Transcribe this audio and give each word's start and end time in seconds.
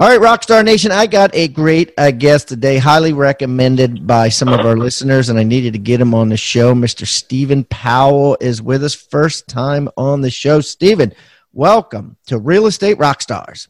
All 0.00 0.08
right, 0.08 0.18
Rockstar 0.18 0.64
Nation, 0.64 0.92
I 0.92 1.06
got 1.06 1.34
a 1.34 1.46
great 1.46 1.92
uh, 1.98 2.10
guest 2.10 2.48
today, 2.48 2.78
highly 2.78 3.12
recommended 3.12 4.06
by 4.06 4.30
some 4.30 4.48
of 4.48 4.60
our 4.60 4.74
listeners, 4.74 5.28
and 5.28 5.38
I 5.38 5.42
needed 5.42 5.74
to 5.74 5.78
get 5.78 6.00
him 6.00 6.14
on 6.14 6.30
the 6.30 6.38
show. 6.38 6.72
Mr. 6.72 7.06
Stephen 7.06 7.64
Powell 7.64 8.38
is 8.40 8.62
with 8.62 8.82
us, 8.82 8.94
first 8.94 9.46
time 9.46 9.90
on 9.98 10.22
the 10.22 10.30
show. 10.30 10.62
Stephen, 10.62 11.12
welcome 11.52 12.16
to 12.28 12.38
Real 12.38 12.64
Estate 12.64 12.96
Rockstars. 12.96 13.68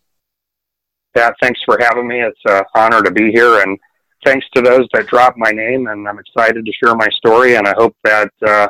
Pat, 1.17 1.35
thanks 1.43 1.59
for 1.65 1.77
having 1.81 2.07
me. 2.07 2.23
It's 2.23 2.39
an 2.47 2.63
honor 2.77 3.03
to 3.03 3.11
be 3.11 3.33
here, 3.33 3.63
and 3.63 3.77
thanks 4.25 4.47
to 4.55 4.63
those 4.63 4.87
that 4.93 5.09
dropped 5.09 5.37
my 5.37 5.51
name. 5.51 5.89
And 5.89 6.07
I'm 6.07 6.21
excited 6.21 6.65
to 6.65 6.73
share 6.73 6.95
my 6.95 7.09
story, 7.09 7.57
and 7.57 7.67
I 7.67 7.75
hope 7.77 7.97
that 8.05 8.31
uh, 8.47 8.69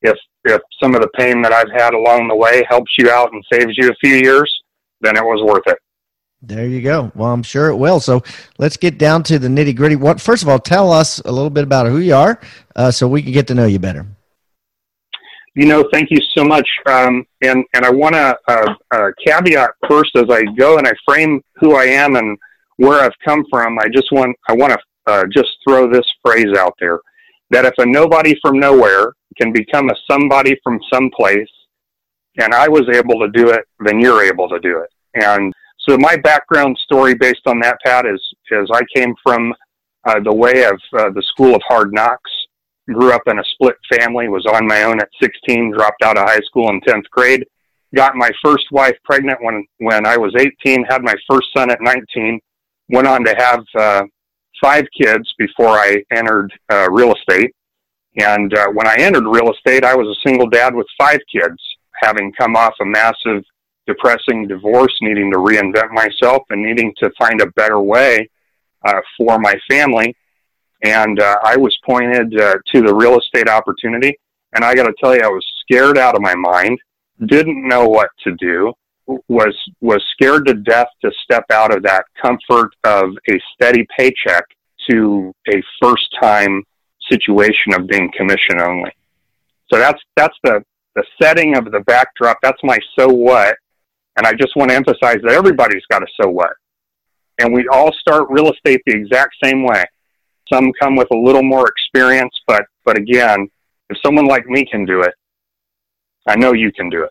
if 0.00 0.16
if 0.46 0.62
some 0.82 0.94
of 0.94 1.02
the 1.02 1.10
pain 1.18 1.42
that 1.42 1.52
I've 1.52 1.70
had 1.70 1.92
along 1.92 2.28
the 2.28 2.36
way 2.36 2.64
helps 2.66 2.92
you 2.96 3.10
out 3.10 3.30
and 3.34 3.44
saves 3.52 3.76
you 3.76 3.90
a 3.90 3.96
few 3.96 4.14
years, 4.14 4.50
then 5.02 5.18
it 5.18 5.22
was 5.22 5.42
worth 5.42 5.66
it. 5.66 5.78
There 6.46 6.66
you 6.66 6.82
go. 6.82 7.10
Well, 7.14 7.30
I'm 7.30 7.42
sure 7.42 7.68
it 7.68 7.76
will. 7.76 8.00
So 8.00 8.22
let's 8.58 8.76
get 8.76 8.98
down 8.98 9.22
to 9.24 9.38
the 9.38 9.48
nitty 9.48 9.74
gritty. 9.74 9.96
What 9.96 10.20
first 10.20 10.42
of 10.42 10.48
all, 10.48 10.58
tell 10.58 10.92
us 10.92 11.18
a 11.20 11.32
little 11.32 11.50
bit 11.50 11.64
about 11.64 11.86
who 11.86 11.98
you 11.98 12.14
are, 12.14 12.38
uh, 12.76 12.90
so 12.90 13.08
we 13.08 13.22
can 13.22 13.32
get 13.32 13.46
to 13.46 13.54
know 13.54 13.64
you 13.64 13.78
better. 13.78 14.06
You 15.54 15.66
know, 15.66 15.88
thank 15.92 16.10
you 16.10 16.18
so 16.36 16.44
much. 16.44 16.68
Um, 16.86 17.24
and 17.42 17.64
and 17.74 17.86
I 17.86 17.90
want 17.90 18.14
to 18.14 18.36
uh, 18.48 18.74
uh, 18.90 19.10
caveat 19.26 19.70
first 19.88 20.10
as 20.16 20.24
I 20.28 20.42
go 20.58 20.76
and 20.76 20.86
I 20.86 20.92
frame 21.08 21.40
who 21.56 21.76
I 21.76 21.84
am 21.84 22.16
and 22.16 22.36
where 22.76 23.00
I've 23.00 23.18
come 23.24 23.44
from. 23.50 23.78
I 23.78 23.86
just 23.88 24.12
want 24.12 24.36
I 24.48 24.52
want 24.52 24.72
to 24.72 24.78
uh, 25.06 25.24
just 25.32 25.50
throw 25.66 25.90
this 25.90 26.06
phrase 26.24 26.54
out 26.58 26.74
there 26.78 27.00
that 27.50 27.64
if 27.64 27.74
a 27.78 27.86
nobody 27.86 28.34
from 28.42 28.58
nowhere 28.58 29.12
can 29.40 29.50
become 29.52 29.88
a 29.88 29.94
somebody 30.10 30.58
from 30.62 30.78
someplace, 30.92 31.48
and 32.38 32.52
I 32.52 32.68
was 32.68 32.82
able 32.92 33.18
to 33.20 33.28
do 33.30 33.48
it, 33.50 33.64
then 33.80 33.98
you're 33.98 34.22
able 34.22 34.48
to 34.50 34.58
do 34.58 34.80
it. 34.80 34.90
And 35.14 35.54
so 35.88 35.98
my 35.98 36.16
background 36.16 36.78
story 36.84 37.14
based 37.14 37.46
on 37.46 37.60
that, 37.60 37.78
Pat, 37.84 38.06
is, 38.06 38.20
is 38.50 38.70
I 38.72 38.82
came 38.94 39.14
from 39.22 39.52
uh, 40.04 40.20
the 40.20 40.34
way 40.34 40.64
of 40.64 40.80
uh, 40.98 41.10
the 41.10 41.22
school 41.22 41.54
of 41.54 41.62
hard 41.66 41.92
knocks. 41.92 42.30
Grew 42.86 43.12
up 43.12 43.22
in 43.26 43.38
a 43.38 43.44
split 43.54 43.76
family, 43.98 44.28
was 44.28 44.46
on 44.46 44.66
my 44.66 44.82
own 44.84 45.00
at 45.00 45.08
16, 45.22 45.72
dropped 45.72 46.02
out 46.02 46.18
of 46.18 46.28
high 46.28 46.40
school 46.44 46.68
in 46.68 46.80
10th 46.82 47.08
grade. 47.10 47.44
Got 47.94 48.16
my 48.16 48.30
first 48.44 48.66
wife 48.72 48.96
pregnant 49.04 49.38
when, 49.42 49.64
when 49.78 50.06
I 50.06 50.16
was 50.16 50.34
18, 50.38 50.84
had 50.84 51.02
my 51.02 51.14
first 51.30 51.48
son 51.56 51.70
at 51.70 51.80
19, 51.80 52.40
went 52.90 53.06
on 53.06 53.24
to 53.24 53.34
have 53.36 53.64
uh, 53.78 54.02
five 54.62 54.84
kids 55.00 55.32
before 55.38 55.70
I 55.70 56.02
entered 56.14 56.52
uh, 56.70 56.90
real 56.90 57.14
estate. 57.14 57.54
And 58.16 58.52
uh, 58.56 58.68
when 58.68 58.86
I 58.86 58.96
entered 58.96 59.24
real 59.26 59.50
estate, 59.52 59.84
I 59.84 59.94
was 59.94 60.06
a 60.06 60.28
single 60.28 60.48
dad 60.48 60.74
with 60.74 60.86
five 60.98 61.20
kids, 61.32 61.58
having 62.02 62.32
come 62.38 62.56
off 62.56 62.74
a 62.80 62.84
massive 62.84 63.44
depressing 63.86 64.46
divorce, 64.46 64.96
needing 65.00 65.30
to 65.32 65.38
reinvent 65.38 65.90
myself 65.90 66.42
and 66.50 66.62
needing 66.62 66.94
to 66.98 67.10
find 67.18 67.40
a 67.40 67.46
better 67.52 67.80
way 67.80 68.28
uh, 68.84 69.00
for 69.16 69.38
my 69.38 69.54
family. 69.68 70.16
And 70.82 71.20
uh, 71.20 71.38
I 71.42 71.56
was 71.56 71.76
pointed 71.84 72.38
uh, 72.38 72.56
to 72.72 72.82
the 72.82 72.94
real 72.94 73.18
estate 73.18 73.48
opportunity. 73.48 74.18
And 74.54 74.64
I 74.64 74.74
got 74.74 74.84
to 74.84 74.94
tell 75.00 75.14
you, 75.14 75.22
I 75.22 75.28
was 75.28 75.44
scared 75.60 75.98
out 75.98 76.14
of 76.14 76.22
my 76.22 76.34
mind, 76.34 76.78
didn't 77.26 77.66
know 77.66 77.88
what 77.88 78.10
to 78.24 78.34
do, 78.36 78.72
was 79.06 79.54
was 79.80 80.02
scared 80.12 80.46
to 80.46 80.54
death 80.54 80.88
to 81.02 81.10
step 81.22 81.44
out 81.52 81.74
of 81.74 81.82
that 81.82 82.04
comfort 82.20 82.70
of 82.84 83.10
a 83.30 83.40
steady 83.52 83.86
paycheck 83.96 84.44
to 84.88 85.32
a 85.52 85.62
first 85.82 86.08
time 86.20 86.62
situation 87.10 87.74
of 87.74 87.86
being 87.86 88.10
commission 88.16 88.60
only. 88.60 88.90
So 89.70 89.78
that's 89.78 90.00
that's 90.16 90.36
the 90.42 90.64
the 90.94 91.04
setting 91.20 91.56
of 91.56 91.70
the 91.70 91.80
backdrop. 91.80 92.38
That's 92.42 92.62
my 92.62 92.78
so 92.98 93.08
what. 93.08 93.56
And 94.16 94.26
I 94.26 94.32
just 94.32 94.56
want 94.56 94.70
to 94.70 94.76
emphasize 94.76 95.18
that 95.22 95.32
everybody's 95.32 95.84
got 95.90 96.02
a 96.02 96.06
so 96.20 96.28
what. 96.28 96.52
And 97.38 97.52
we 97.52 97.66
all 97.68 97.92
start 97.92 98.28
real 98.30 98.52
estate 98.52 98.80
the 98.86 98.94
exact 98.94 99.34
same 99.42 99.64
way. 99.64 99.84
Some 100.52 100.72
come 100.80 100.94
with 100.94 101.08
a 101.10 101.16
little 101.16 101.42
more 101.42 101.66
experience, 101.68 102.32
but, 102.46 102.64
but 102.84 102.96
again, 102.96 103.48
if 103.90 103.98
someone 104.04 104.26
like 104.26 104.46
me 104.46 104.64
can 104.64 104.84
do 104.84 105.02
it, 105.02 105.14
I 106.26 106.36
know 106.36 106.52
you 106.52 106.70
can 106.72 106.88
do 106.90 107.02
it. 107.02 107.10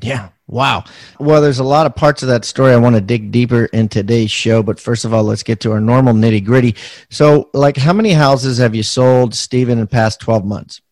Yeah. 0.00 0.30
Wow. 0.46 0.84
Well, 1.18 1.40
there's 1.40 1.60
a 1.60 1.64
lot 1.64 1.86
of 1.86 1.94
parts 1.94 2.22
of 2.22 2.28
that 2.28 2.44
story 2.44 2.72
I 2.72 2.76
want 2.76 2.94
to 2.94 3.00
dig 3.00 3.30
deeper 3.32 3.66
in 3.66 3.88
today's 3.88 4.30
show. 4.30 4.62
But 4.62 4.80
first 4.80 5.04
of 5.04 5.14
all, 5.14 5.24
let's 5.24 5.42
get 5.42 5.60
to 5.60 5.72
our 5.72 5.80
normal 5.80 6.12
nitty 6.12 6.44
gritty. 6.44 6.76
So, 7.10 7.48
like, 7.54 7.76
how 7.76 7.92
many 7.92 8.12
houses 8.12 8.58
have 8.58 8.74
you 8.74 8.82
sold, 8.82 9.34
Stephen, 9.34 9.78
in 9.78 9.80
the 9.80 9.86
past 9.86 10.20
12 10.20 10.44
months? 10.44 10.82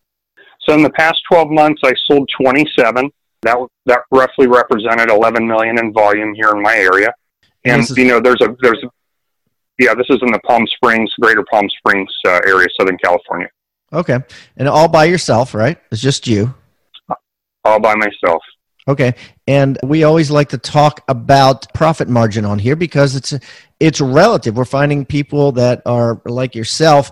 So, 0.67 0.75
in 0.75 0.83
the 0.83 0.91
past 0.91 1.21
12 1.31 1.51
months, 1.51 1.83
I 1.85 1.93
sold 2.07 2.31
27. 2.41 3.11
That 3.43 3.59
that 3.87 4.01
roughly 4.11 4.47
represented 4.47 5.11
11 5.11 5.47
million 5.47 5.79
in 5.79 5.93
volume 5.93 6.35
here 6.35 6.51
in 6.51 6.63
my 6.63 6.77
area. 6.77 7.13
And 7.65 7.83
is- 7.83 7.97
you 7.97 8.09
know, 8.09 8.21
there's 8.21 8.41
a 8.41 8.55
there's 8.63 8.85
yeah, 9.79 9.95
this 9.95 10.07
is 10.11 10.19
in 10.21 10.31
the 10.31 10.41
Palm 10.41 10.67
Springs, 10.67 11.11
Greater 11.21 11.45
Palm 11.51 11.69
Springs 11.79 12.13
uh, 12.27 12.41
area, 12.47 12.67
Southern 12.79 12.99
California. 12.99 13.49
Okay, 13.93 14.19
and 14.57 14.69
all 14.69 14.89
by 14.89 15.07
yourself, 15.07 15.55
right? 15.55 15.79
It's 15.91 16.03
just 16.03 16.27
you. 16.27 16.55
All 17.65 17.81
by 17.81 17.95
myself. 17.95 18.43
Okay, 18.87 19.15
and 19.47 19.79
we 19.83 20.05
always 20.05 20.31
like 20.31 20.51
to 20.51 20.59
talk 20.59 21.03
about 21.09 21.73
profit 21.75 22.09
margin 22.09 22.45
on 22.45 22.59
here 22.59 22.77
because 22.77 23.17
it's 23.17 23.35
it's 23.79 24.01
relative. 24.01 24.57
We're 24.57 24.65
finding 24.65 25.05
people 25.07 25.53
that 25.53 25.83
are 25.87 26.21
like 26.27 26.55
yourself 26.55 27.11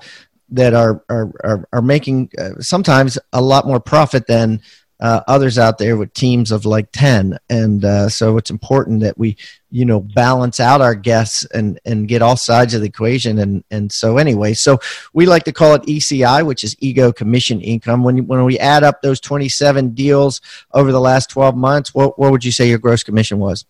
that 0.51 0.75
are 0.75 1.03
are 1.09 1.33
are, 1.43 1.69
are 1.73 1.83
making 1.83 2.31
uh, 2.39 2.61
sometimes 2.61 3.19
a 3.33 3.41
lot 3.41 3.67
more 3.67 3.81
profit 3.81 4.27
than 4.27 4.61
uh, 5.01 5.21
others 5.29 5.59
out 5.59 5.79
there 5.79 5.97
with 5.97 6.13
teams 6.13 6.51
of 6.51 6.67
like 6.67 6.91
10 6.93 7.39
and 7.49 7.85
uh, 7.85 8.09
so 8.09 8.37
it's 8.37 8.51
important 8.51 9.01
that 9.01 9.17
we 9.17 9.37
you 9.71 9.85
know 9.85 10.01
balance 10.01 10.59
out 10.59 10.81
our 10.81 10.95
guests 10.95 11.45
and 11.55 11.79
and 11.85 12.09
get 12.09 12.23
all 12.23 12.37
sides 12.37 12.75
of 12.75 12.81
the 12.81 12.89
equation. 12.89 13.39
And 13.39 13.65
and 13.71 13.93
so 13.93 14.19
anyway 14.19 14.55
so 14.55 14.79
we 15.13 15.27
like 15.27 15.45
to 15.45 15.53
call 15.53 15.75
it 15.75 15.83
eci 15.83 16.45
which 16.45 16.65
is 16.65 16.75
ego 16.81 17.13
commission 17.13 17.61
income. 17.61 18.03
When 18.03 18.27
when 18.27 18.45
we 18.45 18.59
add 18.59 18.83
up 18.83 19.03
those 19.03 19.21
27 19.21 19.91
deals 19.91 20.41
over 20.73 20.91
the 20.91 21.01
last 21.01 21.31
12 21.31 21.57
months 21.57 21.95
what, 21.95 22.19
what 22.19 22.33
would 22.33 22.45
you 22.45 22.53
say 22.53 22.69
your 22.69 22.79
gross 22.79 23.03
commission 23.03 23.39
was? 23.39 23.65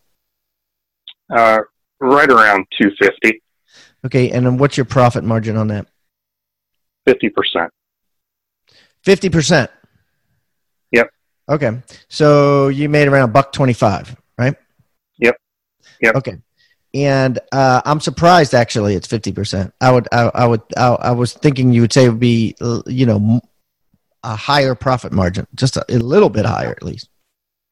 Uh, 1.30 1.60
right 2.00 2.30
around 2.30 2.66
250 2.78 3.42
okay 4.06 4.30
and 4.30 4.46
then 4.46 4.56
what's 4.56 4.76
your 4.78 4.86
profit 4.86 5.24
margin 5.24 5.56
on 5.56 5.68
that? 5.68 5.86
50% 7.06 7.68
50% 9.04 9.68
Okay. 11.48 11.82
So 12.08 12.68
you 12.68 12.88
made 12.88 13.08
around 13.08 13.28
a 13.28 13.32
buck 13.32 13.52
25, 13.52 14.16
right? 14.36 14.54
Yep. 15.18 15.36
Yep. 16.00 16.14
Okay. 16.16 16.38
And 16.94 17.38
uh, 17.52 17.82
I'm 17.84 18.00
surprised 18.00 18.54
actually 18.54 18.94
it's 18.94 19.08
50%. 19.08 19.72
I 19.80 19.90
would, 19.90 20.08
I, 20.12 20.30
I 20.34 20.46
would, 20.46 20.62
I, 20.76 20.86
I, 20.88 21.10
was 21.12 21.32
thinking 21.32 21.72
you 21.72 21.82
would 21.82 21.92
say 21.92 22.06
it 22.06 22.08
would 22.08 22.20
be, 22.20 22.54
you 22.86 23.06
know, 23.06 23.40
a 24.24 24.34
higher 24.34 24.74
profit 24.74 25.12
margin, 25.12 25.46
just 25.54 25.76
a, 25.76 25.84
a 25.88 25.98
little 25.98 26.30
bit 26.30 26.44
higher 26.44 26.70
at 26.70 26.82
least. 26.82 27.08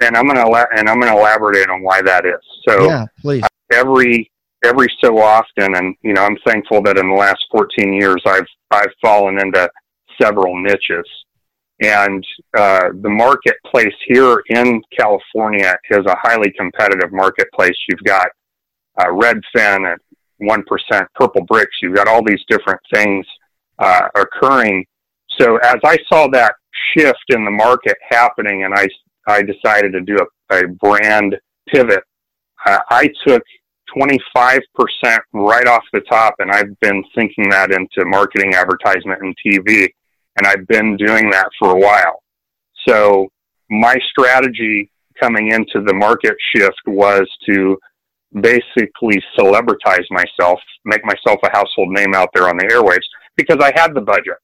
And 0.01 0.17
I'm 0.17 0.27
going 0.27 0.37
to, 0.37 0.69
and 0.77 0.89
I'm 0.89 1.01
going 1.01 1.13
to 1.13 1.19
elaborate 1.19 1.69
on 1.71 1.83
why 1.83 2.03
that 2.03 2.27
is. 2.27 2.41
So 2.69 2.87
yeah, 2.87 3.07
please. 3.21 3.43
every, 3.73 4.31
every 4.65 4.89
so 5.03 5.19
often, 5.19 5.75
and, 5.77 5.95
you 6.03 6.13
know, 6.13 6.23
I'm 6.23 6.37
thankful 6.47 6.83
that 6.83 6.99
in 6.99 7.09
the 7.09 7.17
last 7.17 7.43
14 7.51 7.93
years, 7.95 8.23
I've, 8.27 8.47
I've 8.71 8.93
fallen 9.01 9.39
into 9.41 9.69
several 10.21 10.61
niches 10.63 11.07
and 11.81 12.25
uh, 12.57 12.89
the 13.03 13.09
marketplace 13.09 13.95
here 14.07 14.43
in 14.49 14.81
California 14.99 15.77
is 15.91 16.05
a 16.07 16.17
highly 16.23 16.51
competitive 16.53 17.13
marketplace. 17.13 17.77
You've 17.89 18.05
got 18.05 18.29
uh, 18.99 19.07
Redfin 19.07 19.93
at 19.93 20.01
1%, 20.41 21.07
Purple 21.15 21.45
Bricks, 21.45 21.77
you've 21.83 21.95
got 21.95 22.09
all 22.09 22.23
these 22.25 22.43
different 22.49 22.81
things 22.93 23.27
uh, 23.79 24.09
occurring. 24.17 24.87
So 25.39 25.57
as 25.59 25.77
I 25.85 25.99
saw 26.09 26.29
that 26.29 26.55
shift 26.95 27.25
in 27.29 27.45
the 27.45 27.51
market 27.51 27.97
happening 28.09 28.65
and 28.65 28.75
I, 28.75 28.89
I 29.27 29.43
decided 29.43 29.93
to 29.93 30.01
do 30.01 30.17
a, 30.51 30.57
a 30.57 30.69
brand 30.69 31.37
pivot, 31.69 32.03
uh, 32.65 32.79
I 32.89 33.11
took 33.27 33.43
25% 33.97 34.61
right 35.33 35.67
off 35.67 35.85
the 35.93 36.01
top 36.01 36.35
and 36.39 36.51
I've 36.51 36.79
been 36.81 37.05
sinking 37.15 37.51
that 37.51 37.71
into 37.71 38.09
marketing, 38.09 38.55
advertisement, 38.55 39.23
and 39.23 39.35
TV 39.47 39.89
and 40.37 40.47
I've 40.47 40.67
been 40.67 40.97
doing 40.97 41.31
that 41.31 41.49
for 41.59 41.71
a 41.71 41.79
while. 41.79 42.23
So 42.87 43.29
my 43.71 43.97
strategy 44.11 44.91
coming 45.21 45.51
into 45.51 45.83
the 45.85 45.95
market 45.95 46.37
shift 46.55 46.81
was 46.87 47.27
to 47.49 47.79
basically 48.41 49.23
celebritize 49.39 50.05
myself, 50.11 50.61
make 50.85 51.05
myself 51.05 51.41
a 51.43 51.51
household 51.53 51.89
name 51.91 52.15
out 52.15 52.29
there 52.35 52.49
on 52.49 52.57
the 52.57 52.65
airwaves 52.65 53.07
because 53.37 53.59
I 53.61 53.73
had 53.75 53.95
the 53.95 54.01
budget. 54.01 54.37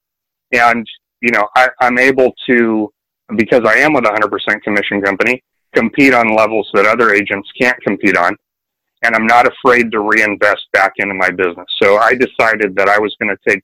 And, 0.53 0.87
you 1.21 1.31
know, 1.31 1.47
I, 1.57 1.69
I'm 1.81 1.99
able 1.99 2.33
to, 2.49 2.93
because 3.37 3.63
I 3.67 3.79
am 3.79 3.93
with 3.93 4.05
a 4.05 4.11
100% 4.11 4.63
commission 4.63 5.03
company, 5.03 5.43
compete 5.75 6.15
on 6.15 6.35
levels 6.35 6.69
that 6.75 6.87
other 6.87 7.13
agents 7.13 7.49
can't 7.61 7.81
compete 7.83 8.17
on. 8.17 8.37
And 9.05 9.17
I'm 9.17 9.27
not 9.27 9.49
afraid 9.49 9.91
to 9.93 10.01
reinvest 10.01 10.63
back 10.73 10.93
into 10.99 11.15
my 11.15 11.31
business. 11.31 11.67
So 11.83 11.97
I 11.97 12.15
decided 12.15 12.77
that 12.77 12.89
I 12.89 12.99
was 12.99 13.15
going 13.21 13.35
to 13.35 13.51
take 13.51 13.63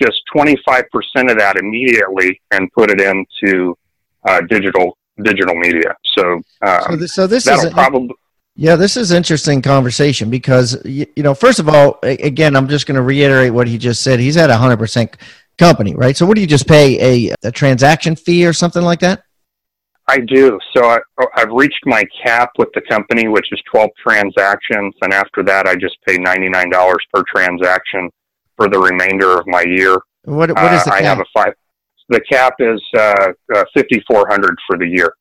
just 0.00 0.20
25% 0.34 0.84
of 1.30 1.38
that 1.38 1.56
immediately 1.56 2.40
and 2.50 2.70
put 2.72 2.90
it 2.90 3.00
into 3.00 3.76
uh, 4.26 4.40
digital 4.48 4.96
digital 5.22 5.54
media. 5.54 5.94
So, 6.18 6.42
um, 6.62 6.82
so, 6.88 6.96
this, 6.96 7.14
so 7.14 7.26
this 7.26 7.46
is 7.46 7.72
probably 7.72 8.10
yeah, 8.56 8.76
this 8.76 8.96
is 8.96 9.10
interesting 9.10 9.62
conversation 9.62 10.30
because 10.30 10.80
you, 10.84 11.06
you 11.16 11.22
know, 11.22 11.34
first 11.34 11.58
of 11.58 11.68
all, 11.68 11.98
again, 12.02 12.54
I'm 12.54 12.68
just 12.68 12.86
going 12.86 12.94
to 12.94 13.02
reiterate 13.02 13.52
what 13.52 13.66
he 13.66 13.78
just 13.78 14.02
said. 14.02 14.20
He's 14.20 14.36
at 14.36 14.48
a 14.48 14.56
hundred 14.56 14.78
percent 14.78 15.16
company, 15.58 15.94
right? 15.94 16.16
So, 16.16 16.24
what 16.24 16.36
do 16.36 16.40
you 16.40 16.46
just 16.46 16.68
pay 16.68 17.28
a, 17.28 17.34
a 17.42 17.50
transaction 17.50 18.14
fee 18.14 18.46
or 18.46 18.52
something 18.52 18.82
like 18.82 19.00
that? 19.00 19.24
I 20.06 20.20
do. 20.20 20.58
So 20.76 20.84
I, 20.84 20.98
I've 21.34 21.50
reached 21.50 21.80
my 21.86 22.04
cap 22.22 22.50
with 22.58 22.68
the 22.74 22.82
company, 22.82 23.26
which 23.26 23.46
is 23.52 23.60
12 23.72 23.88
transactions, 24.06 24.94
and 25.00 25.14
after 25.14 25.42
that, 25.44 25.66
I 25.66 25.76
just 25.76 25.96
pay 26.06 26.18
$99 26.18 26.96
per 27.12 27.22
transaction 27.34 28.10
for 28.56 28.68
the 28.68 28.78
remainder 28.78 29.38
of 29.38 29.46
my 29.46 29.62
year. 29.62 29.98
What 30.24 30.50
What 30.50 30.72
is 30.72 30.84
the 30.84 30.92
uh, 30.92 30.98
cap? 30.98 31.02
I 31.02 31.02
have 31.02 31.20
a 31.20 31.24
five. 31.34 31.54
The 32.10 32.20
cap 32.20 32.54
is 32.58 32.82
uh, 32.98 33.32
uh, 33.54 33.64
5,400 33.74 34.58
for 34.66 34.76
the 34.76 34.86
year 34.86 35.14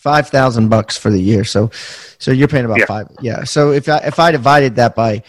five 0.00 0.28
thousand 0.28 0.68
bucks 0.68 0.96
for 0.96 1.10
the 1.10 1.20
year. 1.20 1.44
So, 1.44 1.70
so 2.18 2.30
you're 2.30 2.48
paying 2.48 2.64
about 2.64 2.78
yeah. 2.78 2.86
five. 2.86 3.08
Yeah. 3.20 3.44
So 3.44 3.72
if 3.72 3.88
I 3.88 3.98
if 3.98 4.18
I 4.18 4.32
divided 4.32 4.76
that 4.76 4.94
by 4.94 5.22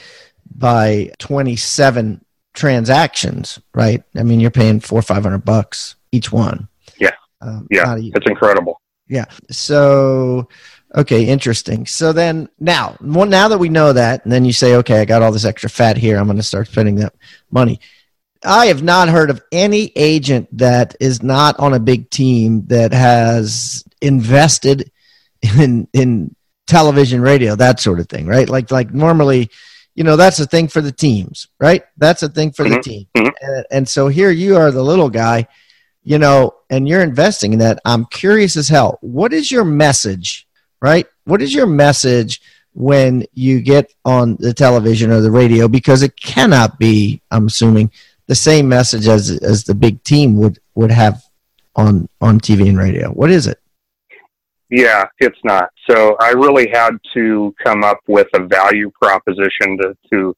by 0.55 1.11
twenty 1.19 1.55
seven 1.55 2.23
transactions, 2.53 3.59
right? 3.73 4.03
I 4.15 4.23
mean, 4.23 4.39
you're 4.39 4.51
paying 4.51 4.79
four 4.79 5.01
five 5.01 5.23
hundred 5.23 5.45
bucks 5.45 5.95
each 6.11 6.31
one. 6.31 6.69
Yeah. 6.97 7.11
Um, 7.41 7.67
yeah. 7.69 7.95
It's 7.97 8.27
incredible. 8.27 8.81
Yeah. 9.07 9.25
So. 9.49 10.47
Okay, 10.93 11.25
interesting. 11.25 11.85
So 11.85 12.11
then 12.11 12.49
now, 12.59 12.97
well, 12.99 13.25
now 13.25 13.47
that 13.47 13.57
we 13.57 13.69
know 13.69 13.93
that, 13.93 14.23
and 14.25 14.31
then 14.31 14.43
you 14.43 14.51
say, 14.51 14.75
okay, 14.75 14.99
I 14.99 15.05
got 15.05 15.21
all 15.21 15.31
this 15.31 15.45
extra 15.45 15.69
fat 15.69 15.95
here, 15.95 16.17
I'm 16.17 16.25
going 16.25 16.37
to 16.37 16.43
start 16.43 16.67
spending 16.67 16.95
that 16.95 17.13
money. 17.49 17.79
I 18.43 18.65
have 18.65 18.83
not 18.83 19.07
heard 19.07 19.29
of 19.29 19.41
any 19.51 19.91
agent 19.95 20.49
that 20.57 20.95
is 20.99 21.21
not 21.23 21.59
on 21.59 21.73
a 21.73 21.79
big 21.79 22.09
team 22.09 22.65
that 22.67 22.91
has 22.91 23.85
invested 24.01 24.91
in 25.57 25.87
in 25.93 26.35
television, 26.67 27.21
radio, 27.21 27.55
that 27.55 27.79
sort 27.79 27.99
of 27.99 28.07
thing, 28.09 28.25
right? 28.25 28.49
Like 28.49 28.71
like 28.71 28.93
normally, 28.93 29.49
you 29.93 30.03
know, 30.03 30.15
that's 30.15 30.39
a 30.39 30.45
thing 30.45 30.67
for 30.67 30.81
the 30.81 30.91
teams, 30.91 31.47
right? 31.59 31.83
That's 31.97 32.23
a 32.23 32.29
thing 32.29 32.51
for 32.51 32.65
mm-hmm. 32.65 32.73
the 32.75 32.81
team. 32.81 33.07
Mm-hmm. 33.15 33.29
And, 33.41 33.65
and 33.71 33.89
so 33.89 34.07
here 34.07 34.31
you 34.31 34.57
are, 34.57 34.71
the 34.71 34.83
little 34.83 35.09
guy, 35.09 35.47
you 36.03 36.17
know, 36.17 36.55
and 36.69 36.87
you're 36.87 37.03
investing 37.03 37.53
in 37.53 37.59
that. 37.59 37.79
I'm 37.85 38.05
curious 38.05 38.57
as 38.57 38.67
hell. 38.67 38.97
What 39.01 39.33
is 39.33 39.51
your 39.51 39.65
message, 39.65 40.47
right? 40.81 41.07
What 41.25 41.41
is 41.41 41.53
your 41.53 41.67
message? 41.67 42.41
when 42.73 43.25
you 43.33 43.59
get 43.59 43.93
on 44.05 44.37
the 44.39 44.53
television 44.53 45.11
or 45.11 45.19
the 45.19 45.29
radio 45.29 45.67
because 45.67 46.01
it 46.03 46.15
cannot 46.15 46.79
be 46.79 47.21
i'm 47.29 47.47
assuming 47.47 47.91
the 48.27 48.35
same 48.35 48.69
message 48.69 49.09
as 49.09 49.29
as 49.29 49.65
the 49.65 49.75
big 49.75 50.01
team 50.03 50.37
would 50.37 50.57
would 50.73 50.89
have 50.89 51.21
on 51.75 52.07
on 52.21 52.39
TV 52.39 52.69
and 52.69 52.77
radio. 52.77 53.09
What 53.09 53.29
is 53.29 53.47
it? 53.47 53.59
Yeah, 54.69 55.03
it's 55.19 55.39
not. 55.43 55.69
So 55.89 56.15
I 56.21 56.29
really 56.29 56.69
had 56.71 56.91
to 57.13 57.53
come 57.61 57.83
up 57.83 57.99
with 58.07 58.27
a 58.33 58.45
value 58.45 58.89
proposition 59.01 59.77
to, 59.81 59.97
to 60.13 60.33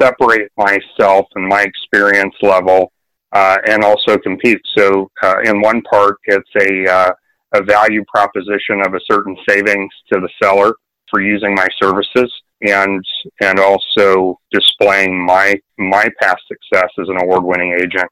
separate 0.00 0.50
myself 0.56 1.26
and 1.34 1.46
my 1.46 1.60
experience 1.60 2.34
level 2.40 2.90
uh, 3.32 3.58
and 3.66 3.84
also 3.84 4.16
compete. 4.16 4.62
So 4.74 5.10
uh, 5.22 5.36
in 5.44 5.60
one 5.60 5.82
part, 5.82 6.16
it's 6.24 6.48
a 6.58 6.90
uh, 6.90 7.10
a 7.54 7.62
value 7.62 8.04
proposition 8.12 8.82
of 8.84 8.94
a 8.94 9.00
certain 9.10 9.36
savings 9.48 9.90
to 10.12 10.20
the 10.20 10.28
seller 10.42 10.74
for 11.10 11.20
using 11.20 11.54
my 11.54 11.68
services 11.80 12.32
and 12.62 13.04
and 13.40 13.58
also 13.60 14.38
displaying 14.50 15.24
my 15.24 15.54
my 15.78 16.08
past 16.20 16.42
success 16.48 16.90
as 16.98 17.08
an 17.08 17.18
award-winning 17.20 17.72
agent 17.78 18.10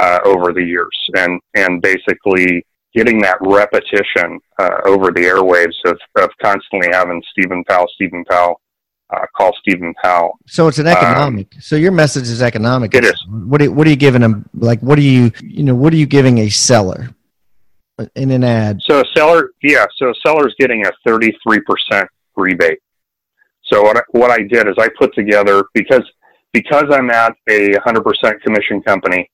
uh, 0.00 0.20
over 0.24 0.52
the 0.52 0.62
years, 0.62 0.96
and 1.16 1.40
and 1.54 1.82
basically 1.82 2.64
getting 2.94 3.18
that 3.20 3.38
repetition 3.40 4.38
uh, 4.58 4.76
over 4.84 5.06
the 5.06 5.20
airwaves 5.20 5.74
of, 5.86 5.98
of 6.18 6.30
constantly 6.42 6.88
having 6.92 7.22
Stephen 7.30 7.64
Powell, 7.64 7.86
Stephen 7.94 8.22
Powell, 8.28 8.60
uh, 9.08 9.24
call 9.34 9.52
Stephen 9.60 9.94
Powell. 10.02 10.38
So 10.46 10.68
it's 10.68 10.78
an 10.78 10.86
economic. 10.86 11.54
Um, 11.54 11.60
so 11.62 11.76
your 11.76 11.92
message 11.92 12.24
is 12.24 12.42
economic. 12.42 12.94
It 12.94 13.04
is. 13.04 13.14
What 13.28 13.62
are, 13.62 13.72
what 13.72 13.86
are 13.86 13.90
you 13.90 13.96
giving 13.96 14.20
them? 14.20 14.46
Like, 14.52 14.80
what 14.80 14.98
are 14.98 15.02
you, 15.02 15.32
you 15.42 15.62
know, 15.62 15.74
what 15.74 15.94
are 15.94 15.96
you 15.96 16.04
giving 16.04 16.38
a 16.38 16.50
seller 16.50 17.14
in 18.14 18.30
an 18.30 18.44
ad? 18.44 18.80
So 18.82 19.00
a 19.00 19.04
seller, 19.14 19.50
yeah. 19.62 19.86
So 19.96 20.10
a 20.10 20.14
seller's 20.26 20.54
getting 20.58 20.86
a 20.86 20.92
33% 21.06 22.06
rebate. 22.36 22.78
So 23.64 23.82
what 23.82 23.96
I, 23.96 24.02
what 24.10 24.30
I 24.30 24.38
did 24.38 24.68
is 24.68 24.74
I 24.78 24.88
put 24.98 25.14
together 25.14 25.64
because 25.74 26.02
because 26.52 26.84
I'm 26.90 27.10
at 27.10 27.34
a 27.48 27.70
100% 27.70 28.42
commission 28.42 28.82
company, 28.82 29.30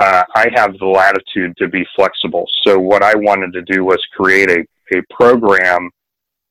uh, 0.00 0.22
I 0.34 0.46
have 0.54 0.78
the 0.78 0.86
latitude 0.86 1.54
to 1.58 1.68
be 1.68 1.84
flexible. 1.94 2.46
So 2.66 2.78
what 2.78 3.02
I 3.02 3.14
wanted 3.14 3.52
to 3.52 3.62
do 3.62 3.84
was 3.84 3.98
create 4.16 4.50
a, 4.50 4.64
a 4.96 5.02
program 5.10 5.90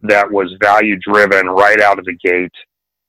that 0.01 0.31
was 0.31 0.53
value 0.61 0.97
driven 0.97 1.47
right 1.47 1.81
out 1.81 1.97
of 1.97 2.05
the 2.05 2.15
gate 2.23 2.51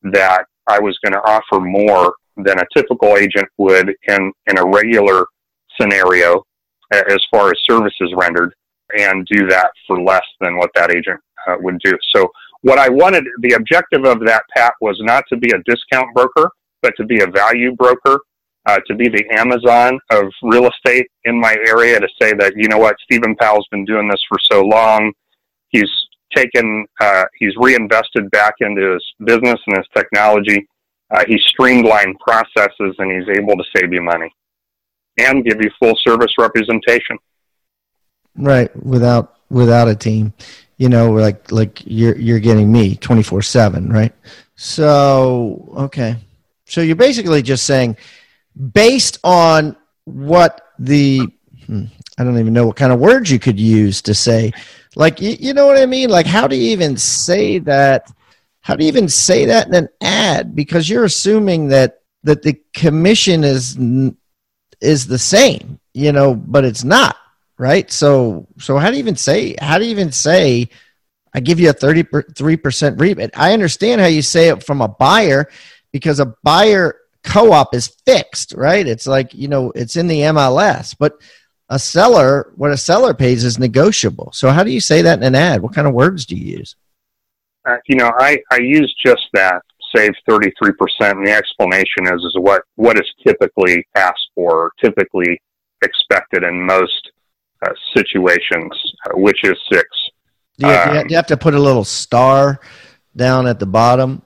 that 0.02 0.46
I 0.66 0.78
was 0.78 0.98
going 1.04 1.12
to 1.12 1.20
offer 1.28 1.60
more 1.60 2.14
than 2.36 2.58
a 2.58 2.66
typical 2.74 3.16
agent 3.16 3.48
would 3.58 3.94
in, 4.08 4.32
in 4.46 4.58
a 4.58 4.64
regular 4.64 5.26
scenario 5.78 6.44
as 6.92 7.18
far 7.30 7.48
as 7.48 7.58
services 7.68 8.12
rendered 8.16 8.54
and 8.96 9.26
do 9.26 9.46
that 9.48 9.70
for 9.86 10.00
less 10.00 10.24
than 10.40 10.56
what 10.56 10.70
that 10.74 10.90
agent 10.90 11.20
uh, 11.46 11.56
would 11.60 11.78
do. 11.80 11.96
So 12.14 12.30
what 12.62 12.78
I 12.78 12.88
wanted, 12.88 13.24
the 13.40 13.52
objective 13.52 14.04
of 14.04 14.20
that, 14.26 14.42
Pat, 14.56 14.74
was 14.80 14.96
not 15.00 15.24
to 15.28 15.36
be 15.36 15.50
a 15.50 15.62
discount 15.70 16.14
broker, 16.14 16.50
but 16.82 16.94
to 16.96 17.04
be 17.04 17.20
a 17.20 17.26
value 17.26 17.74
broker, 17.76 18.20
uh, 18.66 18.78
to 18.86 18.94
be 18.94 19.08
the 19.08 19.24
Amazon 19.38 19.98
of 20.10 20.24
real 20.42 20.68
estate 20.68 21.06
in 21.24 21.38
my 21.38 21.56
area, 21.66 22.00
to 22.00 22.08
say 22.20 22.32
that, 22.32 22.54
you 22.56 22.68
know 22.68 22.78
what, 22.78 22.96
Stephen 23.04 23.36
Powell's 23.36 23.68
been 23.70 23.84
doing 23.84 24.08
this 24.08 24.22
for 24.28 24.38
so 24.50 24.62
long. 24.62 25.12
He's 25.68 25.90
taken, 26.34 26.86
uh, 27.00 27.24
he's 27.38 27.52
reinvested 27.58 28.30
back 28.30 28.54
into 28.60 28.94
his 28.94 29.04
business 29.24 29.60
and 29.66 29.76
his 29.76 29.86
technology. 29.96 30.66
Uh, 31.10 31.24
he's 31.26 31.42
streamlined 31.48 32.18
processes 32.18 32.94
and 32.98 33.10
he's 33.10 33.38
able 33.38 33.56
to 33.56 33.64
save 33.74 33.92
you 33.92 34.02
money 34.02 34.30
and 35.18 35.44
give 35.44 35.60
you 35.60 35.70
full 35.78 35.96
service 36.06 36.32
representation. 36.38 37.18
Right, 38.36 38.74
without 38.84 39.36
without 39.50 39.88
a 39.88 39.94
team 39.94 40.32
you 40.78 40.88
know 40.88 41.10
like 41.10 41.52
like 41.52 41.82
you're 41.84 42.16
you're 42.16 42.38
getting 42.38 42.72
me 42.72 42.96
24 42.96 43.42
7 43.42 43.90
right? 43.90 44.14
So 44.56 45.68
okay. 45.76 46.16
So 46.64 46.80
you're 46.80 46.96
basically 46.96 47.42
just 47.42 47.64
saying 47.64 47.96
based 48.72 49.18
on 49.22 49.76
what 50.04 50.72
the 50.78 51.20
hmm, 51.66 51.84
i 52.18 52.24
don't 52.24 52.38
even 52.38 52.52
know 52.52 52.66
what 52.66 52.76
kind 52.76 52.92
of 52.92 52.98
words 52.98 53.30
you 53.30 53.38
could 53.38 53.60
use 53.60 54.00
to 54.02 54.14
say 54.14 54.52
like 54.96 55.20
you, 55.20 55.36
you 55.38 55.54
know 55.54 55.66
what 55.66 55.78
i 55.78 55.86
mean? 55.86 56.08
Like 56.08 56.26
how 56.26 56.48
do 56.48 56.56
you 56.56 56.70
even 56.70 56.96
say 56.96 57.58
that 57.60 58.10
how 58.60 58.74
do 58.74 58.84
you 58.84 58.88
even 58.88 59.08
say 59.08 59.46
that 59.46 59.68
in 59.68 59.74
an 59.74 59.88
ad? 60.00 60.54
Because 60.54 60.88
you're 60.88 61.04
assuming 61.04 61.68
that 61.68 62.02
that 62.24 62.42
the 62.42 62.60
commission 62.74 63.44
is 63.44 63.76
is 64.80 65.06
the 65.06 65.18
same 65.18 65.78
you 65.94 66.12
know 66.12 66.34
but 66.34 66.64
it's 66.64 66.84
not 66.84 67.16
right? 67.58 67.90
So 67.90 68.46
so 68.58 68.78
how 68.78 68.90
do 68.90 68.94
you 68.94 69.00
even 69.00 69.16
say 69.16 69.56
how 69.60 69.78
do 69.78 69.84
you 69.84 69.90
even 69.90 70.12
say 70.12 70.68
I 71.34 71.40
give 71.40 71.60
you 71.60 71.68
a 71.68 71.74
33% 71.74 72.98
rebate? 72.98 73.30
I 73.36 73.52
understand 73.52 74.00
how 74.00 74.06
you 74.06 74.22
say 74.22 74.48
it 74.48 74.64
from 74.64 74.80
a 74.80 74.88
buyer 74.88 75.48
because 75.92 76.20
a 76.20 76.34
buyer 76.42 76.96
co-op 77.22 77.74
is 77.74 77.88
fixed, 78.06 78.54
right? 78.54 78.86
It's 78.86 79.06
like, 79.06 79.34
you 79.34 79.48
know, 79.48 79.70
it's 79.74 79.96
in 79.96 80.06
the 80.06 80.20
MLS, 80.20 80.96
but 80.98 81.18
a 81.68 81.78
seller, 81.78 82.52
what 82.56 82.70
a 82.70 82.78
seller 82.78 83.12
pays 83.12 83.44
is 83.44 83.58
negotiable. 83.58 84.30
So 84.32 84.48
how 84.48 84.64
do 84.64 84.70
you 84.70 84.80
say 84.80 85.02
that 85.02 85.18
in 85.18 85.24
an 85.24 85.34
ad? 85.34 85.60
What 85.60 85.74
kind 85.74 85.86
of 85.86 85.92
words 85.92 86.24
do 86.24 86.34
you 86.34 86.58
use? 86.58 86.76
Uh, 87.68 87.76
you 87.86 87.96
know, 87.96 88.10
I, 88.18 88.38
I 88.50 88.58
use 88.60 88.94
just 89.04 89.26
that, 89.34 89.62
save 89.94 90.12
33%. 90.28 90.50
And 91.00 91.26
the 91.26 91.32
explanation 91.32 92.06
is, 92.06 92.22
is 92.24 92.36
what, 92.38 92.62
what 92.76 92.98
is 92.98 93.06
typically 93.26 93.86
asked 93.94 94.30
for, 94.34 94.72
typically 94.82 95.40
expected 95.82 96.42
in 96.42 96.64
most 96.64 97.10
uh, 97.64 97.72
situations, 97.96 98.72
uh, 99.06 99.18
which 99.18 99.44
is 99.44 99.56
six. 99.72 99.86
Do 100.58 100.66
you, 100.66 100.72
um, 100.72 101.06
do 101.06 101.10
you, 101.10 101.16
have 101.16 101.26
to 101.28 101.36
put 101.36 101.54
a 101.54 101.58
little 101.58 101.84
star 101.84 102.60
down 103.14 103.46
at 103.46 103.58
the 103.58 103.66
bottom 103.66 104.22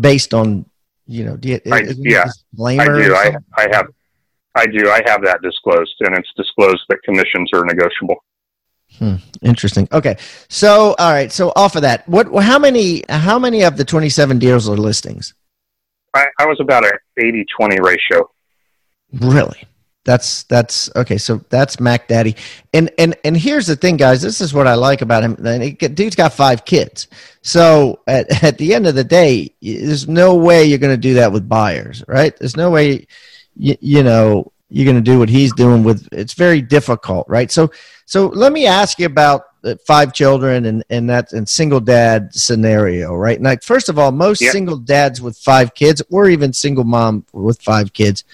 based 0.00 0.34
on 0.34 0.64
you 1.06 1.24
know? 1.24 1.36
Do 1.36 1.48
you, 1.48 1.60
I, 1.72 1.80
yeah, 1.98 2.24
I 2.60 2.84
do. 2.84 3.14
I, 3.14 3.34
I 3.56 3.68
have. 3.72 3.86
I 4.54 4.66
do. 4.66 4.90
I 4.90 5.00
have 5.06 5.22
that 5.24 5.40
disclosed, 5.42 5.94
and 6.00 6.16
it's 6.16 6.30
disclosed 6.36 6.82
that 6.88 6.98
commissions 7.04 7.50
are 7.52 7.64
negotiable. 7.64 8.16
Hmm, 8.98 9.16
interesting. 9.42 9.88
Okay, 9.92 10.16
so 10.48 10.94
all 10.98 11.12
right. 11.12 11.30
So 11.30 11.52
off 11.54 11.76
of 11.76 11.82
that, 11.82 12.08
what? 12.08 12.26
How 12.42 12.58
many? 12.58 13.04
How 13.08 13.38
many 13.38 13.62
of 13.62 13.76
the 13.76 13.84
twenty-seven 13.84 14.38
deals 14.38 14.68
are 14.68 14.76
listings? 14.76 15.34
I, 16.14 16.26
I 16.38 16.46
was 16.46 16.58
about 16.58 16.84
a 16.84 16.98
80-20 17.20 17.80
ratio. 17.80 18.30
Really? 19.12 19.62
That's 20.04 20.44
that's 20.44 20.90
okay. 20.96 21.18
So 21.18 21.44
that's 21.50 21.80
Mac 21.80 22.08
Daddy, 22.08 22.34
and 22.72 22.90
and 22.98 23.14
and 23.24 23.36
here's 23.36 23.66
the 23.66 23.76
thing, 23.76 23.98
guys. 23.98 24.22
This 24.22 24.40
is 24.40 24.54
what 24.54 24.66
I 24.66 24.72
like 24.72 25.02
about 25.02 25.22
him. 25.22 25.34
Dude's 25.74 26.16
got 26.16 26.32
five 26.32 26.64
kids. 26.64 27.08
So 27.42 28.00
at 28.06 28.42
at 28.42 28.56
the 28.56 28.74
end 28.74 28.86
of 28.86 28.94
the 28.94 29.04
day, 29.04 29.54
there's 29.60 30.08
no 30.08 30.34
way 30.34 30.64
you're 30.64 30.78
going 30.78 30.94
to 30.94 30.96
do 30.96 31.14
that 31.14 31.30
with 31.30 31.46
buyers, 31.46 32.02
right? 32.08 32.34
There's 32.38 32.56
no 32.56 32.70
way, 32.70 33.06
you, 33.54 33.76
you 33.80 34.02
know, 34.02 34.50
you're 34.70 34.86
going 34.86 34.96
to 34.96 35.10
do 35.10 35.18
what 35.18 35.28
he's 35.28 35.52
doing 35.52 35.82
with. 35.82 36.08
It's 36.10 36.32
very 36.32 36.62
difficult, 36.62 37.28
right? 37.28 37.50
So 37.50 37.70
so 38.08 38.28
let 38.28 38.54
me 38.54 38.64
ask 38.66 38.98
you 38.98 39.04
about 39.04 39.42
five 39.86 40.14
children 40.14 40.64
and 40.64 40.82
and 40.88 41.10
that 41.10 41.34
and 41.34 41.46
single 41.46 41.78
dad 41.78 42.32
scenario, 42.32 43.14
right? 43.14 43.38
Like 43.38 43.62
first 43.62 43.90
of 43.90 43.98
all, 43.98 44.12
most 44.12 44.40
yep. 44.40 44.52
single 44.52 44.78
dads 44.78 45.20
with 45.20 45.36
five 45.36 45.74
kids, 45.74 46.00
or 46.10 46.30
even 46.30 46.54
single 46.54 46.84
mom 46.84 47.26
with 47.34 47.60
five 47.60 47.92
kids 47.92 48.24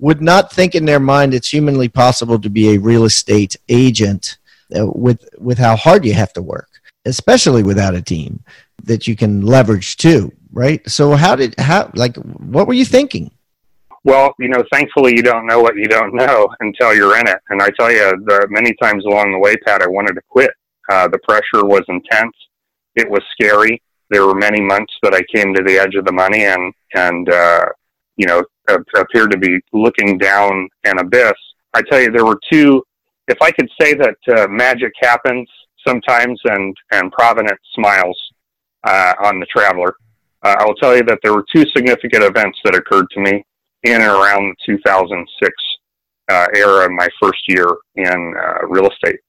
would 0.00 0.20
not 0.20 0.52
think 0.52 0.74
in 0.74 0.84
their 0.84 0.98
mind 0.98 1.32
it's 1.32 1.48
humanly 1.48 1.88
possible 1.88 2.40
to 2.40 2.50
be 2.50 2.74
a 2.74 2.80
real 2.80 3.04
estate 3.04 3.54
agent 3.68 4.38
uh, 4.76 4.84
with 4.84 5.28
with 5.38 5.58
how 5.58 5.76
hard 5.76 6.04
you 6.04 6.12
have 6.12 6.32
to 6.32 6.42
work, 6.42 6.70
especially 7.04 7.62
without 7.62 7.94
a 7.94 8.02
team 8.02 8.42
that 8.82 9.06
you 9.06 9.14
can 9.14 9.42
leverage 9.42 9.96
too, 9.96 10.32
right? 10.50 10.82
So 10.90 11.12
how 11.12 11.36
did 11.36 11.54
how 11.60 11.88
like 11.94 12.16
what 12.16 12.66
were 12.66 12.74
you 12.74 12.84
thinking? 12.84 13.30
Well, 14.04 14.34
you 14.38 14.48
know, 14.48 14.62
thankfully 14.70 15.14
you 15.16 15.22
don't 15.22 15.46
know 15.46 15.60
what 15.60 15.76
you 15.76 15.86
don't 15.86 16.14
know 16.14 16.48
until 16.60 16.94
you're 16.94 17.18
in 17.18 17.26
it. 17.26 17.38
And 17.48 17.62
I 17.62 17.70
tell 17.70 17.90
you, 17.90 18.12
the 18.26 18.46
many 18.50 18.74
times 18.74 19.04
along 19.06 19.32
the 19.32 19.38
way, 19.38 19.56
Pat, 19.56 19.82
I 19.82 19.88
wanted 19.88 20.14
to 20.14 20.20
quit. 20.28 20.50
Uh, 20.90 21.08
the 21.08 21.18
pressure 21.26 21.64
was 21.64 21.82
intense. 21.88 22.36
It 22.96 23.10
was 23.10 23.22
scary. 23.32 23.82
There 24.10 24.26
were 24.26 24.34
many 24.34 24.60
months 24.60 24.92
that 25.02 25.14
I 25.14 25.22
came 25.34 25.54
to 25.54 25.62
the 25.62 25.78
edge 25.78 25.94
of 25.94 26.04
the 26.04 26.12
money 26.12 26.44
and 26.44 26.72
and 26.94 27.28
uh, 27.30 27.64
you 28.16 28.26
know 28.26 28.42
appeared 28.68 29.30
to 29.30 29.38
be 29.38 29.58
looking 29.72 30.18
down 30.18 30.68
an 30.84 30.98
abyss. 30.98 31.32
I 31.72 31.80
tell 31.82 32.00
you, 32.00 32.10
there 32.10 32.26
were 32.26 32.38
two. 32.52 32.82
If 33.26 33.38
I 33.40 33.50
could 33.50 33.70
say 33.80 33.94
that 33.94 34.16
uh, 34.36 34.46
magic 34.48 34.92
happens 35.00 35.48
sometimes 35.86 36.38
and 36.44 36.76
and 36.92 37.10
providence 37.10 37.60
smiles 37.74 38.18
uh, 38.86 39.14
on 39.24 39.40
the 39.40 39.46
traveler, 39.46 39.94
uh, 40.42 40.56
I 40.58 40.64
will 40.66 40.74
tell 40.74 40.94
you 40.94 41.04
that 41.04 41.20
there 41.22 41.32
were 41.32 41.46
two 41.54 41.64
significant 41.74 42.22
events 42.22 42.58
that 42.64 42.74
occurred 42.74 43.06
to 43.12 43.20
me 43.20 43.42
in 43.84 44.00
and 44.00 44.10
around 44.10 44.54
the 44.66 44.72
2006 44.78 45.52
uh, 46.30 46.46
era, 46.54 46.90
my 46.90 47.08
first 47.22 47.42
year 47.48 47.68
in 47.96 48.34
uh, 48.36 48.66
real 48.66 48.90
estate. 48.90 49.20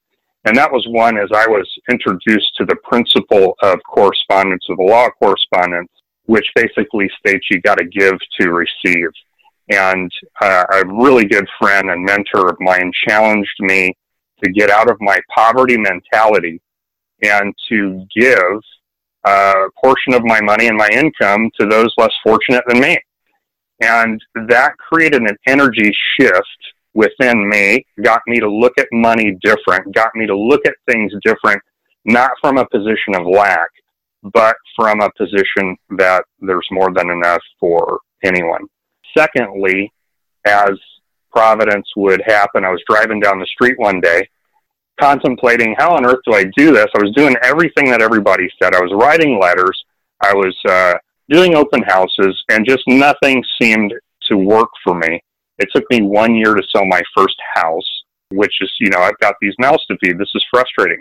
And 0.45 0.55
that 0.57 0.71
was 0.71 0.85
one 0.87 1.17
as 1.17 1.29
I 1.33 1.47
was 1.47 1.67
introduced 1.89 2.55
to 2.57 2.65
the 2.65 2.77
principle 2.83 3.55
of 3.63 3.79
correspondence, 3.83 4.63
of 4.69 4.77
the 4.77 4.83
law 4.83 5.07
of 5.07 5.11
correspondence, 5.19 5.89
which 6.25 6.45
basically 6.55 7.09
states 7.19 7.47
you 7.49 7.61
got 7.61 7.79
to 7.79 7.85
give 7.85 8.15
to 8.39 8.51
receive. 8.51 9.09
And 9.69 10.11
uh, 10.41 10.65
a 10.71 10.85
really 10.85 11.25
good 11.25 11.47
friend 11.59 11.89
and 11.89 12.05
mentor 12.05 12.49
of 12.49 12.57
mine 12.59 12.91
challenged 13.07 13.55
me 13.59 13.91
to 14.43 14.51
get 14.51 14.69
out 14.69 14.89
of 14.89 14.97
my 14.99 15.19
poverty 15.35 15.77
mentality 15.77 16.61
and 17.23 17.53
to 17.69 18.05
give 18.15 18.61
a 19.25 19.53
portion 19.83 20.13
of 20.13 20.23
my 20.23 20.39
money 20.41 20.67
and 20.67 20.77
my 20.77 20.89
income 20.89 21.49
to 21.59 21.65
those 21.65 21.91
less 21.97 22.13
fortunate 22.23 22.63
than 22.67 22.79
me. 22.79 22.99
And 23.81 24.21
that 24.47 24.77
created 24.77 25.21
an 25.21 25.37
energy 25.47 25.93
shift 26.17 26.73
within 26.93 27.49
me, 27.49 27.85
got 28.01 28.21
me 28.25 28.39
to 28.39 28.49
look 28.49 28.73
at 28.77 28.87
money 28.91 29.37
different, 29.43 29.93
got 29.93 30.15
me 30.15 30.25
to 30.27 30.37
look 30.37 30.61
at 30.65 30.75
things 30.89 31.11
different, 31.23 31.61
not 32.05 32.31
from 32.41 32.57
a 32.57 32.67
position 32.69 33.15
of 33.15 33.25
lack, 33.25 33.69
but 34.23 34.55
from 34.75 35.01
a 35.01 35.11
position 35.17 35.75
that 35.97 36.23
there's 36.39 36.67
more 36.71 36.93
than 36.93 37.09
enough 37.09 37.41
for 37.59 37.99
anyone. 38.23 38.65
Secondly, 39.17 39.91
as 40.45 40.71
Providence 41.31 41.87
would 41.97 42.21
happen, 42.25 42.63
I 42.63 42.69
was 42.69 42.81
driving 42.89 43.19
down 43.19 43.39
the 43.39 43.45
street 43.45 43.77
one 43.77 43.99
day 43.99 44.29
contemplating 44.99 45.75
how 45.77 45.95
on 45.95 46.05
earth 46.05 46.19
do 46.25 46.33
I 46.33 46.45
do 46.55 46.71
this? 46.71 46.87
I 46.95 47.01
was 47.01 47.13
doing 47.15 47.35
everything 47.43 47.89
that 47.91 48.01
everybody 48.01 48.47
said. 48.61 48.73
I 48.73 48.79
was 48.79 48.91
writing 48.93 49.39
letters. 49.39 49.83
I 50.21 50.33
was 50.33 50.55
uh, 50.67 50.93
doing 51.29 51.55
open 51.55 51.83
houses, 51.83 52.43
and 52.49 52.67
just 52.67 52.83
nothing 52.87 53.43
seemed 53.61 53.93
to 54.29 54.37
work 54.37 54.69
for 54.83 54.95
me. 54.95 55.21
It 55.57 55.69
took 55.73 55.85
me 55.89 56.01
one 56.01 56.35
year 56.35 56.53
to 56.53 56.63
sell 56.71 56.85
my 56.85 57.01
first 57.15 57.35
house, 57.53 58.03
which 58.31 58.53
is, 58.61 58.71
you 58.79 58.89
know, 58.89 58.99
I've 58.99 59.17
got 59.19 59.35
these 59.41 59.53
mouths 59.59 59.85
to 59.87 59.97
feed. 60.03 60.17
This 60.17 60.31
is 60.35 60.45
frustrating. 60.51 60.99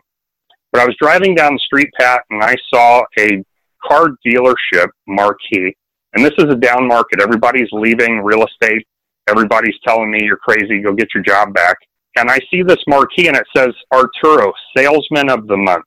But 0.72 0.82
I 0.82 0.86
was 0.86 0.96
driving 1.00 1.34
down 1.34 1.54
the 1.54 1.60
street, 1.60 1.88
Pat, 1.98 2.22
and 2.30 2.42
I 2.42 2.54
saw 2.72 3.02
a 3.18 3.44
car 3.86 4.08
dealership 4.26 4.88
marquee. 5.06 5.74
And 6.14 6.24
this 6.24 6.34
is 6.38 6.52
a 6.52 6.56
down 6.56 6.86
market. 6.86 7.20
Everybody's 7.20 7.68
leaving 7.72 8.20
real 8.20 8.44
estate. 8.44 8.86
Everybody's 9.28 9.78
telling 9.86 10.10
me 10.10 10.20
you're 10.22 10.36
crazy. 10.36 10.80
Go 10.80 10.92
get 10.92 11.08
your 11.14 11.22
job 11.22 11.54
back. 11.54 11.76
And 12.16 12.30
I 12.30 12.38
see 12.50 12.62
this 12.62 12.82
marquee 12.86 13.26
and 13.26 13.36
it 13.36 13.46
says 13.56 13.74
Arturo, 13.92 14.52
Salesman 14.76 15.30
of 15.30 15.46
the 15.46 15.56
Month. 15.56 15.86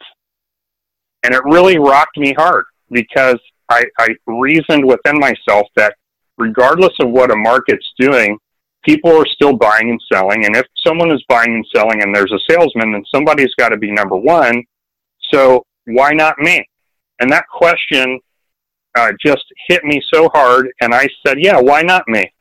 And 1.23 1.33
it 1.33 1.41
really 1.45 1.77
rocked 1.77 2.17
me 2.17 2.33
hard 2.33 2.65
because 2.91 3.39
I, 3.69 3.85
I 3.99 4.09
reasoned 4.25 4.85
within 4.85 5.19
myself 5.19 5.67
that 5.75 5.95
regardless 6.37 6.93
of 6.99 7.09
what 7.09 7.31
a 7.31 7.35
market's 7.35 7.91
doing, 7.99 8.37
people 8.83 9.11
are 9.11 9.25
still 9.25 9.55
buying 9.55 9.89
and 9.89 10.01
selling. 10.11 10.45
And 10.45 10.55
if 10.55 10.65
someone 10.85 11.11
is 11.11 11.23
buying 11.27 11.53
and 11.53 11.65
selling 11.75 12.01
and 12.01 12.15
there's 12.15 12.31
a 12.31 12.39
salesman, 12.49 12.93
then 12.93 13.03
somebody's 13.13 13.53
got 13.55 13.69
to 13.69 13.77
be 13.77 13.91
number 13.91 14.15
one. 14.15 14.63
So 15.31 15.65
why 15.85 16.11
not 16.11 16.37
me? 16.39 16.65
And 17.19 17.31
that 17.31 17.45
question 17.47 18.19
uh, 18.95 19.11
just 19.23 19.43
hit 19.67 19.83
me 19.83 20.01
so 20.13 20.29
hard. 20.33 20.69
And 20.81 20.93
I 20.93 21.07
said, 21.25 21.37
yeah, 21.39 21.59
why 21.59 21.81
not 21.81 22.07
me? 22.07 22.31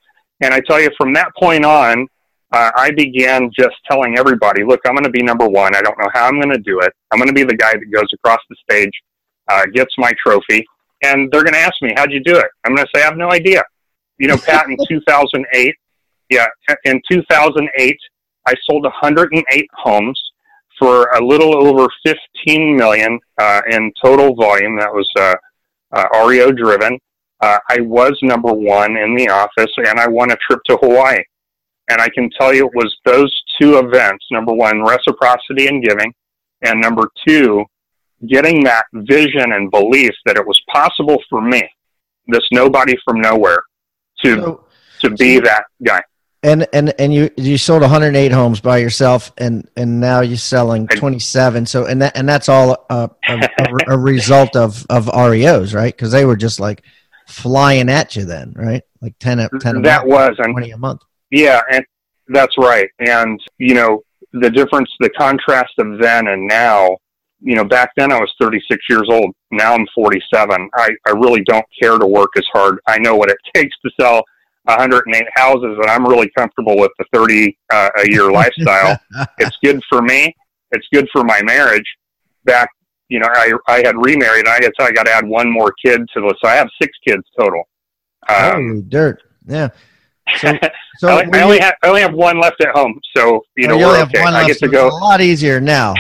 And 0.41 0.53
I 0.53 0.61
tell 0.61 0.81
you, 0.81 0.91
from 0.99 1.15
that 1.15 1.29
point 1.39 1.65
on, 1.65 2.07
uh, 2.53 2.71
I 2.77 2.91
began 2.93 3.51
just 3.59 3.75
telling 3.91 4.19
everybody, 4.19 4.65
look, 4.65 4.81
I'm 4.87 4.95
going 4.95 5.05
to 5.05 5.11
be 5.11 5.23
number 5.23 5.49
one. 5.49 5.75
I 5.75 5.83
don't 5.83 5.99
know 5.99 6.11
how 6.13 6.27
I'm 6.27 6.41
going 6.41 6.53
to 6.53 6.61
do 6.61 6.81
it. 6.81 6.93
I'm 7.11 7.19
going 7.19 7.29
to 7.29 7.35
be 7.35 7.43
the 7.43 7.57
guy 7.57 7.73
that 7.73 7.93
goes 7.93 8.09
across 8.15 8.41
the 8.49 8.57
stage, 8.71 8.93
uh, 9.51 9.65
gets 9.75 9.95
my 9.99 10.13
trophy, 10.25 10.65
and 11.03 11.31
they're 11.31 11.45
going 11.45 11.55
to 11.55 11.61
ask 11.61 11.75
me, 11.83 11.93
how'd 11.97 12.13
you 12.13 12.23
do 12.23 12.37
it? 12.37 12.47
I'm 12.65 12.75
going 12.75 12.87
to 12.87 12.91
say, 12.95 13.03
I 13.03 13.07
have 13.07 13.17
no 13.17 13.31
idea. 13.31 13.63
You 14.19 14.29
know, 14.29 14.37
Pat, 14.37 14.69
in 14.69 14.77
2008, 14.89 15.75
yeah, 16.31 16.47
in 16.85 17.01
2008, 17.11 17.97
I 18.47 18.55
sold 18.69 18.85
108 18.85 19.69
homes 19.75 20.21
for 20.79 21.07
a 21.07 21.25
little 21.25 21.57
over 21.67 21.89
15 22.05 22.77
million 22.77 23.19
uh, 23.39 23.63
in 23.71 23.93
total 24.03 24.35
volume. 24.35 24.79
That 24.79 24.93
was 24.93 25.11
uh, 25.19 25.35
uh, 25.93 26.27
REO 26.27 26.53
driven. 26.53 26.99
Uh, 27.41 27.59
I 27.69 27.81
was 27.81 28.19
number 28.23 28.53
one 28.53 28.97
in 28.97 29.15
the 29.15 29.29
office, 29.29 29.73
and 29.77 30.01
I 30.01 30.09
won 30.09 30.31
a 30.31 30.37
trip 30.37 30.61
to 30.69 30.77
Hawaii. 30.77 31.23
And 31.89 32.01
I 32.01 32.09
can 32.09 32.31
tell 32.31 32.53
you, 32.53 32.67
it 32.67 32.75
was 32.75 32.97
those 33.05 33.43
two 33.61 33.79
events: 33.79 34.25
number 34.31 34.53
one, 34.53 34.83
reciprocity 34.83 35.69
and 35.69 35.85
giving, 35.85 36.13
and 36.63 36.81
number 36.81 37.09
two, 37.27 37.65
getting 38.27 38.65
that 38.65 38.87
vision 38.93 39.53
and 39.53 39.71
belief 39.71 40.13
that 40.25 40.37
it 40.37 40.47
was 40.47 40.61
possible 40.73 41.23
for 41.29 41.43
me, 41.43 41.69
this 42.29 42.47
nobody 42.53 42.95
from 43.05 43.21
nowhere, 43.21 43.63
to 44.25 44.37
so, 44.37 44.65
to 45.01 45.11
be 45.11 45.37
so 45.37 45.43
that 45.43 45.65
guy. 45.85 46.03
And 46.43 46.67
and 46.73 46.95
and 46.99 47.13
you 47.13 47.31
you 47.37 47.59
sold 47.59 47.83
108 47.83 48.31
homes 48.33 48.61
by 48.61 48.79
yourself 48.79 49.33
and 49.39 49.69
and 49.77 50.01
now 50.01 50.21
you're 50.21 50.37
selling 50.37 50.87
27 50.87 51.67
so 51.67 51.87
and 51.87 52.03
that 52.03 52.17
and 52.17 52.29
that's 52.29 52.49
all 52.49 52.87
a, 52.89 53.11
a, 53.29 53.49
a 53.89 53.99
result 53.99 54.55
of 54.55 54.87
of 54.89 55.07
reos 55.07 55.75
right? 55.75 55.95
Because 55.95 56.13
they 56.13 56.25
were 56.25 56.37
just 56.37 56.61
like 56.61 56.85
flying 57.27 57.89
at 57.89 58.15
you 58.15 58.25
then 58.25 58.53
right? 58.55 58.83
Like 59.01 59.19
10 59.19 59.49
10 59.61 59.83
that 59.83 60.07
month, 60.07 60.09
was 60.09 60.37
20 60.37 60.71
a 60.71 60.77
month. 60.77 61.01
Yeah 61.31 61.63
and 61.73 61.85
that's 62.29 62.57
right. 62.59 62.89
And 63.01 63.41
you 63.59 63.75
know 63.75 64.03
the 64.33 64.51
difference 64.51 64.91
the 65.01 65.11
contrast 65.11 65.73
of 65.79 65.99
then 65.99 66.29
and 66.29 66.47
now 66.47 66.97
you 67.41 67.55
know 67.55 67.65
back 67.65 67.91
then 67.97 68.11
i 68.11 68.19
was 68.19 68.33
36 68.41 68.83
years 68.89 69.09
old 69.11 69.31
now 69.51 69.75
i'm 69.75 69.87
47 69.95 70.71
i 70.75 70.91
i 71.07 71.11
really 71.11 71.43
don't 71.45 71.67
care 71.81 71.99
to 71.99 72.07
work 72.07 72.31
as 72.39 72.45
hard 72.53 72.79
i 72.89 72.99
know 72.99 73.15
what 73.15 73.31
it 73.31 73.37
takes 73.55 73.77
to 73.85 73.91
sell 74.01 74.23
108 74.67 75.27
houses, 75.35 75.79
and 75.81 75.87
I'm 75.87 76.05
really 76.05 76.31
comfortable 76.37 76.77
with 76.77 76.91
the 76.99 77.05
30 77.13 77.57
uh, 77.73 77.91
a 77.99 78.11
year 78.11 78.31
lifestyle. 78.31 78.99
it's 79.39 79.57
good 79.63 79.81
for 79.89 80.03
me. 80.03 80.35
It's 80.73 80.87
good 80.93 81.09
for 81.13 81.23
my 81.25 81.41
marriage. 81.43 81.87
Back, 82.45 82.69
you 83.09 83.21
know, 83.21 83.29
I 83.31 83.53
I 83.69 83.77
had 83.85 83.97
remarried. 83.97 84.47
And 84.47 84.49
I 84.49 84.59
guess 84.59 84.73
I 84.81 84.91
got 84.93 85.05
to 85.05 85.13
add 85.13 85.27
one 85.27 85.51
more 85.51 85.73
kid 85.85 86.01
to 86.15 86.21
the. 86.21 86.35
So 86.43 86.49
I 86.49 86.55
have 86.55 86.69
six 86.81 86.93
kids 87.07 87.23
total. 87.39 87.63
Um, 88.29 88.79
oh, 88.79 88.83
dirt! 88.89 89.23
Yeah. 89.47 89.69
So, 90.39 90.53
so 90.99 91.09
I, 91.09 91.29
I 91.33 91.43
only 91.43 91.61
have 91.61 91.75
I 91.83 91.89
only 91.89 92.01
have 92.01 92.15
one 92.15 92.41
left 92.41 92.61
at 92.61 92.75
home. 92.75 93.01
So 93.17 93.43
you 93.57 93.69
know, 93.69 93.77
we're 93.77 94.03
okay. 94.03 94.21
I 94.21 94.47
get 94.47 94.59
to 94.59 94.69
go. 94.69 94.89
a 94.89 94.91
lot 94.91 95.21
easier 95.21 95.61
now. 95.61 95.95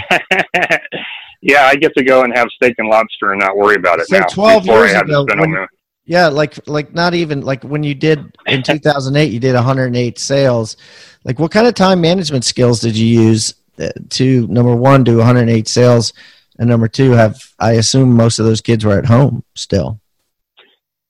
Yeah, 1.41 1.67
I 1.67 1.77
get 1.77 1.95
to 1.97 2.05
go 2.05 2.23
and 2.23 2.37
have 2.37 2.49
steak 2.55 2.75
and 2.79 2.89
lobster 2.89 3.33
and 3.33 3.41
not 3.41 3.57
worry 3.57 3.77
about 3.77 4.01
it 4.01 4.07
so 4.09 4.19
now. 4.19 4.27
Twelve 4.27 4.67
years 4.67 4.93
ago, 4.93 5.25
when, 5.25 5.67
yeah, 6.05 6.29
like 6.29 6.67
like 6.69 6.95
not 6.95 7.15
even 7.15 7.43
like 7.43 7.65
when 7.65 7.83
you 7.83 7.95
did 7.95 8.37
in 8.47 8.63
2008, 8.65 9.33
you 9.33 9.41
did 9.41 9.55
108 9.55 10.19
sales. 10.19 10.77
Like, 11.25 11.39
what 11.39 11.51
kind 11.51 11.67
of 11.67 11.75
time 11.75 12.01
management 12.01 12.45
skills 12.45 12.81
did 12.81 12.97
you 12.97 13.07
use 13.07 13.55
uh, 13.81 13.89
to 14.11 14.47
number 14.47 14.75
one 14.75 15.03
do 15.03 15.19
108 15.19 15.67
sales, 15.67 16.13
and 16.59 16.69
number 16.69 16.89
two 16.89 17.11
have 17.11 17.37
I 17.59 17.73
assume 17.73 18.15
most 18.15 18.39
of 18.39 18.47
those 18.47 18.61
kids 18.61 18.85
were 18.85 18.99
at 18.99 19.07
home 19.07 19.45
still. 19.55 20.01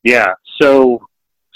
Yeah. 0.02 0.32
So 0.60 1.00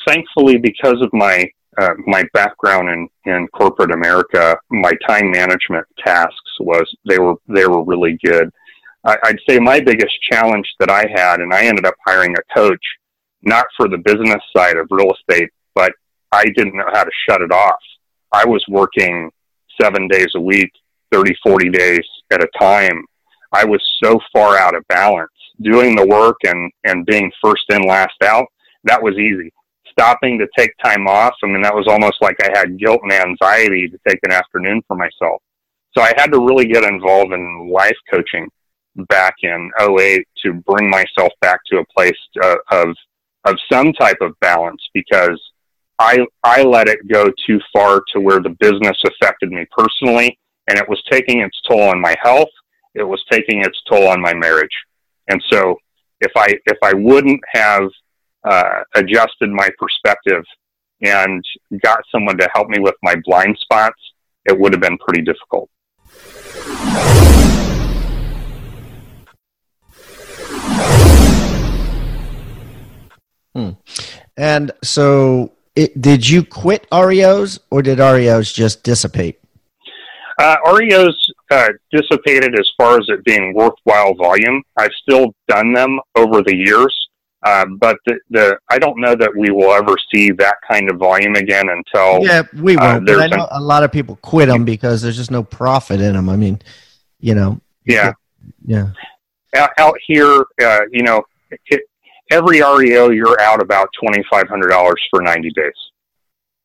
thankfully, 0.06 0.58
because 0.58 1.00
of 1.00 1.10
my 1.12 1.48
uh, 1.78 1.94
my 2.06 2.24
background 2.34 2.90
in, 2.90 3.08
in 3.24 3.48
corporate 3.48 3.92
America, 3.92 4.56
my 4.70 4.92
time 5.08 5.30
management 5.30 5.86
tasks 6.04 6.34
was 6.60 6.84
they 7.08 7.18
were 7.18 7.36
they 7.48 7.66
were 7.66 7.82
really 7.84 8.18
good. 8.22 8.50
I'd 9.04 9.38
say 9.48 9.58
my 9.58 9.80
biggest 9.80 10.12
challenge 10.30 10.68
that 10.78 10.90
I 10.90 11.06
had, 11.14 11.40
and 11.40 11.52
I 11.54 11.64
ended 11.64 11.86
up 11.86 11.94
hiring 12.06 12.34
a 12.36 12.54
coach, 12.54 12.84
not 13.42 13.66
for 13.76 13.88
the 13.88 13.98
business 13.98 14.42
side 14.54 14.76
of 14.76 14.88
real 14.90 15.12
estate, 15.12 15.48
but 15.74 15.92
I 16.32 16.44
didn't 16.44 16.76
know 16.76 16.88
how 16.92 17.04
to 17.04 17.10
shut 17.28 17.40
it 17.40 17.50
off. 17.50 17.80
I 18.32 18.44
was 18.44 18.62
working 18.68 19.30
seven 19.80 20.06
days 20.08 20.28
a 20.36 20.40
week, 20.40 20.70
30, 21.12 21.34
40 21.42 21.70
days 21.70 22.04
at 22.30 22.44
a 22.44 22.48
time. 22.58 23.04
I 23.52 23.64
was 23.64 23.80
so 24.04 24.20
far 24.32 24.58
out 24.58 24.76
of 24.76 24.86
balance. 24.88 25.30
Doing 25.62 25.96
the 25.96 26.06
work 26.06 26.36
and, 26.44 26.70
and 26.84 27.06
being 27.06 27.30
first 27.42 27.64
in, 27.70 27.82
last 27.86 28.14
out, 28.22 28.46
that 28.84 29.02
was 29.02 29.14
easy. 29.18 29.52
Stopping 29.90 30.38
to 30.38 30.46
take 30.56 30.72
time 30.82 31.06
off, 31.06 31.34
I 31.42 31.46
mean, 31.46 31.62
that 31.62 31.74
was 31.74 31.86
almost 31.88 32.16
like 32.20 32.36
I 32.42 32.56
had 32.56 32.78
guilt 32.78 33.00
and 33.02 33.12
anxiety 33.12 33.88
to 33.88 33.98
take 34.08 34.20
an 34.22 34.32
afternoon 34.32 34.82
for 34.86 34.96
myself. 34.96 35.42
So 35.96 36.02
I 36.02 36.12
had 36.16 36.32
to 36.32 36.38
really 36.38 36.66
get 36.66 36.84
involved 36.84 37.32
in 37.32 37.70
life 37.70 37.96
coaching 38.10 38.48
back 39.04 39.34
in 39.42 39.70
08 39.80 40.26
to 40.44 40.52
bring 40.52 40.88
myself 40.88 41.32
back 41.40 41.60
to 41.66 41.78
a 41.78 41.84
place 41.94 42.12
uh, 42.42 42.56
of, 42.70 42.94
of 43.44 43.56
some 43.70 43.92
type 43.92 44.18
of 44.20 44.38
balance 44.40 44.82
because 44.94 45.40
I, 45.98 46.26
I 46.42 46.62
let 46.62 46.88
it 46.88 47.06
go 47.08 47.26
too 47.46 47.60
far 47.72 48.02
to 48.12 48.20
where 48.20 48.40
the 48.40 48.56
business 48.60 48.96
affected 49.04 49.50
me 49.50 49.66
personally 49.76 50.38
and 50.68 50.78
it 50.78 50.88
was 50.88 51.02
taking 51.10 51.40
its 51.40 51.60
toll 51.68 51.82
on 51.82 52.00
my 52.00 52.14
health. 52.22 52.48
It 52.94 53.02
was 53.02 53.22
taking 53.30 53.62
its 53.64 53.80
toll 53.88 54.08
on 54.08 54.20
my 54.20 54.34
marriage. 54.34 54.74
And 55.28 55.42
so 55.50 55.76
if 56.20 56.32
I, 56.36 56.54
if 56.66 56.78
I 56.82 56.94
wouldn't 56.94 57.40
have 57.52 57.88
uh, 58.44 58.80
adjusted 58.94 59.50
my 59.50 59.68
perspective 59.78 60.44
and 61.02 61.44
got 61.82 62.00
someone 62.12 62.38
to 62.38 62.48
help 62.54 62.68
me 62.68 62.78
with 62.78 62.94
my 63.02 63.16
blind 63.24 63.56
spots, 63.60 64.00
it 64.46 64.58
would 64.58 64.72
have 64.72 64.82
been 64.82 64.98
pretty 64.98 65.22
difficult. 65.22 65.68
Hmm. 73.54 73.70
And 74.36 74.72
so, 74.82 75.52
it, 75.74 76.00
did 76.00 76.28
you 76.28 76.44
quit 76.44 76.86
REOs 76.90 77.58
or 77.70 77.82
did 77.82 77.98
REOs 77.98 78.52
just 78.52 78.82
dissipate? 78.82 79.40
Uh, 80.38 80.56
REOs 80.66 81.14
uh, 81.50 81.68
dissipated 81.92 82.58
as 82.58 82.66
far 82.78 82.98
as 82.98 83.04
it 83.08 83.22
being 83.24 83.52
worthwhile 83.52 84.14
volume. 84.14 84.62
I've 84.78 84.92
still 85.02 85.34
done 85.48 85.74
them 85.74 86.00
over 86.16 86.42
the 86.42 86.56
years, 86.56 86.96
uh, 87.42 87.66
but 87.78 87.98
the, 88.06 88.18
the 88.30 88.58
I 88.70 88.78
don't 88.78 88.98
know 88.98 89.14
that 89.14 89.36
we 89.36 89.50
will 89.50 89.72
ever 89.72 89.96
see 90.14 90.30
that 90.30 90.56
kind 90.70 90.90
of 90.90 90.96
volume 90.96 91.34
again 91.34 91.68
until 91.68 92.24
yeah 92.26 92.44
we 92.54 92.76
will. 92.76 92.82
Uh, 92.82 93.00
but 93.00 93.20
I 93.20 93.26
know 93.26 93.48
a 93.50 93.60
lot 93.60 93.84
of 93.84 93.92
people 93.92 94.16
quit 94.22 94.48
them 94.48 94.64
because 94.64 95.02
there's 95.02 95.18
just 95.18 95.30
no 95.30 95.42
profit 95.42 96.00
in 96.00 96.14
them. 96.14 96.30
I 96.30 96.36
mean, 96.36 96.62
you 97.18 97.34
know. 97.34 97.60
Yeah. 97.84 98.12
Yeah. 98.64 98.90
Out, 99.54 99.70
out 99.78 99.96
here, 100.06 100.46
uh, 100.62 100.80
you 100.90 101.02
know, 101.02 101.22
it, 101.66 101.82
every 102.30 102.60
REO 102.60 103.10
you're 103.10 103.40
out 103.40 103.60
about 103.60 103.88
twenty 104.00 104.22
five 104.30 104.48
hundred 104.48 104.68
dollars 104.68 105.00
for 105.10 105.22
ninety 105.22 105.50
days. 105.50 105.72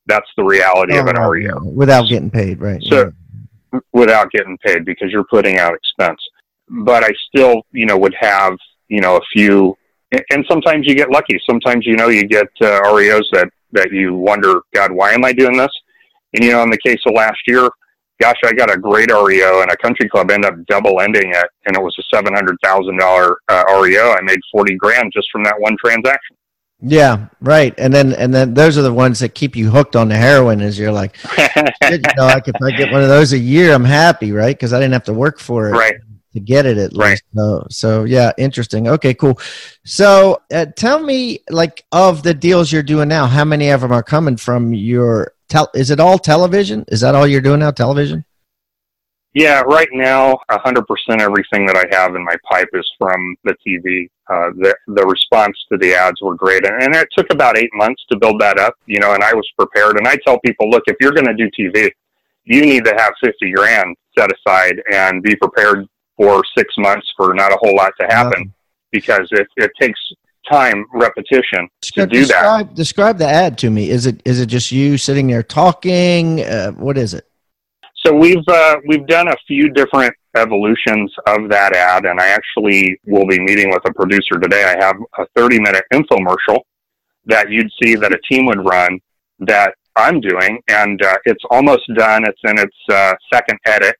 That's 0.07 0.29
the 0.37 0.43
reality 0.43 0.93
oh, 0.95 1.01
of 1.01 1.07
an 1.07 1.19
REO 1.19 1.63
without 1.63 2.07
getting 2.07 2.29
paid, 2.29 2.61
right? 2.61 2.81
So 2.83 3.11
yeah. 3.73 3.79
without 3.91 4.31
getting 4.31 4.57
paid 4.59 4.85
because 4.85 5.11
you're 5.11 5.25
putting 5.25 5.57
out 5.57 5.73
expense. 5.73 6.19
But 6.69 7.03
I 7.03 7.09
still, 7.27 7.61
you 7.71 7.85
know, 7.85 7.97
would 7.97 8.15
have 8.19 8.57
you 8.87 9.01
know 9.01 9.17
a 9.17 9.21
few, 9.33 9.75
and 10.11 10.45
sometimes 10.47 10.87
you 10.87 10.95
get 10.95 11.11
lucky. 11.11 11.39
Sometimes 11.49 11.85
you 11.85 11.95
know 11.95 12.09
you 12.09 12.23
get 12.23 12.47
uh, 12.61 12.81
REOs 12.93 13.25
that 13.33 13.49
that 13.71 13.91
you 13.91 14.13
wonder, 14.13 14.61
God, 14.73 14.91
why 14.91 15.11
am 15.11 15.25
I 15.25 15.33
doing 15.33 15.57
this? 15.57 15.71
And 16.33 16.43
you 16.43 16.51
know, 16.51 16.63
in 16.63 16.69
the 16.69 16.77
case 16.77 16.99
of 17.05 17.13
last 17.13 17.39
year, 17.47 17.69
gosh, 18.21 18.39
I 18.43 18.53
got 18.53 18.73
a 18.73 18.77
great 18.77 19.11
REO 19.11 19.61
and 19.61 19.71
a 19.71 19.77
country 19.77 20.07
club 20.09 20.31
end 20.31 20.45
up 20.45 20.55
double 20.67 21.01
ending 21.01 21.31
it, 21.33 21.47
and 21.65 21.75
it 21.75 21.81
was 21.81 21.95
a 21.99 22.15
seven 22.15 22.33
hundred 22.33 22.57
thousand 22.63 22.97
dollar 22.97 23.37
uh, 23.47 23.63
REO. 23.81 24.11
I 24.11 24.21
made 24.21 24.39
forty 24.51 24.75
grand 24.75 25.11
just 25.13 25.29
from 25.31 25.43
that 25.43 25.59
one 25.59 25.75
transaction. 25.83 26.37
Yeah, 26.81 27.27
right. 27.41 27.73
And 27.77 27.93
then 27.93 28.13
and 28.13 28.33
then 28.33 28.53
those 28.53 28.77
are 28.77 28.81
the 28.81 28.93
ones 28.93 29.19
that 29.19 29.33
keep 29.33 29.55
you 29.55 29.69
hooked 29.69 29.95
on 29.95 30.09
the 30.09 30.15
heroin. 30.15 30.61
Is 30.61 30.77
you're 30.77 30.91
like, 30.91 31.17
you 31.37 31.99
know, 32.17 32.25
like 32.25 32.47
if 32.47 32.55
I 32.61 32.71
get 32.71 32.91
one 32.91 33.01
of 33.01 33.07
those 33.07 33.33
a 33.33 33.37
year, 33.37 33.73
I'm 33.73 33.85
happy, 33.85 34.31
right? 34.31 34.55
Because 34.55 34.73
I 34.73 34.79
didn't 34.79 34.93
have 34.93 35.05
to 35.05 35.13
work 35.13 35.39
for 35.39 35.69
it. 35.69 35.71
Right. 35.71 35.95
To 36.33 36.41
get 36.41 36.65
it 36.65 36.77
at 36.77 36.91
right. 36.97 37.11
least. 37.11 37.23
So, 37.33 37.67
so 37.69 38.03
yeah, 38.03 38.33
interesting. 38.37 38.89
Okay, 38.89 39.13
cool. 39.13 39.39
So, 39.85 40.41
uh, 40.53 40.65
tell 40.75 41.01
me, 41.01 41.39
like, 41.49 41.85
of 41.93 42.23
the 42.23 42.33
deals 42.33 42.73
you're 42.73 42.83
doing 42.83 43.07
now, 43.07 43.25
how 43.25 43.45
many 43.45 43.69
of 43.69 43.79
them 43.79 43.93
are 43.93 44.03
coming 44.03 44.35
from 44.35 44.73
your 44.73 45.31
tel- 45.49 45.71
is 45.73 45.91
it 45.91 45.99
all 45.99 46.17
television? 46.17 46.85
Is 46.87 47.01
that 47.01 47.15
all 47.15 47.27
you're 47.27 47.41
doing 47.41 47.59
now, 47.59 47.71
television? 47.71 48.25
Yeah, 49.33 49.61
right 49.63 49.89
now, 49.91 50.39
100% 50.49 50.85
everything 51.19 51.65
that 51.65 51.75
I 51.75 51.93
have 51.93 52.15
in 52.15 52.23
my 52.23 52.35
pipe 52.49 52.69
is 52.71 52.89
from 52.97 53.35
the 53.43 53.53
TV. 53.67 54.09
Uh, 54.29 54.51
the, 54.55 54.75
the 54.87 55.05
response 55.05 55.57
to 55.69 55.77
the 55.77 55.93
ads 55.93 56.21
were 56.21 56.35
great. 56.35 56.65
And, 56.65 56.81
and 56.81 56.95
it 56.95 57.09
took 57.15 57.31
about 57.31 57.57
eight 57.57 57.69
months 57.73 58.01
to 58.09 58.17
build 58.17 58.39
that 58.39 58.57
up, 58.57 58.75
you 58.85 58.97
know, 58.99 59.13
and 59.13 59.21
I 59.21 59.33
was 59.33 59.45
prepared. 59.59 59.97
And 59.97 60.07
I 60.07 60.15
tell 60.25 60.39
people, 60.39 60.69
look, 60.69 60.83
if 60.87 60.95
you're 61.01 61.11
going 61.11 61.27
to 61.27 61.33
do 61.33 61.49
TV, 61.51 61.91
you 62.45 62.61
need 62.61 62.85
to 62.85 62.95
have 62.97 63.11
50 63.21 63.51
grand 63.51 63.97
set 64.17 64.29
aside 64.31 64.81
and 64.93 65.21
be 65.21 65.35
prepared 65.35 65.85
for 66.15 66.41
six 66.57 66.73
months 66.77 67.11
for 67.17 67.33
not 67.33 67.51
a 67.51 67.57
whole 67.59 67.75
lot 67.75 67.91
to 67.99 68.07
happen 68.07 68.53
because 68.91 69.27
it, 69.31 69.47
it 69.57 69.71
takes 69.79 69.99
time 70.51 70.85
repetition 70.93 71.67
to 71.81 72.05
do 72.05 72.19
describe, 72.19 72.69
that. 72.69 72.75
Describe 72.75 73.17
the 73.17 73.27
ad 73.27 73.57
to 73.59 73.69
me. 73.69 73.89
Is 73.89 74.05
it 74.05 74.21
is 74.25 74.39
it 74.39 74.47
just 74.47 74.71
you 74.71 74.97
sitting 74.97 75.27
there 75.27 75.43
talking? 75.43 76.41
Uh, 76.41 76.71
what 76.71 76.97
is 76.97 77.13
it? 77.13 77.27
So 78.05 78.13
we've 78.13 78.47
uh, 78.47 78.77
we've 78.87 79.07
done 79.07 79.27
a 79.27 79.35
few 79.47 79.69
different 79.69 80.13
evolutions 80.35 81.13
of 81.27 81.49
that 81.49 81.75
ad, 81.75 82.05
and 82.05 82.19
I 82.19 82.27
actually 82.27 82.99
will 83.05 83.25
be 83.25 83.39
meeting 83.39 83.69
with 83.69 83.81
a 83.85 83.93
producer 83.93 84.39
today. 84.39 84.63
I 84.63 84.83
have 84.83 84.97
a 85.17 85.25
30 85.35 85.59
minute 85.59 85.85
infomercial 85.93 86.59
that 87.25 87.49
you'd 87.49 87.71
see 87.81 87.95
that 87.95 88.13
a 88.13 88.19
team 88.29 88.45
would 88.45 88.63
run 88.63 88.99
that 89.39 89.73
I'm 89.95 90.21
doing, 90.21 90.61
and 90.67 91.01
uh, 91.01 91.17
it's 91.25 91.43
almost 91.49 91.83
done. 91.95 92.25
It's 92.25 92.39
in 92.43 92.59
its 92.59 92.75
uh, 92.91 93.13
second 93.33 93.57
edit, 93.65 93.95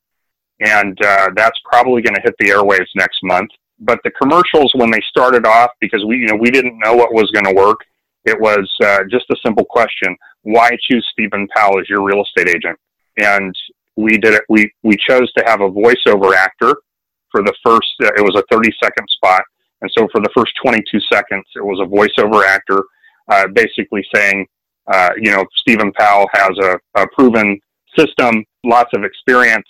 and 0.60 0.98
uh, 1.04 1.30
that's 1.36 1.60
probably 1.64 2.02
going 2.02 2.16
to 2.16 2.22
hit 2.22 2.36
the 2.38 2.50
airwaves 2.50 2.90
next 2.96 3.20
month 3.24 3.50
but 3.80 4.00
the 4.04 4.12
commercials 4.12 4.72
when 4.76 4.92
they 4.92 5.02
started 5.10 5.46
off 5.46 5.72
because 5.82 6.04
we 6.06 6.18
you 6.18 6.28
know 6.28 6.36
we 6.36 6.52
didn't 6.52 6.78
know 6.80 6.96
what 6.96 7.14
was 7.14 7.30
going 7.32 7.46
to 7.46 7.54
work 7.54 7.80
it 8.26 8.40
was 8.40 8.70
uh, 8.84 9.00
just 9.10 9.26
a 9.30 9.36
simple 9.44 9.66
question 9.66 10.16
why 10.44 10.70
choose 10.90 11.08
stephen 11.12 11.48
powell 11.56 11.80
as 11.80 11.90
your 11.90 12.04
real 12.04 12.24
estate 12.24 12.48
agent? 12.48 12.78
And 13.18 13.56
we 13.96 14.18
did 14.18 14.34
it 14.34 14.44
we 14.50 14.72
we 14.84 14.96
chose 14.98 15.32
to 15.34 15.44
have 15.46 15.62
a 15.62 15.70
voiceover 15.70 16.36
actor 16.36 16.76
for 17.32 17.42
the 17.42 17.54
first 17.66 17.94
uh, 18.04 18.12
it 18.18 18.22
was 18.22 18.36
a 18.36 18.44
30 18.54 18.70
second 18.82 19.08
spot 19.10 19.44
and 19.82 19.92
so 19.98 20.08
for 20.12 20.22
the 20.22 20.30
first 20.36 20.52
22 20.64 21.00
seconds 21.12 21.46
it 21.56 21.64
was 21.64 21.80
a 21.80 21.86
voiceover 21.86 22.46
actor 22.46 22.84
uh, 23.32 23.48
basically 23.54 24.06
saying 24.14 24.46
uh, 24.92 25.12
you 25.18 25.32
know 25.32 25.46
stephen 25.62 25.92
powell 25.94 26.28
has 26.34 26.52
a, 26.62 27.02
a 27.02 27.08
proven 27.16 27.58
system 27.98 28.44
lots 28.66 28.92
of 28.94 29.04
experience 29.06 29.68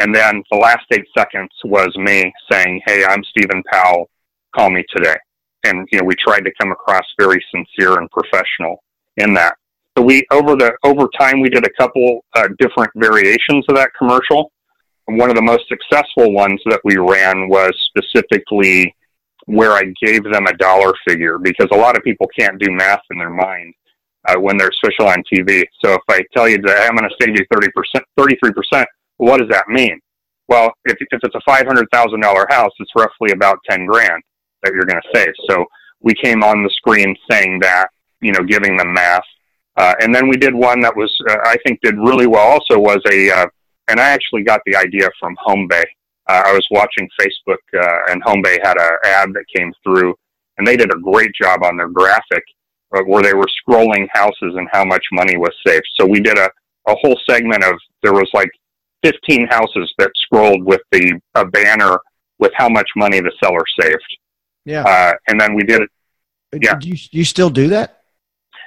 and 0.00 0.14
then 0.14 0.42
the 0.50 0.56
last 0.56 0.86
eight 0.92 1.04
seconds 1.16 1.50
was 1.64 1.94
me 1.96 2.32
saying, 2.50 2.80
Hey, 2.86 3.04
I'm 3.04 3.22
Stephen 3.24 3.62
Powell. 3.70 4.08
Call 4.56 4.70
me 4.70 4.82
today. 4.94 5.16
And, 5.64 5.86
you 5.92 5.98
know, 5.98 6.04
we 6.04 6.14
tried 6.14 6.40
to 6.40 6.52
come 6.60 6.72
across 6.72 7.04
very 7.18 7.44
sincere 7.54 7.98
and 7.98 8.10
professional 8.10 8.82
in 9.18 9.34
that. 9.34 9.56
So 9.96 10.02
we, 10.02 10.24
over 10.30 10.56
the, 10.56 10.72
over 10.84 11.06
time, 11.18 11.40
we 11.40 11.50
did 11.50 11.66
a 11.66 11.70
couple 11.78 12.24
uh, 12.34 12.48
different 12.58 12.90
variations 12.96 13.66
of 13.68 13.76
that 13.76 13.90
commercial. 13.98 14.50
One 15.04 15.28
of 15.28 15.36
the 15.36 15.42
most 15.42 15.64
successful 15.68 16.32
ones 16.32 16.60
that 16.66 16.80
we 16.82 16.96
ran 16.96 17.48
was 17.48 17.72
specifically 17.88 18.94
where 19.46 19.72
I 19.72 19.92
gave 20.02 20.24
them 20.24 20.46
a 20.46 20.56
dollar 20.56 20.94
figure 21.06 21.36
because 21.38 21.68
a 21.72 21.76
lot 21.76 21.96
of 21.96 22.04
people 22.04 22.26
can't 22.38 22.58
do 22.58 22.70
math 22.70 23.02
in 23.10 23.18
their 23.18 23.30
mind 23.30 23.74
uh, 24.28 24.36
when 24.36 24.56
they're 24.56 24.72
special 24.72 25.08
on 25.08 25.22
TV. 25.30 25.64
So 25.84 25.94
if 25.94 26.02
I 26.08 26.22
tell 26.34 26.48
you 26.48 26.58
that 26.62 26.88
I'm 26.88 26.96
going 26.96 27.08
to 27.08 27.16
save 27.20 27.36
you 27.36 27.44
30%, 27.52 28.00
33%, 28.18 28.84
what 29.20 29.38
does 29.38 29.48
that 29.50 29.68
mean? 29.68 30.00
Well, 30.48 30.72
if, 30.84 30.96
if 30.98 31.20
it's 31.22 31.34
a 31.34 31.50
$500,000 31.50 32.50
house, 32.50 32.72
it's 32.80 32.90
roughly 32.96 33.32
about 33.32 33.58
10 33.68 33.86
grand 33.86 34.22
that 34.62 34.72
you're 34.72 34.84
going 34.84 35.00
to 35.00 35.18
save. 35.18 35.32
So 35.48 35.64
we 36.00 36.14
came 36.14 36.42
on 36.42 36.62
the 36.62 36.70
screen 36.70 37.14
saying 37.30 37.60
that, 37.60 37.88
you 38.20 38.32
know, 38.32 38.42
giving 38.42 38.76
them 38.76 38.92
math. 38.92 39.22
Uh, 39.76 39.94
and 40.00 40.14
then 40.14 40.28
we 40.28 40.36
did 40.36 40.54
one 40.54 40.80
that 40.80 40.96
was, 40.96 41.14
uh, 41.28 41.36
I 41.44 41.56
think 41.64 41.80
did 41.82 41.96
really 41.96 42.26
well 42.26 42.46
also 42.46 42.78
was 42.78 43.00
a, 43.10 43.30
uh, 43.30 43.46
and 43.88 44.00
I 44.00 44.10
actually 44.10 44.42
got 44.42 44.60
the 44.66 44.76
idea 44.76 45.08
from 45.20 45.36
HomeBay. 45.46 45.84
Uh, 46.28 46.42
I 46.46 46.52
was 46.52 46.66
watching 46.70 47.08
Facebook 47.20 47.62
uh, 47.74 48.10
and 48.10 48.22
HomeBay 48.24 48.58
had 48.64 48.76
an 48.78 48.90
ad 49.04 49.28
that 49.34 49.44
came 49.54 49.72
through 49.84 50.14
and 50.58 50.66
they 50.66 50.76
did 50.76 50.92
a 50.92 50.98
great 50.98 51.32
job 51.40 51.62
on 51.62 51.76
their 51.76 51.88
graphic 51.88 52.44
uh, 52.96 53.02
where 53.02 53.22
they 53.22 53.34
were 53.34 53.48
scrolling 53.62 54.08
houses 54.12 54.54
and 54.56 54.68
how 54.72 54.84
much 54.84 55.04
money 55.12 55.36
was 55.36 55.54
saved. 55.66 55.86
So 55.98 56.06
we 56.06 56.20
did 56.20 56.38
a, 56.38 56.50
a 56.88 56.94
whole 56.96 57.18
segment 57.28 57.64
of, 57.64 57.74
there 58.02 58.12
was 58.12 58.28
like 58.34 58.50
15 59.02 59.46
houses 59.48 59.92
that 59.98 60.10
scrolled 60.16 60.64
with 60.64 60.80
the 60.92 61.20
a 61.34 61.44
banner 61.46 61.98
with 62.38 62.52
how 62.54 62.68
much 62.68 62.88
money 62.96 63.20
the 63.20 63.32
seller 63.42 63.62
saved. 63.80 64.18
Yeah. 64.64 64.82
Uh, 64.82 65.12
and 65.28 65.40
then 65.40 65.54
we 65.54 65.62
did 65.62 65.82
it. 65.82 65.90
Yeah. 66.62 66.76
Do 66.76 66.88
you, 66.88 66.96
do 66.96 67.18
you 67.18 67.24
still 67.24 67.50
do 67.50 67.68
that? 67.68 68.02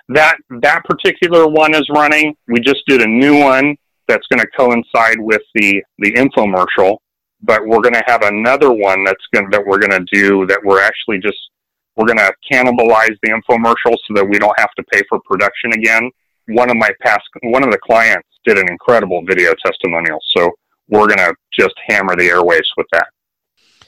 That 0.10 0.38
that 0.62 0.84
particular 0.86 1.48
one 1.48 1.74
is 1.74 1.88
running. 1.89 2.36
We 2.48 2.60
just 2.60 2.82
did 2.88 3.02
a 3.02 3.08
new 3.08 3.39
one 3.39 3.76
that's 4.08 4.28
going 4.28 4.41
to 4.41 4.48
coincide 4.58 5.19
with 5.19 5.41
the 5.56 5.82
the 6.00 6.12
infomercial, 6.13 6.98
but 7.41 7.65
we're 7.65 7.82
going 7.82 7.93
to 7.93 8.04
have 8.06 8.22
another 8.24 8.72
one 8.72 9.04
that's 9.06 9.24
going 9.34 9.50
that 9.52 9.65
we're 9.65 9.80
going 9.80 9.91
to 9.91 10.06
do 10.12 10.46
that 10.48 10.60
we're 10.63 10.82
actually 10.82 11.19
just 11.19 11.38
we're 11.96 12.06
going 12.06 12.17
to 12.17 12.34
cannibalize 12.52 13.15
the 13.22 13.30
infomercial 13.30 13.96
so 14.08 14.13
that 14.15 14.28
we 14.28 14.39
don't 14.39 14.58
have 14.60 14.72
to 14.76 14.84
pay 14.91 15.02
for 15.08 15.19
production 15.22 15.72
again. 15.74 16.10
One 16.48 16.69
of 16.69 16.76
my 16.76 16.89
past 17.02 17.24
one 17.43 17.63
of 17.63 17.72
the 17.72 17.78
clients 17.78 18.28
did 18.45 18.58
an 18.58 18.69
incredible 18.69 19.23
video 19.25 19.53
testimonial, 19.65 20.19
so 20.36 20.51
we're 20.88 21.08
going 21.08 21.19
to 21.19 21.34
just 21.58 21.73
hammer 21.88 22.15
the 22.15 22.27
airways 22.27 22.67
with 22.77 22.88
that. 22.91 23.08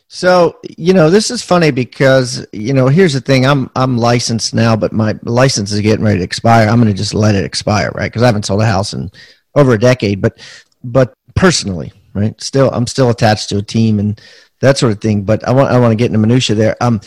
So, 0.08 0.60
you 0.78 0.94
know, 0.94 1.10
this 1.10 1.32
is 1.32 1.42
funny 1.42 1.72
because, 1.72 2.46
you 2.54 2.74
know, 2.74 2.88
here's 2.88 3.14
the 3.14 3.22
thing. 3.22 3.46
I'm 3.46 3.70
I'm 3.76 3.98
licensed 3.98 4.54
now, 4.54 4.76
but 4.76 4.94
my 4.94 5.16
license 5.24 5.72
is 5.72 5.82
getting 5.82 6.06
ready 6.06 6.20
to 6.20 6.24
expire. 6.24 6.68
I'm 6.68 6.80
going 6.80 6.94
to 6.94 6.98
just 6.98 7.14
let 7.14 7.36
it 7.36 7.44
expire, 7.44 7.92
right? 7.96 8.12
Cuz 8.14 8.22
I 8.22 8.28
haven't 8.28 8.46
sold 8.46 8.62
a 8.62 8.66
house 8.66 8.94
in 8.94 9.12
over 9.56 9.74
a 9.74 9.80
decade, 9.80 10.22
but 10.22 10.40
but 10.84 11.14
personally, 11.36 11.92
right? 12.14 12.40
Still 12.40 12.70
I'm 12.72 12.88
still 12.88 13.10
attached 13.10 13.50
to 13.50 13.58
a 13.58 13.64
team 13.64 14.00
and 14.00 14.22
that 14.62 14.78
sort 14.78 14.94
of 14.94 15.02
thing, 15.02 15.24
but 15.24 15.46
I 15.48 15.52
want 15.52 15.72
I 15.72 15.80
want 15.80 15.92
to 15.92 15.96
get 15.96 16.08
into 16.08 16.20
minutia 16.20 16.56
there. 16.56 16.78
Um 16.82 17.02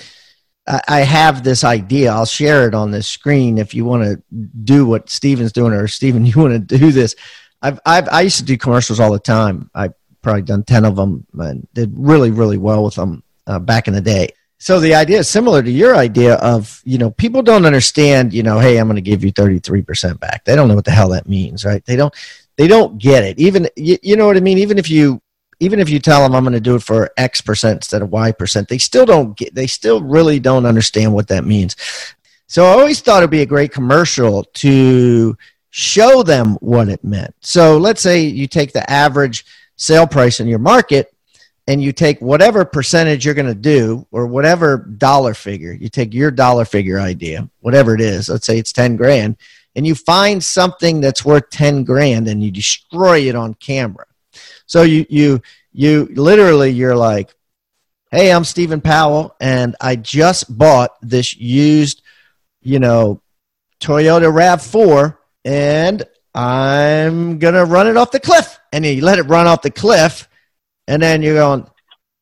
I, 0.69 1.01
have 1.01 1.43
this 1.43 1.65
idea. 1.65 2.13
I'll 2.13 2.27
share 2.27 2.69
it 2.69 2.75
on 2.75 2.91
this 2.91 3.07
screen 3.07 3.59
if 3.59 3.75
you 3.75 3.85
want 3.85 4.05
to 4.05 4.23
do 4.65 4.85
what 4.87 5.09
Stephen's 5.09 5.53
doing 5.53 5.73
or 5.73 5.89
Stephen 5.89 6.27
you 6.27 6.39
want 6.41 6.53
to 6.69 6.79
do 6.79 6.93
this. 6.93 7.17
I've, 7.63 7.81
I've 7.85 8.09
I 8.09 8.21
used 8.21 8.39
to 8.39 8.45
do 8.45 8.57
commercials 8.57 9.01
all 9.01 9.13
the 9.13 9.19
time. 9.19 9.71
I've 9.75 9.95
probably 10.23 10.43
done 10.43 10.65
10 10.65 10.85
of 10.85 10.97
them 10.97 11.27
and 11.39 11.67
did 11.73 11.93
really, 11.97 12.31
really 12.31 12.59
well 12.59 12.85
with 12.85 12.95
them 12.95 13.23
uh, 13.47 13.59
back 13.59 13.89
in 13.89 13.95
the 13.95 14.01
day. 14.01 14.29
So 14.59 14.81
the 14.81 14.95
idea 14.95 15.21
is 15.21 15.29
similar 15.29 15.63
to 15.63 15.71
your 15.71 15.95
idea 15.95 16.35
of, 16.35 16.83
you 16.85 16.99
know, 16.99 17.11
people 17.11 17.43
don't 17.43 17.65
understand, 17.65 18.35
you 18.35 18.43
know, 18.43 18.59
hey, 18.59 18.77
I'm 18.77 18.89
going 18.89 18.97
to 18.97 19.01
give 19.01 19.25
you 19.25 19.33
33% 19.33 20.19
back. 20.19 20.45
They 20.45 20.57
don't 20.57 20.67
know 20.67 20.75
what 20.75 20.85
the 20.85 20.91
hell 20.91 21.11
that 21.11 21.29
means, 21.29 21.65
right? 21.65 21.85
They 21.85 21.95
don't, 21.95 22.13
they 22.57 22.67
don't 22.67 22.99
get 22.99 23.23
it. 23.23 23.39
Even, 23.39 23.69
you, 23.77 23.99
you 24.03 24.17
know 24.17 24.27
what 24.27 24.37
I 24.37 24.41
mean? 24.41 24.59
Even 24.59 24.77
if 24.77 24.91
you, 24.91 25.23
even 25.61 25.81
if 25.81 25.91
you 25.91 25.99
tell 25.99 26.23
them 26.23 26.35
I'm 26.35 26.45
going 26.45 26.53
to 26.53 26.61
do 26.61 26.77
it 26.77 26.83
for 26.83 27.11
X 27.17 27.41
percent 27.41 27.77
instead 27.79 28.03
of 28.03 28.11
Y 28.11 28.33
percent, 28.33 28.69
they 28.69 28.79
still 28.79 29.07
don't 29.07 29.37
get, 29.37 29.55
they 29.55 29.67
still 29.67 30.03
really 30.03 30.41
don't 30.41 30.67
understand 30.67 31.13
what 31.13 31.29
that 31.29 31.45
means. 31.45 31.77
So 32.47 32.65
I 32.65 32.71
always 32.71 33.01
thought 33.01 33.19
it'd 33.19 33.31
be 33.31 33.43
a 33.43 33.47
great 33.47 33.73
commercial 33.73 34.45
to 34.45 35.37
show 35.71 36.23
them 36.23 36.55
what 36.61 36.89
it 36.89 37.05
meant. 37.05 37.35
So 37.41 37.77
let's 37.77 38.01
say 38.01 38.23
you 38.23 38.47
take 38.47 38.73
the 38.73 38.89
average 38.91 39.45
sale 39.77 40.07
price 40.07 40.41
in 40.41 40.49
your 40.49 40.59
market 40.59 41.15
and 41.69 41.83
you 41.83 41.93
take 41.93 42.21
whatever 42.21 42.65
percentage 42.65 43.25
you're 43.25 43.35
going 43.35 43.47
to 43.47 43.55
do 43.55 44.07
or 44.11 44.27
whatever 44.27 44.79
dollar 44.79 45.35
figure 45.35 45.73
you 45.73 45.89
take 45.89 46.13
your 46.13 46.33
dollar 46.33 46.65
figure 46.65 46.99
idea 46.99 47.49
whatever 47.61 47.95
it 47.95 48.01
is 48.01 48.29
let's 48.29 48.47
say 48.47 48.59
it's 48.59 48.73
10 48.73 48.97
grand 48.97 49.37
and 49.77 49.87
you 49.87 49.95
find 49.95 50.43
something 50.43 51.01
that's 51.01 51.25
worth 51.25 51.49
10 51.51 51.85
grand 51.85 52.27
and 52.27 52.43
you 52.43 52.51
destroy 52.51 53.21
it 53.29 53.37
on 53.37 53.55
camera 53.55 54.07
so 54.69 54.83
you 54.83 55.05
you 55.09 55.43
you 55.73 56.09
literally 56.13 56.71
you're 56.71 56.97
like 56.97 57.35
hey 58.13 58.31
i'm 58.31 58.45
stephen 58.45 58.81
powell 58.81 59.35
and 59.41 59.75
i 59.81 59.97
just 59.97 60.57
bought 60.57 60.93
this 61.03 61.37
used 61.37 62.03
you 62.63 62.79
know 62.79 63.21
toyota 63.81 64.33
rav4 64.33 65.17
and 65.45 66.07
I'm 66.35 67.41
gonna 67.41 67.65
run 67.65 67.89
it 67.89 67.97
off 67.97 68.13
the 68.13 68.21
cliff, 68.21 68.61
and 68.73 68.87
you 68.87 69.03
let 69.03 69.19
it 69.19 69.25
run 69.25 69.49
off 69.49 69.63
the 69.63 69.73
cliff, 69.73 70.29
and 70.87 71.03
then 71.03 71.21
you're 71.21 71.35
going, 71.35 71.67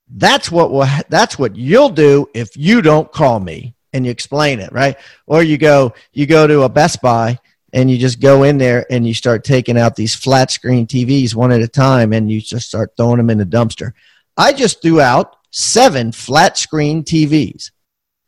that's 0.08 0.50
what 0.50 0.70
will, 0.70 0.86
that's 1.10 1.38
what 1.38 1.54
you'll 1.54 1.90
do 1.90 2.26
if 2.32 2.56
you 2.56 2.80
don't 2.80 3.12
call 3.12 3.40
me, 3.40 3.74
and 3.92 4.06
you 4.06 4.10
explain 4.10 4.60
it, 4.60 4.72
right? 4.72 4.96
Or 5.26 5.42
you 5.42 5.58
go, 5.58 5.92
you 6.14 6.24
go 6.24 6.46
to 6.46 6.62
a 6.62 6.68
Best 6.70 7.02
Buy, 7.02 7.38
and 7.76 7.90
you 7.90 7.98
just 7.98 8.20
go 8.20 8.44
in 8.44 8.56
there 8.56 8.86
and 8.90 9.06
you 9.06 9.12
start 9.12 9.44
taking 9.44 9.76
out 9.76 9.94
these 9.94 10.14
flat 10.14 10.50
screen 10.50 10.86
TVs 10.86 11.34
one 11.34 11.52
at 11.52 11.60
a 11.60 11.68
time, 11.68 12.14
and 12.14 12.30
you 12.30 12.40
just 12.40 12.68
start 12.68 12.92
throwing 12.96 13.18
them 13.18 13.28
in 13.28 13.36
the 13.36 13.44
dumpster. 13.44 13.92
I 14.34 14.54
just 14.54 14.80
threw 14.80 15.02
out 15.02 15.36
seven 15.50 16.10
flat 16.10 16.56
screen 16.56 17.04
TVs. 17.04 17.70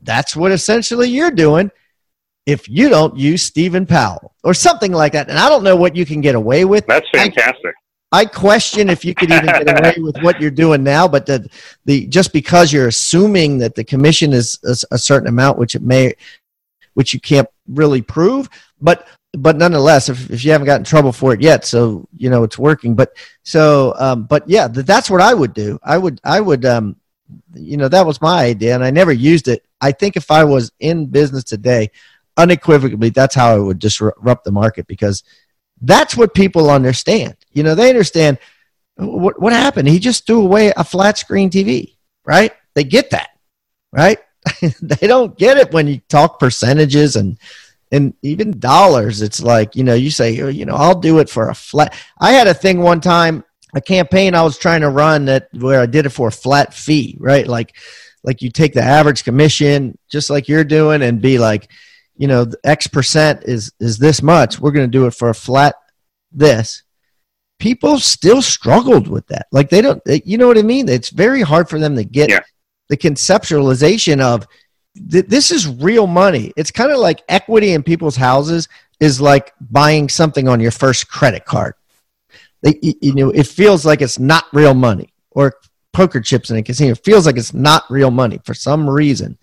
That's 0.00 0.36
what 0.36 0.52
essentially 0.52 1.08
you're 1.08 1.30
doing 1.30 1.70
if 2.44 2.68
you 2.68 2.90
don't 2.90 3.16
use 3.16 3.42
Stephen 3.42 3.86
Powell 3.86 4.34
or 4.44 4.52
something 4.52 4.92
like 4.92 5.12
that. 5.12 5.30
And 5.30 5.38
I 5.38 5.48
don't 5.48 5.64
know 5.64 5.76
what 5.76 5.96
you 5.96 6.04
can 6.04 6.20
get 6.20 6.34
away 6.34 6.66
with. 6.66 6.86
That's 6.86 7.08
fantastic. 7.10 7.74
I, 8.12 8.20
I 8.20 8.24
question 8.26 8.90
if 8.90 9.02
you 9.02 9.14
could 9.14 9.30
even 9.30 9.46
get 9.46 9.80
away 9.80 9.94
with 9.98 10.18
what 10.22 10.42
you're 10.42 10.50
doing 10.50 10.84
now, 10.84 11.08
but 11.08 11.24
the, 11.24 11.48
the 11.86 12.06
just 12.06 12.34
because 12.34 12.70
you're 12.70 12.88
assuming 12.88 13.58
that 13.58 13.74
the 13.74 13.84
commission 13.84 14.34
is 14.34 14.58
a, 14.64 14.94
a 14.94 14.98
certain 14.98 15.28
amount, 15.28 15.58
which 15.58 15.74
it 15.74 15.82
may, 15.82 16.14
which 16.92 17.14
you 17.14 17.20
can't 17.20 17.48
really 17.66 18.02
prove, 18.02 18.48
but 18.80 19.06
but 19.32 19.56
nonetheless, 19.56 20.08
if, 20.08 20.30
if 20.30 20.44
you 20.44 20.52
haven't 20.52 20.66
gotten 20.66 20.84
trouble 20.84 21.12
for 21.12 21.34
it 21.34 21.40
yet, 21.40 21.64
so 21.64 22.08
you 22.16 22.30
know 22.30 22.44
it's 22.44 22.58
working. 22.58 22.94
But 22.94 23.16
so, 23.42 23.94
um, 23.98 24.24
but 24.24 24.48
yeah, 24.48 24.68
that's 24.68 25.10
what 25.10 25.20
I 25.20 25.34
would 25.34 25.52
do. 25.52 25.78
I 25.82 25.98
would, 25.98 26.20
I 26.24 26.40
would, 26.40 26.64
um, 26.64 26.96
you 27.54 27.76
know, 27.76 27.88
that 27.88 28.06
was 28.06 28.22
my 28.22 28.44
idea, 28.44 28.74
and 28.74 28.84
I 28.84 28.90
never 28.90 29.12
used 29.12 29.48
it. 29.48 29.64
I 29.80 29.92
think 29.92 30.16
if 30.16 30.30
I 30.30 30.44
was 30.44 30.72
in 30.80 31.06
business 31.06 31.44
today, 31.44 31.90
unequivocally, 32.36 33.10
that's 33.10 33.34
how 33.34 33.54
I 33.54 33.58
would 33.58 33.78
disrupt 33.78 34.44
the 34.44 34.52
market 34.52 34.86
because 34.86 35.24
that's 35.82 36.16
what 36.16 36.34
people 36.34 36.70
understand. 36.70 37.36
You 37.52 37.62
know, 37.62 37.74
they 37.74 37.90
understand 37.90 38.38
what, 38.96 39.40
what 39.40 39.52
happened. 39.52 39.88
He 39.88 39.98
just 39.98 40.26
threw 40.26 40.40
away 40.40 40.72
a 40.76 40.84
flat 40.84 41.18
screen 41.18 41.50
TV, 41.50 41.96
right? 42.24 42.52
They 42.74 42.84
get 42.84 43.10
that, 43.10 43.30
right? 43.92 44.18
they 44.80 45.06
don't 45.06 45.36
get 45.36 45.58
it 45.58 45.72
when 45.72 45.86
you 45.86 46.00
talk 46.08 46.40
percentages 46.40 47.16
and 47.16 47.38
and 47.92 48.14
even 48.22 48.58
dollars. 48.58 49.22
It's 49.22 49.42
like 49.42 49.74
you 49.76 49.84
know, 49.84 49.94
you 49.94 50.10
say, 50.10 50.40
oh, 50.40 50.48
you 50.48 50.64
know, 50.64 50.74
I'll 50.74 51.00
do 51.00 51.18
it 51.18 51.30
for 51.30 51.48
a 51.48 51.54
flat. 51.54 51.96
I 52.18 52.32
had 52.32 52.46
a 52.46 52.54
thing 52.54 52.80
one 52.80 53.00
time, 53.00 53.44
a 53.74 53.80
campaign 53.80 54.34
I 54.34 54.42
was 54.42 54.58
trying 54.58 54.80
to 54.82 54.90
run 54.90 55.26
that 55.26 55.48
where 55.52 55.80
I 55.80 55.86
did 55.86 56.06
it 56.06 56.10
for 56.10 56.28
a 56.28 56.32
flat 56.32 56.74
fee, 56.74 57.16
right? 57.20 57.46
Like, 57.46 57.76
like 58.22 58.42
you 58.42 58.50
take 58.50 58.74
the 58.74 58.82
average 58.82 59.24
commission, 59.24 59.98
just 60.10 60.30
like 60.30 60.48
you're 60.48 60.64
doing, 60.64 61.02
and 61.02 61.20
be 61.20 61.38
like, 61.38 61.70
you 62.16 62.26
know, 62.26 62.46
X 62.64 62.86
percent 62.86 63.44
is 63.44 63.72
is 63.80 63.98
this 63.98 64.22
much. 64.22 64.58
We're 64.58 64.72
going 64.72 64.90
to 64.90 64.98
do 64.98 65.06
it 65.06 65.14
for 65.14 65.30
a 65.30 65.34
flat 65.34 65.74
this. 66.32 66.82
People 67.58 67.98
still 67.98 68.42
struggled 68.42 69.08
with 69.08 69.26
that. 69.28 69.46
Like 69.50 69.68
they 69.68 69.80
don't, 69.80 70.00
you 70.06 70.38
know 70.38 70.46
what 70.46 70.58
I 70.58 70.62
mean? 70.62 70.88
It's 70.88 71.10
very 71.10 71.42
hard 71.42 71.68
for 71.68 71.80
them 71.80 71.96
to 71.96 72.04
get 72.04 72.30
yeah. 72.30 72.40
the 72.88 72.96
conceptualization 72.96 74.20
of 74.20 74.46
th- 75.10 75.26
this 75.26 75.50
is 75.50 75.66
real 75.66 76.06
money. 76.06 76.52
It's 76.56 76.70
kind 76.70 76.90
of 76.90 76.98
like 76.98 77.22
equity 77.28 77.72
in 77.72 77.82
people's 77.82 78.16
houses 78.16 78.68
is 79.00 79.20
like 79.20 79.52
buying 79.60 80.08
something 80.08 80.48
on 80.48 80.60
your 80.60 80.70
first 80.70 81.08
credit 81.08 81.44
card. 81.44 81.74
They, 82.62 82.78
you 82.82 83.14
know, 83.14 83.30
it 83.30 83.46
feels 83.46 83.86
like 83.86 84.02
it's 84.02 84.18
not 84.18 84.44
real 84.52 84.74
money 84.74 85.12
or 85.30 85.54
poker 85.92 86.20
chips 86.20 86.50
in 86.50 86.56
a 86.56 86.62
casino. 86.62 86.92
It 86.92 87.04
feels 87.04 87.26
like 87.26 87.36
it's 87.36 87.54
not 87.54 87.84
real 87.88 88.10
money 88.10 88.40
for 88.44 88.54
some 88.54 88.88
reason, 88.88 89.38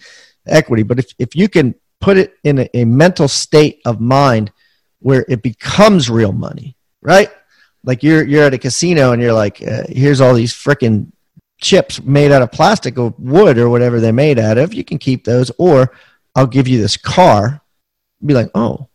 equity. 0.48 0.84
But 0.84 1.00
if, 1.00 1.14
if 1.18 1.36
you 1.36 1.48
can 1.48 1.76
put 2.02 2.18
it 2.18 2.34
in 2.44 2.60
a, 2.60 2.70
a 2.74 2.86
mental 2.86 3.28
state 3.28 3.82
of 3.86 4.02
mind 4.02 4.52
where 5.00 5.26
it 5.30 5.42
becomes 5.42 6.10
real 6.10 6.34
money, 6.34 6.76
right? 7.02 7.30
Like 7.84 8.04
you're 8.04 8.24
you're 8.24 8.44
at 8.44 8.54
a 8.54 8.58
casino 8.58 9.12
and 9.12 9.22
you're 9.22 9.34
like, 9.34 9.62
uh, 9.66 9.84
here's 9.88 10.20
all 10.20 10.34
these 10.34 10.54
freaking 10.54 11.12
chips 11.60 12.02
made 12.02 12.32
out 12.32 12.42
of 12.42 12.52
plastic 12.52 12.98
or 12.98 13.14
wood 13.18 13.58
or 13.58 13.70
whatever 13.70 14.00
they're 14.00 14.14
made 14.14 14.40
out 14.40 14.58
of. 14.58 14.74
You 14.74 14.84
can 14.84 14.98
keep 14.98 15.24
those, 15.24 15.52
or 15.58 15.92
I'll 16.36 16.48
give 16.48 16.68
you 16.68 16.80
this 16.80 16.98
car. 16.98 17.62
Be 18.26 18.34
like, 18.34 18.50
oh, 18.56 18.88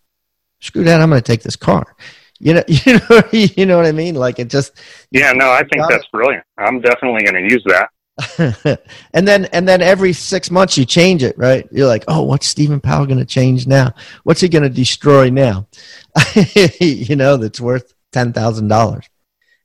screw 0.61 0.85
that! 0.85 1.01
I'm 1.01 1.11
going 1.11 1.23
to 1.23 1.27
take 1.27 1.43
this 1.43 1.57
car. 1.57 1.95
You 2.39 2.55
know, 2.55 2.65
you 2.69 2.95
know, 2.95 3.23
you 3.33 3.67
know 3.67 3.77
what 3.77 3.87
I 3.87 3.93
mean? 3.93 4.15
Like 4.15 4.39
it 4.39 4.49
just. 4.49 4.73
Yeah, 5.11 5.33
no, 5.33 5.51
I 5.51 5.65
think 5.65 5.85
that's 5.89 6.07
brilliant. 6.07 6.45
I'm 6.59 6.81
definitely 6.81 7.23
going 7.23 7.49
to 7.49 7.53
use 7.53 7.65
that. 7.67 7.91
and 9.15 9.27
then 9.27 9.47
and 9.47 9.67
then 9.67 9.81
every 9.81 10.13
six 10.13 10.51
months 10.51 10.77
you 10.77 10.85
change 10.85 11.23
it, 11.23 11.37
right? 11.39 11.67
You're 11.71 11.87
like, 11.87 12.05
oh, 12.09 12.23
what's 12.23 12.47
Stephen 12.47 12.81
Powell 12.81 13.07
going 13.07 13.19
to 13.19 13.25
change 13.25 13.67
now? 13.67 13.95
What's 14.25 14.41
he 14.41 14.49
going 14.49 14.63
to 14.63 14.69
destroy 14.69 15.31
now? 15.31 15.67
you 16.81 17.17
know, 17.17 17.37
that's 17.37 17.61
worth 17.61 17.95
ten 18.13 18.33
thousand 18.33 18.69
dollars. 18.69 19.07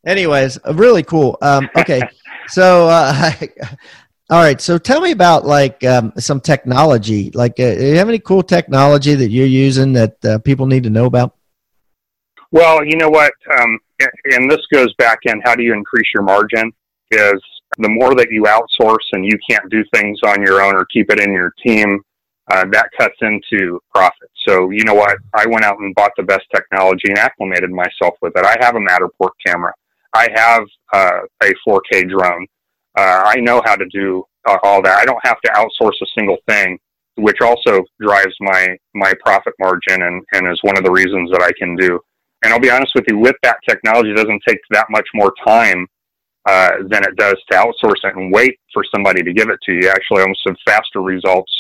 Anyways, 0.05 0.59
really 0.73 1.03
cool. 1.03 1.37
Um, 1.41 1.69
okay, 1.75 2.01
so 2.49 2.87
uh, 2.87 3.31
all 4.29 4.41
right, 4.41 4.59
so 4.59 4.77
tell 4.77 5.01
me 5.01 5.11
about 5.11 5.45
like 5.45 5.83
um, 5.83 6.13
some 6.17 6.39
technology. 6.41 7.31
Like, 7.31 7.59
uh, 7.59 7.75
do 7.75 7.85
you 7.85 7.97
have 7.97 8.09
any 8.09 8.19
cool 8.19 8.43
technology 8.43 9.15
that 9.15 9.29
you're 9.29 9.45
using 9.45 9.93
that 9.93 10.25
uh, 10.25 10.39
people 10.39 10.65
need 10.65 10.83
to 10.83 10.89
know 10.89 11.05
about? 11.05 11.35
Well, 12.51 12.85
you 12.85 12.95
know 12.95 13.09
what, 13.09 13.33
um, 13.59 13.79
and 14.25 14.49
this 14.49 14.61
goes 14.73 14.93
back 14.95 15.19
in 15.23 15.41
how 15.43 15.55
do 15.55 15.63
you 15.63 15.73
increase 15.73 16.07
your 16.13 16.23
margin? 16.23 16.71
Is 17.11 17.41
the 17.77 17.89
more 17.89 18.15
that 18.15 18.31
you 18.31 18.43
outsource 18.43 19.05
and 19.11 19.25
you 19.25 19.37
can't 19.49 19.69
do 19.69 19.83
things 19.93 20.19
on 20.25 20.41
your 20.41 20.61
own 20.61 20.75
or 20.75 20.85
keep 20.85 21.11
it 21.11 21.19
in 21.19 21.33
your 21.33 21.53
team, 21.65 22.01
uh, 22.51 22.65
that 22.71 22.89
cuts 22.97 23.15
into 23.21 23.79
profit. 23.93 24.29
So, 24.47 24.69
you 24.69 24.83
know 24.83 24.93
what? 24.93 25.17
I 25.33 25.45
went 25.47 25.65
out 25.65 25.79
and 25.79 25.93
bought 25.95 26.11
the 26.15 26.23
best 26.23 26.45
technology 26.53 27.09
and 27.09 27.17
acclimated 27.17 27.71
myself 27.71 28.15
with 28.21 28.33
it. 28.35 28.45
I 28.45 28.55
have 28.61 28.75
a 28.75 28.79
Matterport 28.79 29.31
camera. 29.45 29.73
I 30.15 30.29
have 30.33 30.63
uh, 30.93 31.19
a 31.43 31.53
4K 31.67 32.09
drone. 32.09 32.47
Uh, 32.97 33.23
I 33.25 33.35
know 33.41 33.61
how 33.65 33.75
to 33.75 33.85
do 33.87 34.23
uh, 34.47 34.57
all 34.63 34.81
that. 34.81 34.97
I 34.97 35.05
don't 35.05 35.19
have 35.23 35.41
to 35.41 35.51
outsource 35.51 36.01
a 36.01 36.05
single 36.17 36.37
thing, 36.47 36.79
which 37.17 37.41
also 37.41 37.83
drives 37.99 38.33
my 38.39 38.77
my 38.93 39.13
profit 39.25 39.53
margin 39.59 40.03
and 40.03 40.23
and 40.31 40.47
is 40.47 40.59
one 40.61 40.77
of 40.77 40.85
the 40.85 40.91
reasons 40.91 41.29
that 41.31 41.41
I 41.41 41.51
can 41.59 41.75
do. 41.75 41.99
And 42.43 42.53
I'll 42.53 42.59
be 42.59 42.69
honest 42.69 42.93
with 42.95 43.05
you, 43.09 43.17
with 43.17 43.35
that 43.43 43.57
technology, 43.67 44.11
it 44.11 44.17
doesn't 44.17 44.41
take 44.47 44.59
that 44.69 44.87
much 44.89 45.07
more 45.13 45.33
time 45.45 45.85
uh, 46.45 46.71
than 46.89 47.03
it 47.03 47.15
does 47.17 47.35
to 47.51 47.57
outsource 47.57 48.03
it 48.03 48.15
and 48.15 48.31
wait 48.31 48.57
for 48.73 48.83
somebody 48.93 49.21
to 49.23 49.33
give 49.33 49.49
it 49.49 49.59
to 49.63 49.73
you. 49.73 49.89
Actually, 49.89 50.21
almost 50.21 50.41
have 50.45 50.55
faster 50.65 51.01
results 51.01 51.51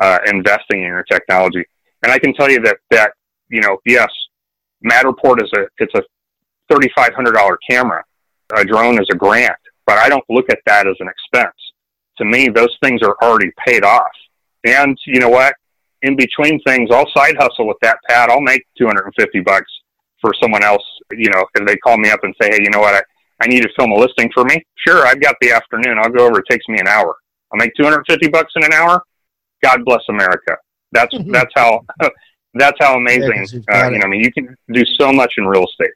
uh, 0.00 0.18
investing 0.26 0.82
in 0.82 0.88
your 0.88 1.04
technology. 1.04 1.64
And 2.02 2.12
I 2.12 2.18
can 2.18 2.34
tell 2.34 2.50
you 2.50 2.60
that 2.60 2.78
that 2.90 3.12
you 3.48 3.62
know, 3.62 3.78
yes, 3.86 4.08
Matterport 4.84 5.42
is 5.42 5.50
a 5.56 5.66
it's 5.78 5.94
a 5.94 6.02
thirty 6.68 6.88
five 6.96 7.14
hundred 7.14 7.32
dollar 7.32 7.58
camera. 7.68 8.04
A 8.54 8.64
drone 8.64 9.00
is 9.00 9.08
a 9.10 9.16
grant, 9.16 9.56
but 9.86 9.98
I 9.98 10.08
don't 10.08 10.24
look 10.28 10.46
at 10.50 10.60
that 10.66 10.86
as 10.86 10.96
an 11.00 11.08
expense. 11.08 11.54
To 12.18 12.24
me, 12.24 12.48
those 12.48 12.76
things 12.82 13.02
are 13.02 13.16
already 13.22 13.50
paid 13.66 13.84
off. 13.84 14.10
And 14.64 14.96
you 15.06 15.20
know 15.20 15.28
what? 15.28 15.54
In 16.02 16.16
between 16.16 16.60
things, 16.60 16.90
I'll 16.92 17.10
side 17.16 17.36
hustle 17.38 17.66
with 17.66 17.78
that 17.82 17.98
pad. 18.08 18.30
I'll 18.30 18.40
make 18.40 18.62
two 18.78 18.86
hundred 18.86 19.04
and 19.06 19.14
fifty 19.18 19.40
bucks 19.40 19.70
for 20.20 20.32
someone 20.40 20.62
else. 20.62 20.82
You 21.12 21.30
know, 21.30 21.44
if 21.54 21.66
they 21.66 21.76
call 21.76 21.96
me 21.98 22.10
up 22.10 22.20
and 22.22 22.34
say, 22.40 22.50
"Hey, 22.50 22.60
you 22.62 22.70
know 22.70 22.80
what? 22.80 22.94
I, 22.94 23.02
I 23.42 23.46
need 23.46 23.62
to 23.62 23.68
film 23.76 23.92
a 23.92 23.96
listing 23.96 24.30
for 24.32 24.44
me." 24.44 24.64
Sure, 24.86 25.06
I've 25.06 25.20
got 25.20 25.36
the 25.40 25.52
afternoon. 25.52 25.98
I'll 25.98 26.10
go 26.10 26.26
over. 26.26 26.38
It 26.38 26.46
takes 26.50 26.66
me 26.68 26.78
an 26.78 26.88
hour. 26.88 27.16
I'll 27.52 27.58
make 27.58 27.72
two 27.74 27.84
hundred 27.84 27.98
and 27.98 28.06
fifty 28.08 28.28
bucks 28.28 28.52
in 28.56 28.64
an 28.64 28.72
hour. 28.72 29.02
God 29.62 29.84
bless 29.84 30.02
America. 30.08 30.56
That's 30.92 31.14
mm-hmm. 31.14 31.32
that's 31.32 31.52
how 31.54 31.84
that's 32.54 32.76
how 32.80 32.96
amazing. 32.96 33.46
Uh, 33.70 33.90
you 33.90 33.98
know, 33.98 34.06
I 34.06 34.08
mean, 34.08 34.20
you 34.20 34.32
can 34.32 34.56
do 34.72 34.84
so 34.98 35.12
much 35.12 35.34
in 35.38 35.46
real 35.46 35.64
estate. 35.64 35.94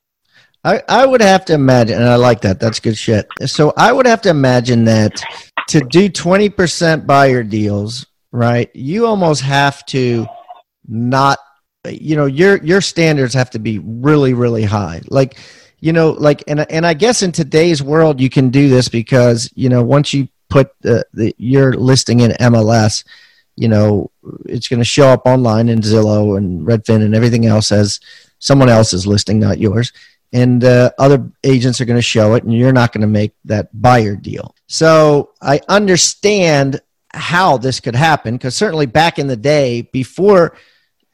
I, 0.64 0.82
I 0.88 1.06
would 1.06 1.22
have 1.22 1.44
to 1.46 1.54
imagine, 1.54 1.96
and 1.96 2.08
I 2.08 2.16
like 2.16 2.42
that. 2.42 2.60
That's 2.60 2.80
good 2.80 2.96
shit. 2.96 3.26
So 3.46 3.72
I 3.76 3.92
would 3.92 4.06
have 4.06 4.20
to 4.22 4.28
imagine 4.28 4.84
that 4.84 5.12
to 5.68 5.80
do 5.80 6.10
20% 6.10 7.06
buyer 7.06 7.42
deals, 7.42 8.06
right? 8.32 8.70
You 8.74 9.06
almost 9.06 9.42
have 9.42 9.84
to 9.86 10.26
not, 10.86 11.38
you 11.88 12.14
know, 12.16 12.26
your, 12.26 12.58
your 12.58 12.80
standards 12.80 13.32
have 13.34 13.50
to 13.50 13.58
be 13.58 13.78
really, 13.78 14.34
really 14.34 14.64
high. 14.64 15.00
Like, 15.08 15.38
you 15.80 15.94
know, 15.94 16.10
like, 16.10 16.44
and, 16.46 16.70
and 16.70 16.86
I 16.86 16.92
guess 16.92 17.22
in 17.22 17.32
today's 17.32 17.82
world, 17.82 18.20
you 18.20 18.28
can 18.28 18.50
do 18.50 18.68
this 18.68 18.88
because, 18.88 19.50
you 19.54 19.70
know, 19.70 19.82
once 19.82 20.12
you 20.12 20.28
put 20.50 20.72
the, 20.82 21.06
the 21.14 21.34
your 21.38 21.72
listing 21.72 22.20
in 22.20 22.32
MLS, 22.32 23.04
you 23.56 23.68
know, 23.68 24.10
it's 24.46 24.68
going 24.68 24.80
to 24.80 24.84
show 24.84 25.08
up 25.08 25.22
online 25.24 25.68
in 25.68 25.80
Zillow 25.80 26.36
and 26.36 26.66
Redfin 26.66 27.02
and 27.02 27.14
everything 27.14 27.46
else 27.46 27.72
as 27.72 27.98
someone 28.38 28.68
else's 28.68 29.06
listing, 29.06 29.38
not 29.38 29.58
yours. 29.58 29.92
And 30.32 30.62
uh, 30.62 30.92
other 30.98 31.30
agents 31.42 31.80
are 31.80 31.84
going 31.84 31.98
to 31.98 32.02
show 32.02 32.34
it, 32.34 32.44
and 32.44 32.54
you're 32.54 32.72
not 32.72 32.92
going 32.92 33.00
to 33.00 33.08
make 33.08 33.32
that 33.46 33.68
buyer 33.72 34.14
deal. 34.14 34.54
So 34.68 35.30
I 35.42 35.60
understand 35.68 36.80
how 37.12 37.58
this 37.58 37.80
could 37.80 37.96
happen 37.96 38.36
because 38.36 38.56
certainly 38.56 38.86
back 38.86 39.18
in 39.18 39.26
the 39.26 39.36
day, 39.36 39.82
before 39.82 40.56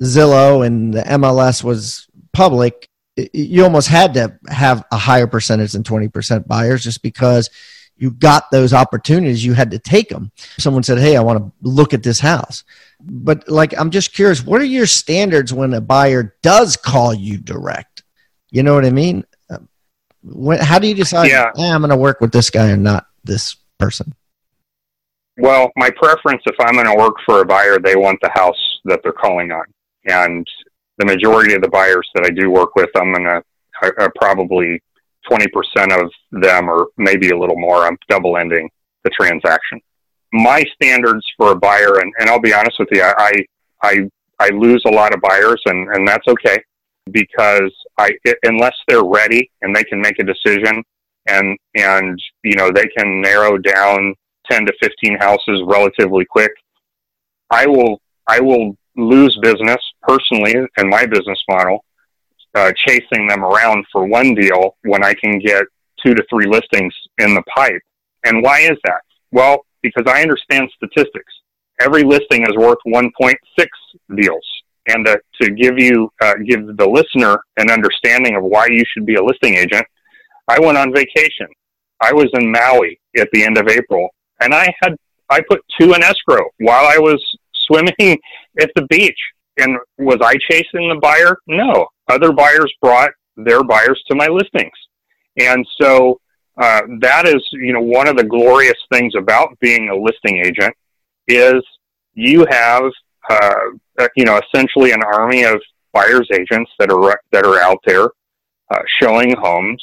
Zillow 0.03 0.67
and 0.67 0.93
the 0.93 1.03
MLS 1.03 1.65
was 1.65 2.07
public, 2.33 2.91
you 3.33 3.65
almost 3.65 3.89
had 3.89 4.13
to 4.15 4.39
have 4.49 4.85
a 4.93 4.99
higher 4.99 5.27
percentage 5.27 5.73
than 5.73 5.83
20% 5.83 6.47
buyers 6.47 6.85
just 6.85 7.03
because 7.03 7.49
you 7.97 8.11
got 8.11 8.51
those 8.51 8.75
opportunities, 8.75 9.45
you 9.45 9.55
had 9.55 9.71
to 9.71 9.79
take 9.79 10.11
them. 10.11 10.31
Someone 10.59 10.83
said, 10.83 10.99
Hey, 10.99 11.17
I 11.17 11.23
want 11.23 11.39
to 11.39 11.53
look 11.63 11.95
at 11.95 12.03
this 12.03 12.21
house. 12.21 12.65
But 13.01 13.49
like, 13.49 13.73
I'm 13.79 13.91
just 13.91 14.13
curious, 14.13 14.45
what 14.45 14.61
are 14.61 14.65
your 14.65 14.87
standards 14.87 15.53
when 15.53 15.73
a 15.73 15.81
buyer 15.81 16.37
does 16.43 16.77
call 16.77 17.15
you 17.15 17.39
direct? 17.39 17.96
You 18.57 18.63
know 18.63 18.73
what 18.73 18.87
I 18.87 18.91
mean? 18.91 19.23
When, 20.23 20.59
how 20.59 20.79
do 20.79 20.89
you 20.89 20.95
decide, 20.95 21.29
yeah. 21.29 21.51
I'm 21.59 21.83
going 21.83 21.91
to 21.91 21.97
work 21.97 22.23
with 22.23 22.33
this 22.33 22.49
guy 22.49 22.69
and 22.69 22.83
not 22.83 23.07
this 23.23 23.55
person? 23.77 24.15
Well, 25.37 25.71
my 25.77 25.91
preference, 25.91 26.41
if 26.47 26.57
I'm 26.61 26.73
going 26.73 26.87
to 26.87 26.97
work 26.97 27.17
for 27.27 27.43
a 27.43 27.45
buyer, 27.45 27.79
they 27.79 27.97
want 27.97 28.19
the 28.23 28.31
house 28.33 28.57
that 28.87 29.01
they're 29.03 29.13
calling 29.13 29.53
on. 29.53 29.65
And 30.07 30.47
the 30.97 31.05
majority 31.05 31.53
of 31.53 31.61
the 31.61 31.69
buyers 31.69 32.09
that 32.15 32.25
I 32.25 32.31
do 32.31 32.51
work 32.51 32.75
with, 32.77 32.89
I'm 32.97 33.13
going 33.13 33.25
to 33.25 33.43
uh, 33.83 34.09
probably 34.19 34.83
20% 35.31 36.03
of 36.03 36.11
them, 36.33 36.71
or 36.71 36.87
maybe 36.97 37.29
a 37.29 37.39
little 37.39 37.59
more, 37.59 37.85
I'm 37.85 37.99
double 38.09 38.39
ending 38.39 38.71
the 39.05 39.11
transaction. 39.11 39.83
My 40.33 40.65
standards 40.81 41.27
for 41.37 41.53
a 41.53 41.57
buyer, 41.57 41.99
and, 41.99 42.11
and 42.21 42.31
I'll 42.31 42.41
be 42.41 42.55
honest 42.55 42.79
with 42.79 42.89
you, 42.93 43.03
I, 43.03 43.33
I, 43.83 44.09
I 44.39 44.49
lose 44.49 44.83
a 44.87 44.91
lot 44.91 45.13
of 45.13 45.21
buyers, 45.21 45.61
and, 45.67 45.95
and 45.95 46.09
that's 46.09 46.27
okay 46.27 46.57
because 47.11 47.73
I, 47.99 48.11
unless 48.45 48.75
they're 48.89 49.05
ready 49.05 49.51
and 49.63 49.75
they 49.75 49.85
can 49.85 50.01
make 50.01 50.19
a 50.19 50.25
decision 50.25 50.83
and, 51.29 51.57
and, 51.75 52.21
you 52.45 52.57
know, 52.57 52.71
they 52.71 52.87
can 52.97 53.21
narrow 53.21 53.59
down 53.59 54.15
10 54.51 54.67
to 54.67 54.73
15 54.81 55.19
houses 55.19 55.63
relatively 55.67 56.25
quick, 56.25 56.53
I 57.51 57.67
will, 57.67 58.01
I 58.27 58.41
will 58.41 58.77
lose 58.97 59.37
business 59.43 59.79
personally 60.03 60.55
and 60.77 60.89
my 60.89 61.07
business 61.07 61.43
model 61.49 61.85
uh, 62.57 62.73
chasing 62.87 63.27
them 63.29 63.45
around 63.45 63.85
for 63.93 64.07
one 64.07 64.35
deal 64.35 64.77
when 64.83 65.05
I 65.05 65.15
can 65.15 65.39
get 65.39 65.65
two 66.05 66.15
to 66.15 66.25
three 66.31 66.47
listings 66.47 66.95
in 67.19 67.35
the 67.35 67.43
pipe. 67.55 67.83
And 68.25 68.43
why 68.43 68.61
is 68.61 68.79
that? 68.85 69.03
Well, 69.31 69.67
because 69.83 70.05
I 70.07 70.23
understand 70.23 70.71
statistics. 70.75 71.33
Every 71.81 72.03
listing 72.03 72.43
is 72.43 72.57
worth 72.57 72.79
1.6 72.87 73.35
deals. 74.17 74.47
And 74.89 75.07
uh, 75.07 75.17
to 75.41 75.51
give 75.51 75.79
you, 75.79 76.11
uh, 76.21 76.35
give 76.47 76.77
the 76.77 76.87
listener 76.87 77.39
an 77.57 77.71
understanding 77.71 78.37
of 78.37 78.45
why 78.45 78.67
you 78.71 78.85
should 78.93 79.05
be 79.05 79.17
a 79.17 79.23
listing 79.23 79.55
agent, 79.55 79.85
I 80.49 80.61
went 80.61 80.79
on 80.79 80.95
vacation. 80.95 81.49
I 82.01 82.13
was 82.13 82.29
in 82.35 82.51
Maui 82.51 83.01
at 83.17 83.29
the 83.33 83.45
end 83.45 83.59
of 83.59 83.69
April, 83.69 84.09
and 84.41 84.55
I 84.55 84.73
had 84.81 84.97
I 85.29 85.41
put 85.49 85.61
two 85.81 85.95
in 85.95 86.03
escrow 86.03 86.45
while 86.59 86.85
I 86.87 86.99
was 86.99 87.21
swimming 87.67 88.19
at 88.61 88.71
the 88.77 88.87
beach. 88.89 89.19
And 89.59 89.77
was 89.99 90.19
I 90.23 90.35
chasing 90.51 90.89
the 90.91 91.01
buyer? 91.01 91.37
No, 91.47 91.87
other 92.09 92.33
buyers 92.33 92.73
brought 92.81 93.11
their 93.37 93.65
buyers 93.65 94.03
to 94.09 94.15
my 94.15 94.27
listings. 94.29 94.73
And 95.39 95.67
so 95.81 96.21
uh, 96.59 96.83
that 97.01 97.27
is, 97.27 97.43
you 97.53 97.73
know, 97.73 97.81
one 97.81 98.07
of 98.09 98.17
the 98.17 98.25
glorious 98.25 98.77
things 98.93 99.15
about 99.17 99.59
being 99.61 99.89
a 99.89 99.97
listing 99.97 100.43
agent 100.45 100.75
is 101.27 101.63
you 102.15 102.47
have, 102.51 102.85
uh, 103.31 103.55
uh 103.99 104.09
you 104.17 104.25
know, 104.25 104.41
essentially 104.47 104.93
an 104.93 105.03
army 105.03 105.45
of 105.45 105.61
buyers 105.93 106.29
agents 106.33 106.71
that 106.79 106.91
are 106.91 107.21
that 107.33 107.45
are 107.45 107.59
out 107.61 107.79
there 107.87 108.09
uh, 108.71 108.83
showing 109.01 109.35
homes. 109.37 109.83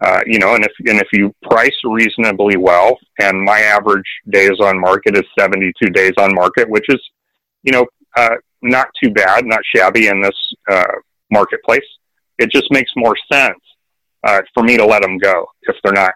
Uh, 0.00 0.20
you 0.26 0.38
know, 0.38 0.54
and 0.54 0.64
if 0.64 0.72
and 0.86 1.00
if 1.00 1.08
you 1.12 1.32
price 1.42 1.76
reasonably 1.84 2.56
well, 2.56 2.98
and 3.20 3.40
my 3.40 3.60
average 3.60 4.04
days 4.28 4.58
on 4.60 4.78
market 4.78 5.16
is 5.16 5.24
72 5.38 5.86
days 5.90 6.12
on 6.18 6.34
market, 6.34 6.68
which 6.68 6.84
is, 6.88 7.00
you 7.62 7.72
know, 7.72 7.86
uh, 8.16 8.34
not 8.60 8.88
too 9.02 9.10
bad, 9.10 9.46
not 9.46 9.60
shabby 9.74 10.08
in 10.08 10.20
this 10.20 10.36
uh, 10.70 10.92
marketplace. 11.30 11.86
It 12.38 12.50
just 12.50 12.70
makes 12.70 12.90
more 12.96 13.14
sense 13.32 13.60
uh, 14.24 14.42
for 14.52 14.64
me 14.64 14.76
to 14.76 14.84
let 14.84 15.02
them 15.02 15.16
go 15.18 15.46
if 15.62 15.76
they're 15.84 15.92
not, 15.92 16.12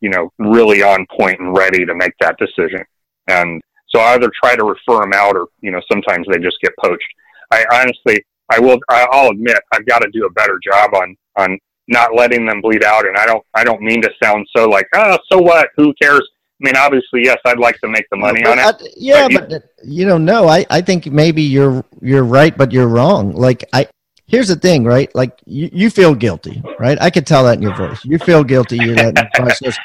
you 0.00 0.10
know, 0.10 0.30
really 0.38 0.82
on 0.82 1.06
point 1.18 1.40
and 1.40 1.56
ready 1.56 1.86
to 1.86 1.94
make 1.94 2.12
that 2.20 2.36
decision. 2.38 2.84
And 3.26 3.62
so 3.94 4.00
I 4.00 4.14
either 4.14 4.30
try 4.42 4.56
to 4.56 4.64
refer 4.64 5.00
them 5.02 5.12
out 5.14 5.36
or, 5.36 5.46
you 5.60 5.70
know, 5.70 5.80
sometimes 5.90 6.26
they 6.30 6.38
just 6.38 6.60
get 6.60 6.72
poached. 6.82 7.06
I 7.50 7.64
honestly, 7.72 8.24
I 8.50 8.58
will, 8.58 8.78
I'll 8.88 9.30
admit, 9.30 9.58
I've 9.72 9.86
got 9.86 10.00
to 10.00 10.10
do 10.12 10.26
a 10.26 10.30
better 10.30 10.58
job 10.62 10.94
on, 10.94 11.16
on 11.36 11.58
not 11.88 12.14
letting 12.14 12.46
them 12.46 12.60
bleed 12.60 12.82
out. 12.82 13.06
And 13.06 13.16
I 13.16 13.26
don't, 13.26 13.44
I 13.54 13.64
don't 13.64 13.82
mean 13.82 14.02
to 14.02 14.10
sound 14.22 14.46
so 14.56 14.68
like, 14.68 14.86
oh, 14.94 15.18
so 15.30 15.38
what? 15.38 15.68
Who 15.76 15.94
cares? 16.00 16.28
I 16.62 16.66
mean, 16.66 16.76
obviously, 16.76 17.22
yes, 17.24 17.38
I'd 17.44 17.58
like 17.58 17.78
to 17.80 17.88
make 17.88 18.06
the 18.10 18.16
money 18.16 18.40
no, 18.42 18.52
on 18.52 18.58
it. 18.58 18.64
I, 18.64 18.72
yeah, 18.96 19.28
but, 19.30 19.50
but 19.50 19.62
you 19.84 20.06
know, 20.06 20.18
no, 20.18 20.48
I, 20.48 20.64
I 20.70 20.80
think 20.80 21.06
maybe 21.06 21.42
you're 21.42 21.84
you're 22.00 22.24
right, 22.24 22.56
but 22.56 22.72
you're 22.72 22.86
wrong. 22.86 23.32
Like 23.32 23.64
I, 23.72 23.88
here's 24.26 24.48
the 24.48 24.56
thing, 24.56 24.84
right? 24.84 25.12
Like 25.14 25.38
you, 25.44 25.68
you 25.72 25.90
feel 25.90 26.14
guilty, 26.14 26.62
right? 26.78 26.96
I 27.00 27.10
could 27.10 27.26
tell 27.26 27.44
that 27.44 27.56
in 27.56 27.62
your 27.62 27.74
voice. 27.74 28.04
You 28.04 28.18
feel 28.18 28.44
guilty. 28.44 28.76
You're 28.76 28.94
letting 28.94 29.26
process. 29.34 29.76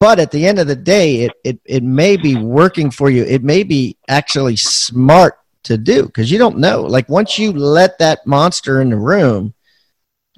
But 0.00 0.18
at 0.18 0.30
the 0.30 0.46
end 0.46 0.58
of 0.58 0.66
the 0.66 0.76
day, 0.76 1.22
it, 1.22 1.32
it, 1.44 1.60
it 1.64 1.82
may 1.82 2.16
be 2.16 2.36
working 2.36 2.90
for 2.90 3.10
you. 3.10 3.24
It 3.24 3.42
may 3.42 3.62
be 3.62 3.96
actually 4.08 4.56
smart 4.56 5.38
to 5.64 5.78
do 5.78 6.04
because 6.06 6.30
you 6.30 6.38
don't 6.38 6.58
know. 6.58 6.82
Like 6.82 7.08
once 7.08 7.38
you 7.38 7.52
let 7.52 7.98
that 7.98 8.26
monster 8.26 8.80
in 8.80 8.90
the 8.90 8.96
room, 8.96 9.54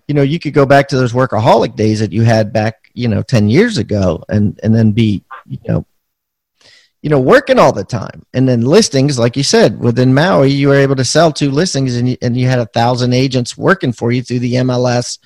you 0.08 0.14
know, 0.14 0.22
you 0.22 0.38
could 0.38 0.54
go 0.54 0.66
back 0.66 0.88
to 0.88 0.96
those 0.96 1.12
workaholic 1.12 1.74
days 1.74 2.00
that 2.00 2.12
you 2.12 2.22
had 2.22 2.52
back, 2.52 2.90
you 2.94 3.08
know, 3.08 3.22
10 3.22 3.48
years 3.48 3.78
ago 3.78 4.22
and, 4.28 4.58
and 4.62 4.74
then 4.74 4.92
be, 4.92 5.24
you 5.46 5.58
know, 5.66 5.84
you 7.02 7.10
know, 7.10 7.20
working 7.20 7.58
all 7.58 7.72
the 7.72 7.84
time. 7.84 8.24
And 8.34 8.48
then 8.48 8.62
listings, 8.62 9.18
like 9.18 9.36
you 9.36 9.42
said, 9.42 9.78
within 9.78 10.14
Maui, 10.14 10.50
you 10.50 10.68
were 10.68 10.74
able 10.74 10.96
to 10.96 11.04
sell 11.04 11.32
two 11.32 11.50
listings 11.50 11.96
and 11.96 12.08
you, 12.08 12.16
and 12.22 12.36
you 12.36 12.46
had 12.48 12.58
a 12.58 12.66
thousand 12.66 13.12
agents 13.12 13.56
working 13.56 13.92
for 13.92 14.10
you 14.10 14.22
through 14.22 14.40
the 14.40 14.54
MLS, 14.54 15.18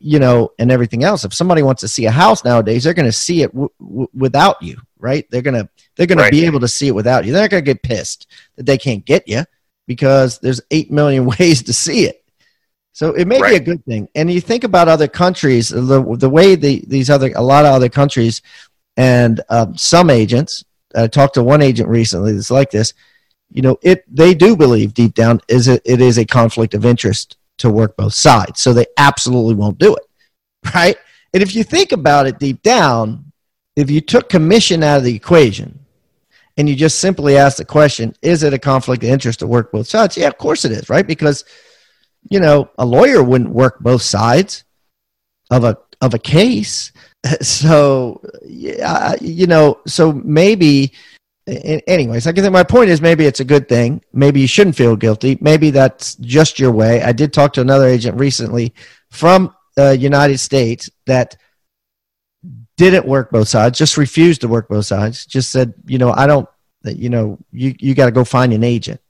you 0.00 0.18
know, 0.18 0.52
and 0.58 0.70
everything 0.70 1.04
else. 1.04 1.24
If 1.24 1.34
somebody 1.34 1.62
wants 1.62 1.80
to 1.80 1.88
see 1.88 2.06
a 2.06 2.10
house 2.10 2.44
nowadays, 2.44 2.84
they're 2.84 2.94
going 2.94 3.06
to 3.06 3.12
see 3.12 3.42
it 3.42 3.52
w- 3.52 3.70
w- 3.80 4.08
without 4.14 4.60
you, 4.62 4.78
right? 4.98 5.26
They're 5.30 5.42
going 5.42 5.62
to, 5.62 5.68
they're 5.96 6.06
going 6.06 6.18
right. 6.18 6.26
to 6.26 6.30
be 6.30 6.46
able 6.46 6.60
to 6.60 6.68
see 6.68 6.88
it 6.88 6.94
without 6.94 7.24
you. 7.24 7.32
They're 7.32 7.42
not 7.42 7.50
going 7.50 7.64
to 7.64 7.74
get 7.74 7.82
pissed 7.82 8.26
that 8.56 8.66
they 8.66 8.78
can't 8.78 9.04
get 9.04 9.26
you 9.26 9.44
because 9.86 10.38
there's 10.38 10.60
8 10.70 10.90
million 10.90 11.24
ways 11.38 11.62
to 11.64 11.72
see 11.72 12.04
it. 12.04 12.24
So 12.92 13.14
it 13.14 13.28
may 13.28 13.40
right. 13.40 13.50
be 13.50 13.56
a 13.56 13.60
good 13.60 13.84
thing. 13.84 14.08
And 14.14 14.30
you 14.30 14.40
think 14.40 14.64
about 14.64 14.88
other 14.88 15.08
countries, 15.08 15.68
the, 15.68 16.16
the 16.18 16.28
way 16.28 16.56
the, 16.56 16.82
these 16.86 17.10
other, 17.10 17.32
a 17.34 17.42
lot 17.42 17.64
of 17.64 17.72
other 17.72 17.88
countries 17.88 18.42
and 18.96 19.40
um, 19.48 19.76
some 19.76 20.10
agents, 20.10 20.64
I 20.94 21.06
talked 21.06 21.34
to 21.34 21.42
one 21.42 21.62
agent 21.62 21.88
recently 21.88 22.32
that's 22.32 22.50
like 22.50 22.70
this, 22.70 22.94
you 23.50 23.62
know, 23.62 23.78
it, 23.82 24.04
they 24.12 24.34
do 24.34 24.56
believe 24.56 24.94
deep 24.94 25.14
down 25.14 25.40
is 25.48 25.68
it, 25.68 25.80
it 25.84 26.00
is 26.00 26.18
a 26.18 26.26
conflict 26.26 26.74
of 26.74 26.84
interest 26.84 27.37
to 27.58 27.70
work 27.70 27.96
both 27.96 28.14
sides. 28.14 28.60
So 28.60 28.72
they 28.72 28.86
absolutely 28.96 29.54
won't 29.54 29.78
do 29.78 29.94
it. 29.94 30.04
Right. 30.74 30.96
And 31.32 31.42
if 31.42 31.54
you 31.54 31.62
think 31.62 31.92
about 31.92 32.26
it 32.26 32.38
deep 32.38 32.62
down, 32.62 33.32
if 33.76 33.90
you 33.90 34.00
took 34.00 34.28
commission 34.28 34.82
out 34.82 34.98
of 34.98 35.04
the 35.04 35.14
equation 35.14 35.78
and 36.56 36.68
you 36.68 36.74
just 36.74 36.98
simply 36.98 37.36
ask 37.36 37.58
the 37.58 37.64
question, 37.64 38.12
is 38.22 38.42
it 38.42 38.52
a 38.52 38.58
conflict 38.58 39.04
of 39.04 39.10
interest 39.10 39.38
to 39.38 39.46
work 39.46 39.70
both 39.70 39.86
sides? 39.86 40.16
Yeah, 40.16 40.26
of 40.26 40.36
course 40.36 40.64
it 40.64 40.72
is, 40.72 40.90
right? 40.90 41.06
Because 41.06 41.44
you 42.28 42.40
know, 42.40 42.70
a 42.78 42.84
lawyer 42.84 43.22
wouldn't 43.22 43.50
work 43.50 43.80
both 43.80 44.02
sides 44.02 44.64
of 45.50 45.64
a 45.64 45.78
of 46.00 46.14
a 46.14 46.18
case. 46.18 46.92
So, 47.42 48.22
yeah, 48.46 49.16
you 49.20 49.48
know, 49.48 49.80
so 49.88 50.12
maybe 50.12 50.92
anyways, 51.48 52.26
I 52.26 52.32
think 52.32 52.52
my 52.52 52.62
point 52.62 52.90
is 52.90 53.00
maybe 53.00 53.26
it's 53.26 53.40
a 53.40 53.44
good 53.44 53.68
thing. 53.68 54.02
Maybe 54.12 54.40
you 54.40 54.46
shouldn't 54.46 54.76
feel 54.76 54.96
guilty. 54.96 55.38
Maybe 55.40 55.70
that's 55.70 56.14
just 56.16 56.58
your 56.58 56.72
way. 56.72 57.02
I 57.02 57.12
did 57.12 57.32
talk 57.32 57.52
to 57.54 57.60
another 57.60 57.86
agent 57.86 58.18
recently 58.18 58.74
from 59.10 59.54
the 59.76 59.96
United 59.96 60.38
States 60.38 60.90
that 61.06 61.36
didn't 62.76 63.06
work 63.06 63.30
both 63.30 63.48
sides, 63.48 63.78
just 63.78 63.96
refused 63.96 64.40
to 64.42 64.48
work 64.48 64.68
both 64.68 64.86
sides. 64.86 65.26
Just 65.26 65.50
said, 65.50 65.74
you 65.86 65.98
know, 65.98 66.12
I 66.12 66.26
don't, 66.26 66.48
you 66.84 67.08
know, 67.08 67.38
you 67.52 67.74
you 67.78 67.94
got 67.94 68.06
to 68.06 68.12
go 68.12 68.24
find 68.24 68.52
an 68.52 68.62
agent. 68.64 69.00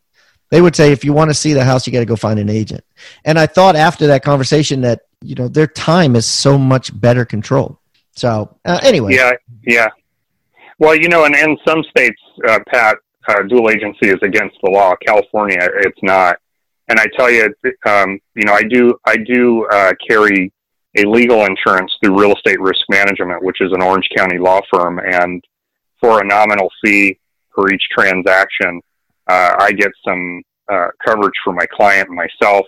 They 0.51 0.61
would 0.61 0.75
say, 0.75 0.93
if 0.93 1.05
you 1.05 1.13
want 1.13 1.31
to 1.31 1.35
see 1.35 1.53
the 1.53 1.65
house, 1.65 1.87
you 1.87 1.93
got 1.93 1.99
to 1.99 2.07
go 2.07 2.17
find 2.17 2.39
an 2.39 2.49
agent. 2.49 2.83
And 3.25 3.39
I 3.39 3.47
thought 3.47 3.77
after 3.77 4.07
that 4.07 4.25
conversation 4.25 4.81
that, 4.81 5.03
you 5.21 5.35
know, 5.35 5.49
their 5.49 5.67
time 5.67 6.17
is 6.17 6.25
so 6.25 6.57
much 6.57 6.99
better 6.99 7.27
controlled. 7.27 7.77
So, 8.17 8.57
uh, 8.65 8.81
anyway. 8.83 9.15
Yeah, 9.15 9.33
yeah. 9.67 9.89
Well, 10.79 10.95
you 10.95 11.09
know, 11.09 11.25
and 11.25 11.35
in 11.35 11.59
some 11.67 11.85
states, 11.91 12.21
uh, 12.47 12.61
Pat, 12.69 12.99
uh, 13.29 13.43
dual 13.43 13.71
agency 13.71 14.09
is 14.09 14.19
against 14.23 14.57
the 14.63 14.71
law. 14.71 14.95
California, 15.07 15.59
it's 15.81 16.03
not. 16.03 16.37
And 16.89 16.99
I 16.99 17.07
tell 17.17 17.31
you, 17.31 17.53
um, 17.87 18.19
you 18.35 18.45
know, 18.45 18.55
I 18.55 18.63
do, 18.63 18.95
I 19.05 19.17
do 19.17 19.67
uh, 19.67 19.93
carry 20.09 20.53
a 20.97 21.03
legal 21.05 21.45
insurance 21.45 21.93
through 22.03 22.19
Real 22.19 22.33
Estate 22.33 22.61
Risk 22.61 22.81
Management, 22.89 23.45
which 23.45 23.61
is 23.61 23.73
an 23.73 23.83
Orange 23.83 24.09
County 24.17 24.39
law 24.39 24.61
firm, 24.73 24.99
and 24.99 25.45
for 26.01 26.21
a 26.21 26.25
nominal 26.25 26.71
fee 26.83 27.19
for 27.55 27.73
each 27.73 27.83
transaction, 27.91 28.81
uh, 29.29 29.57
I 29.59 29.73
get 29.73 29.91
some 30.07 30.43
uh, 30.73 30.89
coverage 31.07 31.35
for 31.45 31.53
my 31.53 31.67
client 31.67 32.09
and 32.09 32.17
myself. 32.17 32.65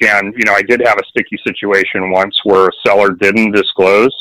And, 0.00 0.34
you 0.36 0.44
know, 0.44 0.54
I 0.54 0.62
did 0.62 0.80
have 0.84 0.98
a 0.98 1.06
sticky 1.10 1.38
situation 1.46 2.10
once 2.10 2.40
where 2.44 2.68
a 2.68 2.72
seller 2.86 3.10
didn't 3.10 3.52
disclose 3.52 4.14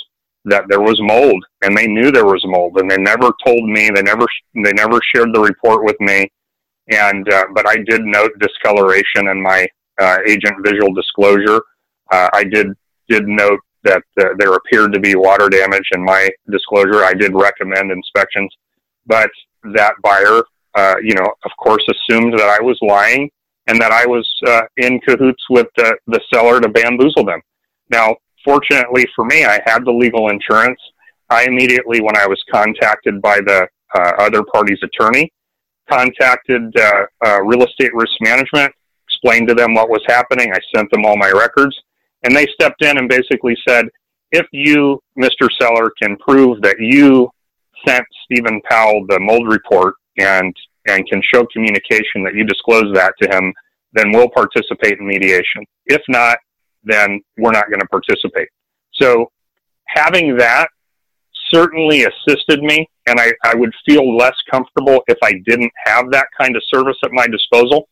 that 0.49 0.65
there 0.67 0.81
was 0.81 0.99
mold 1.01 1.43
and 1.63 1.75
they 1.75 1.87
knew 1.87 2.11
there 2.11 2.25
was 2.25 2.43
mold 2.45 2.77
and 2.77 2.89
they 2.89 2.97
never 2.97 3.31
told 3.45 3.63
me, 3.69 3.89
they 3.89 4.01
never, 4.01 4.25
they 4.55 4.73
never 4.73 4.99
shared 5.13 5.33
the 5.33 5.39
report 5.39 5.83
with 5.83 5.99
me. 5.99 6.27
And, 6.89 7.31
uh, 7.31 7.45
but 7.53 7.67
I 7.67 7.77
did 7.77 8.01
note 8.03 8.31
discoloration 8.39 9.27
in 9.27 9.41
my, 9.41 9.67
uh, 9.99 10.17
agent 10.27 10.55
visual 10.63 10.93
disclosure. 10.93 11.61
Uh, 12.11 12.29
I 12.33 12.43
did, 12.43 12.67
did 13.07 13.27
note 13.27 13.59
that 13.83 14.03
uh, 14.19 14.29
there 14.37 14.53
appeared 14.53 14.93
to 14.93 14.99
be 14.99 15.15
water 15.15 15.49
damage 15.49 15.89
in 15.93 16.03
my 16.03 16.29
disclosure. 16.49 17.03
I 17.03 17.13
did 17.13 17.33
recommend 17.33 17.91
inspections, 17.91 18.53
but 19.05 19.29
that 19.63 19.93
buyer 20.01 20.43
uh, 20.75 20.95
you 21.03 21.13
know, 21.15 21.27
of 21.43 21.51
course, 21.57 21.83
assumed 21.89 22.33
that 22.33 22.47
I 22.47 22.61
was 22.63 22.77
lying 22.81 23.29
and 23.67 23.81
that 23.81 23.91
I 23.91 24.05
was 24.05 24.27
uh, 24.47 24.61
in 24.77 24.99
cahoots 25.01 25.43
with 25.49 25.67
the, 25.75 25.97
the 26.07 26.21
seller 26.33 26.59
to 26.61 26.69
bamboozle 26.69 27.25
them. 27.25 27.41
Now, 27.89 28.15
fortunately 28.49 29.05
for 29.15 29.25
me, 29.25 29.45
I 29.45 29.59
had 29.65 29.85
the 29.85 29.91
legal 29.91 30.29
insurance. 30.29 30.79
I 31.29 31.45
immediately, 31.45 32.01
when 32.01 32.17
I 32.17 32.25
was 32.25 32.41
contacted 32.51 33.21
by 33.21 33.39
the 33.41 33.67
uh, 33.95 34.11
other 34.17 34.43
party's 34.51 34.79
attorney, 34.83 35.31
contacted 35.89 36.75
uh, 36.75 37.03
uh, 37.25 37.41
real 37.43 37.63
estate 37.63 37.93
risk 37.93 38.13
management, 38.21 38.73
explained 39.07 39.47
to 39.49 39.53
them 39.53 39.75
what 39.75 39.89
was 39.89 40.01
happening. 40.07 40.51
I 40.51 40.59
sent 40.75 40.89
them 40.91 41.05
all 41.05 41.17
my 41.17 41.31
records, 41.31 41.75
and 42.23 42.35
they 42.35 42.47
stepped 42.47 42.83
in 42.83 42.97
and 42.97 43.07
basically 43.07 43.55
said, 43.67 43.85
if 44.31 44.47
you, 44.51 44.99
Mr. 45.17 45.47
Seller, 45.59 45.91
can 46.01 46.17
prove 46.17 46.61
that 46.61 46.77
you 46.79 47.29
sent 47.87 48.05
Stephen 48.25 48.61
Powell 48.69 49.05
the 49.07 49.19
mold 49.19 49.47
report 49.47 49.95
and 50.17 50.55
and 50.87 51.07
can 51.07 51.21
show 51.33 51.45
communication 51.53 52.23
that 52.23 52.33
you 52.33 52.43
disclose 52.45 52.91
that 52.95 53.13
to 53.21 53.29
him, 53.29 53.53
then 53.93 54.11
we'll 54.11 54.29
participate 54.29 54.97
in 54.97 55.05
mediation. 55.05 55.63
If 55.85 56.01
not, 56.07 56.39
then 56.83 57.21
we're 57.37 57.51
not 57.51 57.67
going 57.69 57.79
to 57.79 57.87
participate. 57.87 58.49
So 58.93 59.31
having 59.87 60.37
that 60.37 60.69
certainly 61.53 62.05
assisted 62.05 62.61
me, 62.61 62.87
and 63.07 63.19
I, 63.19 63.33
I 63.43 63.55
would 63.55 63.73
feel 63.87 64.15
less 64.15 64.35
comfortable 64.49 65.01
if 65.07 65.17
I 65.23 65.33
didn't 65.45 65.71
have 65.85 66.11
that 66.11 66.27
kind 66.39 66.55
of 66.55 66.61
service 66.73 66.97
at 67.03 67.11
my 67.11 67.27
disposal. 67.27 67.87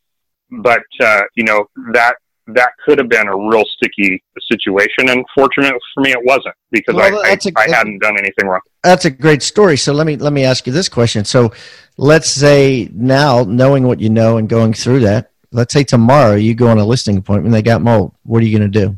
But 0.50 0.84
uh, 1.02 1.24
you 1.36 1.44
know 1.44 1.66
that 1.92 2.16
that 2.48 2.72
could 2.86 2.98
have 2.98 3.10
been 3.10 3.28
a 3.28 3.36
real 3.36 3.64
sticky 3.76 4.24
situation. 4.52 5.10
And 5.10 5.26
fortunately 5.36 5.78
for 5.94 6.02
me, 6.02 6.12
it 6.12 6.24
wasn't 6.24 6.56
because 6.72 6.96
well, 6.96 7.22
I, 7.26 7.32
I, 7.32 7.34
a, 7.34 7.52
I 7.58 7.76
hadn't 7.76 8.00
done 8.00 8.18
anything 8.18 8.48
wrong. 8.48 8.62
That's 8.84 9.06
a 9.06 9.10
great 9.10 9.44
story. 9.44 9.78
So 9.78 9.94
let 9.94 10.08
me 10.08 10.16
let 10.16 10.34
me 10.34 10.46
ask 10.46 10.66
you 10.66 10.74
this 10.74 10.90
question. 10.90 11.26
So 11.26 11.52
let's 11.98 12.30
say 12.30 12.90
now, 12.94 13.44
knowing 13.44 13.86
what 13.86 14.00
you 14.00 14.10
know 14.10 14.38
and 14.38 14.48
going 14.48 14.74
through 14.74 15.02
that, 15.02 15.32
let's 15.52 15.74
say 15.74 15.84
tomorrow 15.84 16.36
you 16.36 16.56
go 16.56 16.68
on 16.68 16.78
a 16.78 16.86
listing 16.86 17.18
appointment, 17.18 17.54
they 17.54 17.62
got 17.62 17.82
mold. 17.82 18.14
What 18.24 18.42
are 18.42 18.46
you 18.46 18.58
going 18.58 18.72
to 18.72 18.80
do? 18.80 18.98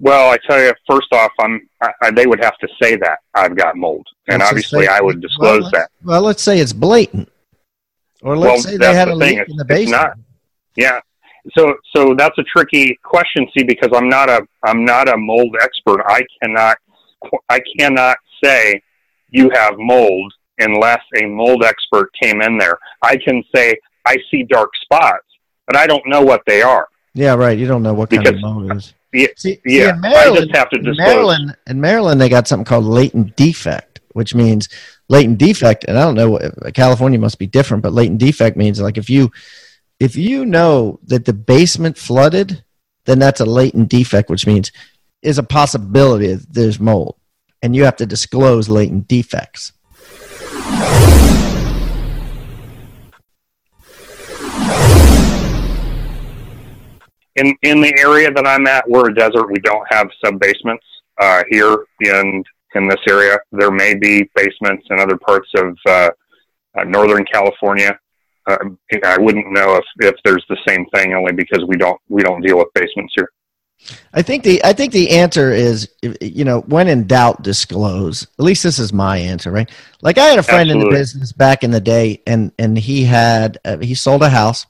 Well, 0.00 0.30
I 0.30 0.38
tell 0.48 0.60
you, 0.60 0.72
first 0.88 1.08
off, 1.12 1.32
I'm. 1.40 1.68
I, 1.82 2.10
they 2.12 2.26
would 2.26 2.42
have 2.42 2.56
to 2.58 2.68
say 2.80 2.96
that 2.96 3.18
I've 3.34 3.56
got 3.56 3.76
mold, 3.76 4.06
and 4.28 4.38
let's 4.38 4.50
obviously, 4.50 4.86
say, 4.86 4.92
I 4.92 5.00
would 5.00 5.20
disclose 5.20 5.62
well, 5.62 5.70
that. 5.72 5.90
Well, 6.04 6.22
let's 6.22 6.42
say 6.42 6.60
it's 6.60 6.72
blatant, 6.72 7.28
or 8.22 8.36
let's 8.36 8.64
well, 8.64 8.72
say 8.72 8.76
they 8.76 8.94
had 8.94 9.08
the 9.08 9.14
a 9.14 9.14
leak 9.14 9.38
in 9.48 9.56
the 9.56 9.64
basement. 9.64 10.02
Not, 10.02 10.18
yeah, 10.76 11.00
so 11.56 11.74
so 11.94 12.14
that's 12.14 12.36
a 12.38 12.44
tricky 12.44 12.98
question 13.04 13.46
see 13.56 13.64
because 13.64 13.90
i'm 13.94 14.08
not 14.08 14.28
a 14.28 14.46
i'm 14.64 14.84
not 14.84 15.08
a 15.08 15.16
mold 15.16 15.54
expert 15.60 16.02
i 16.06 16.22
cannot 16.42 16.76
i 17.48 17.60
cannot 17.78 18.16
say 18.42 18.80
you 19.30 19.50
have 19.50 19.74
mold 19.78 20.32
unless 20.58 21.00
a 21.22 21.26
mold 21.26 21.64
expert 21.64 22.10
came 22.20 22.42
in 22.42 22.58
there 22.58 22.78
i 23.02 23.16
can 23.16 23.42
say 23.54 23.76
i 24.06 24.16
see 24.30 24.42
dark 24.44 24.70
spots 24.82 25.24
but 25.68 25.76
i 25.76 25.86
don't 25.86 26.04
know 26.06 26.22
what 26.22 26.42
they 26.46 26.60
are 26.60 26.88
yeah 27.14 27.34
right 27.34 27.58
you 27.58 27.68
don't 27.68 27.84
know 27.84 27.94
what 27.94 28.10
because, 28.10 28.24
kind 28.24 28.36
of 28.36 28.42
mold 28.42 28.76
is 28.76 28.94
yeah, 29.12 29.26
see, 29.36 29.60
yeah 29.64 29.84
see, 29.84 29.88
in 29.90 30.00
Maryland, 30.00 30.36
i 30.36 30.40
just 30.40 30.56
have 30.56 30.68
to 30.70 30.78
disclose. 30.78 30.98
In 30.98 31.04
Maryland, 31.14 31.56
in 31.68 31.80
Maryland 31.80 32.20
they 32.20 32.28
got 32.28 32.48
something 32.48 32.64
called 32.64 32.84
latent 32.84 33.36
defect 33.36 34.00
which 34.14 34.34
means 34.34 34.68
latent 35.08 35.38
defect 35.38 35.84
and 35.86 35.96
i 35.96 36.02
don't 36.02 36.16
know 36.16 36.38
california 36.74 37.18
must 37.18 37.38
be 37.38 37.46
different 37.46 37.84
but 37.84 37.92
latent 37.92 38.18
defect 38.18 38.56
means 38.56 38.80
like 38.80 38.98
if 38.98 39.08
you 39.08 39.30
if 40.00 40.16
you 40.16 40.46
know 40.46 41.00
that 41.04 41.24
the 41.24 41.32
basement 41.32 41.98
flooded, 41.98 42.62
then 43.04 43.18
that's 43.18 43.40
a 43.40 43.46
latent 43.46 43.88
defect, 43.88 44.30
which 44.30 44.46
means 44.46 44.70
is 45.22 45.38
a 45.38 45.42
possibility 45.42 46.32
that 46.32 46.52
there's 46.52 46.78
mold, 46.78 47.16
and 47.62 47.74
you 47.74 47.84
have 47.84 47.96
to 47.96 48.06
disclose 48.06 48.68
latent 48.68 49.08
defects. 49.08 49.72
In 57.38 57.56
in 57.62 57.80
the 57.80 57.94
area 57.98 58.30
that 58.30 58.46
I'm 58.46 58.66
at, 58.66 58.88
we're 58.88 59.10
a 59.10 59.14
desert. 59.14 59.46
We 59.50 59.60
don't 59.60 59.86
have 59.90 60.08
sub 60.24 60.38
basements 60.40 60.84
uh, 61.18 61.42
here 61.50 61.84
in 62.00 62.44
in 62.74 62.88
this 62.88 63.00
area. 63.08 63.38
There 63.52 63.70
may 63.70 63.94
be 63.94 64.28
basements 64.34 64.86
in 64.90 64.98
other 65.00 65.16
parts 65.16 65.48
of 65.56 65.76
uh, 65.86 66.10
uh, 66.78 66.84
Northern 66.84 67.24
California 67.24 67.98
uh, 68.48 68.56
I 69.04 69.18
wouldn't 69.18 69.52
know 69.52 69.76
if, 69.76 69.84
if 70.00 70.14
there's 70.24 70.44
the 70.48 70.56
same 70.66 70.86
thing 70.94 71.12
only 71.14 71.32
because 71.32 71.64
we 71.66 71.76
don't 71.76 72.00
we 72.08 72.22
don't 72.22 72.40
deal 72.40 72.58
with 72.58 72.68
basements 72.74 73.12
here. 73.14 73.30
I 74.12 74.22
think 74.22 74.42
the 74.42 74.64
I 74.64 74.72
think 74.72 74.92
the 74.92 75.10
answer 75.10 75.52
is 75.52 75.88
you 76.20 76.44
know 76.44 76.60
when 76.62 76.88
in 76.88 77.06
doubt 77.06 77.42
disclose. 77.42 78.24
At 78.38 78.44
least 78.44 78.62
this 78.62 78.78
is 78.78 78.92
my 78.92 79.18
answer, 79.18 79.50
right? 79.50 79.70
Like 80.02 80.18
I 80.18 80.24
had 80.24 80.38
a 80.38 80.42
friend 80.42 80.70
Absolutely. 80.70 80.88
in 80.88 80.92
the 80.92 80.98
business 80.98 81.32
back 81.32 81.62
in 81.62 81.70
the 81.70 81.80
day, 81.80 82.22
and 82.26 82.50
and 82.58 82.76
he 82.76 83.04
had 83.04 83.58
uh, 83.64 83.78
he 83.78 83.94
sold 83.94 84.22
a 84.22 84.30
house. 84.30 84.66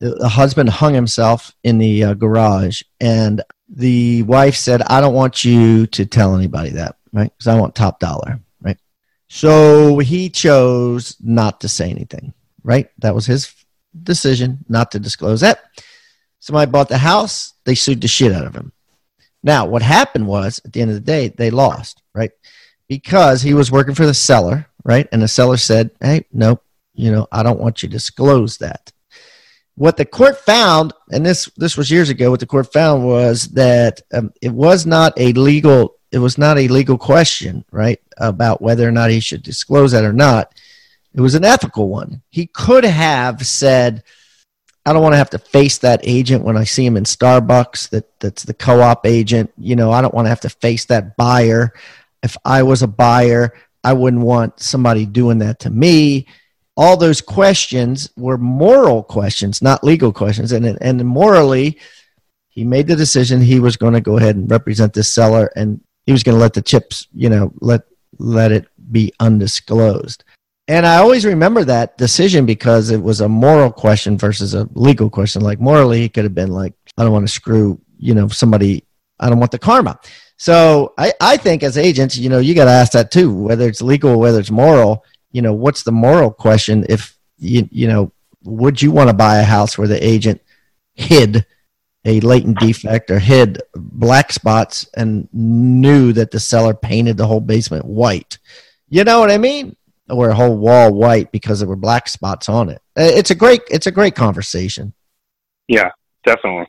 The, 0.00 0.28
husband 0.28 0.68
hung 0.68 0.92
himself 0.94 1.54
in 1.64 1.78
the 1.78 2.04
uh, 2.04 2.14
garage, 2.14 2.82
and 3.00 3.42
the 3.68 4.22
wife 4.24 4.56
said, 4.56 4.82
"I 4.82 5.00
don't 5.00 5.14
want 5.14 5.44
you 5.44 5.86
to 5.88 6.04
tell 6.04 6.36
anybody 6.36 6.70
that, 6.70 6.96
right? 7.12 7.32
Because 7.32 7.46
I 7.46 7.58
want 7.58 7.74
top 7.74 7.98
dollar, 7.98 8.40
right?" 8.60 8.78
So 9.28 9.98
he 9.98 10.28
chose 10.28 11.16
not 11.20 11.60
to 11.62 11.68
say 11.68 11.90
anything 11.90 12.34
right? 12.66 12.90
That 12.98 13.14
was 13.14 13.24
his 13.24 13.54
decision 14.02 14.58
not 14.68 14.90
to 14.90 14.98
disclose 14.98 15.40
that. 15.40 15.60
Somebody 16.40 16.70
bought 16.70 16.88
the 16.88 16.98
house, 16.98 17.54
they 17.64 17.74
sued 17.74 18.02
the 18.02 18.08
shit 18.08 18.32
out 18.32 18.44
of 18.44 18.54
him. 18.54 18.72
Now, 19.42 19.64
what 19.66 19.82
happened 19.82 20.26
was 20.26 20.60
at 20.64 20.72
the 20.72 20.82
end 20.82 20.90
of 20.90 20.96
the 20.96 21.00
day, 21.00 21.28
they 21.28 21.50
lost, 21.50 22.02
right? 22.12 22.32
Because 22.88 23.40
he 23.40 23.54
was 23.54 23.70
working 23.70 23.94
for 23.94 24.04
the 24.04 24.14
seller, 24.14 24.66
right? 24.84 25.08
And 25.12 25.22
the 25.22 25.28
seller 25.28 25.56
said, 25.56 25.92
hey, 26.00 26.26
nope, 26.32 26.62
you 26.92 27.12
know, 27.12 27.28
I 27.30 27.42
don't 27.44 27.60
want 27.60 27.82
you 27.82 27.88
to 27.88 27.92
disclose 27.92 28.58
that. 28.58 28.92
What 29.76 29.96
the 29.96 30.04
court 30.04 30.38
found, 30.38 30.92
and 31.12 31.24
this 31.24 31.50
this 31.56 31.76
was 31.76 31.90
years 31.90 32.08
ago, 32.08 32.30
what 32.30 32.40
the 32.40 32.46
court 32.46 32.72
found 32.72 33.04
was 33.04 33.48
that 33.48 34.00
um, 34.12 34.32
it 34.42 34.52
was 34.52 34.86
not 34.86 35.12
a 35.18 35.32
legal 35.34 35.96
it 36.10 36.18
was 36.18 36.38
not 36.38 36.58
a 36.58 36.68
legal 36.68 36.96
question, 36.96 37.64
right, 37.70 38.00
about 38.16 38.62
whether 38.62 38.88
or 38.88 38.92
not 38.92 39.10
he 39.10 39.20
should 39.20 39.42
disclose 39.42 39.92
that 39.92 40.04
or 40.04 40.12
not. 40.12 40.54
It 41.14 41.20
was 41.20 41.34
an 41.34 41.44
ethical 41.44 41.88
one. 41.88 42.22
He 42.30 42.46
could 42.46 42.84
have 42.84 43.46
said, 43.46 44.02
I 44.84 44.92
don't 44.92 45.02
want 45.02 45.14
to 45.14 45.18
have 45.18 45.30
to 45.30 45.38
face 45.38 45.78
that 45.78 46.00
agent 46.04 46.44
when 46.44 46.56
I 46.56 46.64
see 46.64 46.86
him 46.86 46.96
in 46.96 47.04
Starbucks, 47.04 47.90
that, 47.90 48.20
that's 48.20 48.44
the 48.44 48.54
co 48.54 48.80
op 48.80 49.04
agent. 49.04 49.52
You 49.58 49.76
know, 49.76 49.90
I 49.90 50.00
don't 50.00 50.14
want 50.14 50.26
to 50.26 50.30
have 50.30 50.40
to 50.42 50.48
face 50.48 50.86
that 50.86 51.16
buyer. 51.16 51.72
If 52.22 52.36
I 52.44 52.62
was 52.62 52.82
a 52.82 52.88
buyer, 52.88 53.54
I 53.82 53.92
wouldn't 53.92 54.22
want 54.22 54.60
somebody 54.60 55.06
doing 55.06 55.38
that 55.38 55.60
to 55.60 55.70
me 55.70 56.28
all 56.76 56.96
those 56.96 57.20
questions 57.20 58.10
were 58.16 58.36
moral 58.36 59.02
questions, 59.02 59.62
not 59.62 59.82
legal 59.82 60.12
questions. 60.12 60.52
And, 60.52 60.78
and 60.80 61.04
morally, 61.04 61.78
he 62.48 62.64
made 62.64 62.86
the 62.86 62.96
decision 62.96 63.40
he 63.40 63.60
was 63.60 63.76
going 63.76 63.94
to 63.94 64.00
go 64.00 64.18
ahead 64.18 64.36
and 64.36 64.50
represent 64.50 64.92
this 64.92 65.12
seller 65.12 65.50
and 65.56 65.80
he 66.04 66.12
was 66.12 66.22
going 66.22 66.36
to 66.36 66.40
let 66.40 66.54
the 66.54 66.62
chips, 66.62 67.08
you 67.14 67.28
know, 67.28 67.52
let, 67.60 67.82
let 68.18 68.52
it 68.52 68.66
be 68.92 69.12
undisclosed. 69.20 70.24
And 70.68 70.86
I 70.86 70.96
always 70.96 71.24
remember 71.24 71.64
that 71.64 71.96
decision 71.96 72.44
because 72.44 72.90
it 72.90 73.02
was 73.02 73.20
a 73.20 73.28
moral 73.28 73.70
question 73.70 74.18
versus 74.18 74.54
a 74.54 74.68
legal 74.74 75.08
question. 75.08 75.42
Like 75.42 75.60
morally, 75.60 76.00
he 76.00 76.08
could 76.08 76.24
have 76.24 76.34
been 76.34 76.50
like, 76.50 76.74
I 76.98 77.04
don't 77.04 77.12
want 77.12 77.26
to 77.26 77.32
screw, 77.32 77.80
you 77.98 78.14
know, 78.14 78.28
somebody, 78.28 78.84
I 79.18 79.28
don't 79.28 79.38
want 79.38 79.52
the 79.52 79.58
karma. 79.58 79.98
So 80.38 80.92
I, 80.98 81.12
I 81.20 81.36
think 81.36 81.62
as 81.62 81.78
agents, 81.78 82.16
you 82.16 82.28
know, 82.28 82.38
you 82.38 82.54
got 82.54 82.64
to 82.66 82.70
ask 82.70 82.92
that 82.92 83.10
too, 83.10 83.32
whether 83.32 83.66
it's 83.68 83.80
legal, 83.80 84.18
whether 84.18 84.40
it's 84.40 84.50
moral 84.50 85.04
you 85.36 85.42
know, 85.42 85.52
what's 85.52 85.82
the 85.82 85.92
moral 85.92 86.30
question 86.30 86.86
if 86.88 87.14
you 87.36 87.68
you 87.70 87.86
know, 87.86 88.10
would 88.44 88.80
you 88.80 88.90
want 88.90 89.10
to 89.10 89.14
buy 89.14 89.36
a 89.36 89.44
house 89.44 89.76
where 89.76 89.86
the 89.86 90.02
agent 90.02 90.40
hid 90.94 91.44
a 92.06 92.20
latent 92.20 92.58
defect 92.58 93.10
or 93.10 93.18
hid 93.18 93.60
black 93.74 94.32
spots 94.32 94.88
and 94.96 95.28
knew 95.34 96.14
that 96.14 96.30
the 96.30 96.40
seller 96.40 96.72
painted 96.72 97.18
the 97.18 97.26
whole 97.26 97.42
basement 97.42 97.84
white? 97.84 98.38
You 98.88 99.04
know 99.04 99.20
what 99.20 99.30
I 99.30 99.36
mean? 99.36 99.76
Or 100.08 100.30
a 100.30 100.34
whole 100.34 100.56
wall 100.56 100.94
white 100.94 101.30
because 101.32 101.58
there 101.58 101.68
were 101.68 101.76
black 101.76 102.08
spots 102.08 102.48
on 102.48 102.70
it. 102.70 102.80
Uh, 102.98 103.02
it's 103.02 103.30
a 103.30 103.34
great 103.34 103.60
it's 103.70 103.86
a 103.86 103.92
great 103.92 104.14
conversation. 104.14 104.94
Yeah, 105.68 105.90
definitely. 106.24 106.66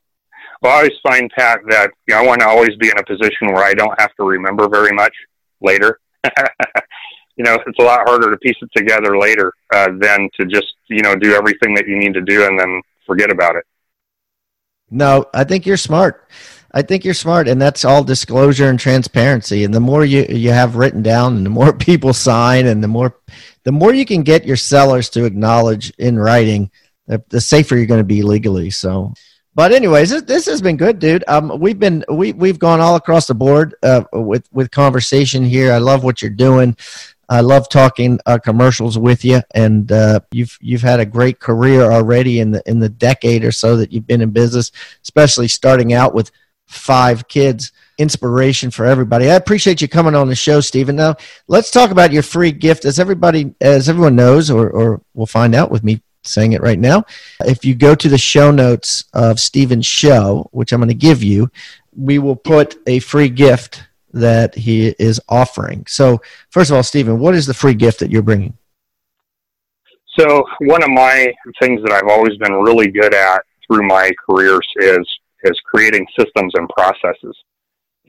Well, 0.62 0.74
I 0.74 0.76
always 0.76 1.00
find 1.04 1.32
Pat 1.38 1.62
that 1.70 1.92
you 2.06 2.16
know, 2.16 2.22
I 2.22 2.26
want 2.28 2.42
to 2.42 2.50
always 2.50 2.76
be 2.82 2.90
in 2.90 3.00
a 3.00 3.06
position 3.06 3.54
where 3.54 3.64
I 3.64 3.74
don't 3.74 3.98
have 3.98 4.14
to 4.16 4.26
remember 4.26 4.68
very 4.68 4.92
much 4.92 5.14
later. 5.62 6.02
you 7.38 7.44
know, 7.44 7.58
it's 7.66 7.80
a 7.80 7.84
lot 7.84 8.08
harder 8.08 8.32
to 8.32 8.38
piece 8.38 8.58
it 8.62 8.70
together 8.76 9.18
later 9.18 9.54
uh, 9.74 9.90
than 10.00 10.30
to 10.40 10.46
just, 10.46 10.74
you 10.90 11.02
know, 11.02 11.16
do 11.16 11.34
everything 11.34 11.74
that 11.76 11.88
you 11.88 11.96
need 11.96 12.14
to 12.14 12.22
do 12.22 12.46
and 12.46 12.60
then 12.60 12.82
forget 13.06 13.32
about 13.32 13.56
it. 13.56 13.64
No, 14.90 15.26
I 15.34 15.44
think 15.44 15.66
you're 15.66 15.78
smart. 15.78 16.30
I 16.74 16.82
think 16.82 17.06
you're 17.06 17.14
smart, 17.14 17.48
and 17.48 17.62
that's 17.62 17.86
all 17.86 18.04
disclosure 18.04 18.70
and 18.70 18.80
transparency. 18.80 19.64
And 19.64 19.74
the 19.74 19.80
more 19.80 20.06
you 20.06 20.26
you 20.30 20.52
have 20.52 20.76
written 20.76 21.02
down, 21.02 21.38
and 21.38 21.46
the 21.46 21.50
more 21.50 21.74
people 21.90 22.14
sign, 22.14 22.68
and 22.68 22.84
the 22.84 22.88
more 22.88 23.18
the 23.64 23.72
more 23.72 23.94
you 23.94 24.06
can 24.06 24.24
get 24.24 24.46
your 24.46 24.58
sellers 24.58 25.10
to 25.12 25.26
acknowledge 25.26 25.92
in 25.98 26.20
writing, 26.20 26.72
the, 27.08 27.24
the 27.30 27.42
safer 27.42 27.76
you're 27.76 27.86
going 27.86 28.00
to 28.00 28.04
be 28.04 28.22
legally. 28.22 28.70
So, 28.70 29.14
but 29.56 29.72
anyways, 29.72 30.10
this, 30.10 30.22
this 30.24 30.46
has 30.46 30.62
been 30.62 30.78
good, 30.78 31.00
dude. 31.00 31.24
Um, 31.28 31.60
we've 31.60 31.80
been 31.80 32.06
we 32.10 32.34
we've 32.34 32.60
gone 32.60 32.80
all 32.80 32.96
across 32.96 33.28
the 33.28 33.36
board 33.36 33.76
uh, 33.84 34.04
with 34.14 34.48
with 34.52 34.72
conversation 34.72 35.44
here. 35.44 35.72
I 35.72 35.80
love 35.80 36.04
what 36.04 36.22
you're 36.22 36.32
doing. 36.32 36.78
I 37.30 37.42
love 37.42 37.70
talking 37.70 38.20
uh, 38.26 38.38
commercials 38.38 38.98
with 38.98 39.26
you, 39.26 39.42
and 39.54 39.92
uh, 39.92 40.22
you've 40.32 40.58
you've 40.62 40.82
had 40.82 41.00
a 41.00 41.06
great 41.06 41.40
career 41.40 41.84
already 41.92 42.40
in 42.40 42.52
the 42.52 42.64
in 42.66 42.80
the 42.80 42.90
decade 42.90 43.44
or 43.44 43.52
so 43.52 43.76
that 43.78 43.92
you've 43.92 44.08
been 44.08 44.22
in 44.22 44.32
business, 44.32 44.72
especially 45.04 45.48
starting 45.48 45.94
out 45.94 46.14
with 46.14 46.32
five 46.66 47.28
kids. 47.28 47.72
Inspiration 48.00 48.70
for 48.70 48.86
everybody. 48.86 49.32
I 49.32 49.36
appreciate 49.36 49.82
you 49.82 49.88
coming 49.88 50.14
on 50.14 50.28
the 50.28 50.36
show, 50.36 50.62
Stephen. 50.62 50.96
Now 50.96 51.16
let's 51.48 51.72
talk 51.72 51.90
about 51.90 52.14
your 52.14 52.22
free 52.22 52.52
gift. 52.52 52.86
As 52.86 53.00
everybody, 53.00 53.56
as 53.60 53.90
everyone 53.90 54.16
knows, 54.16 54.52
or 54.52 54.70
or 54.70 55.02
will 55.16 55.26
find 55.26 55.56
out 55.56 55.72
with 55.72 55.84
me 55.84 56.02
saying 56.24 56.54
it 56.54 56.62
right 56.62 56.80
now. 56.80 57.06
If 57.46 57.66
you 57.66 57.74
go 57.74 57.96
to 57.96 58.10
the 58.10 58.18
show 58.18 58.52
notes 58.52 59.06
of 59.14 59.40
Stephen's 59.40 59.86
show, 59.86 60.48
which 60.52 60.72
I'm 60.72 60.80
going 60.80 60.90
to 60.90 60.94
give 60.94 61.24
you, 61.24 61.50
we 61.96 62.20
will 62.20 62.36
put 62.36 62.76
a 62.86 63.00
free 63.00 63.30
gift 63.30 63.84
that 64.20 64.56
he 64.56 64.96
is 65.00 65.20
offering. 65.30 65.86
So, 65.88 66.22
first 66.50 66.70
of 66.70 66.76
all, 66.76 66.84
Stephen, 66.84 67.20
what 67.20 67.36
is 67.36 67.46
the 67.46 67.54
free 67.54 67.74
gift 67.74 68.00
that 68.00 68.12
you're 68.12 68.22
bringing? 68.22 68.58
So, 70.18 70.44
one 70.60 70.84
of 70.84 70.90
my 70.90 71.34
things 71.62 71.82
that 71.84 71.92
I've 71.92 72.10
always 72.10 72.38
been 72.38 72.54
really 72.54 72.88
good 72.88 73.14
at 73.14 73.42
through 73.66 73.88
my 73.88 74.12
careers 74.28 74.68
is 74.78 75.08
is 75.44 75.60
creating 75.66 76.06
systems 76.18 76.54
and 76.56 76.68
processes, 76.70 77.38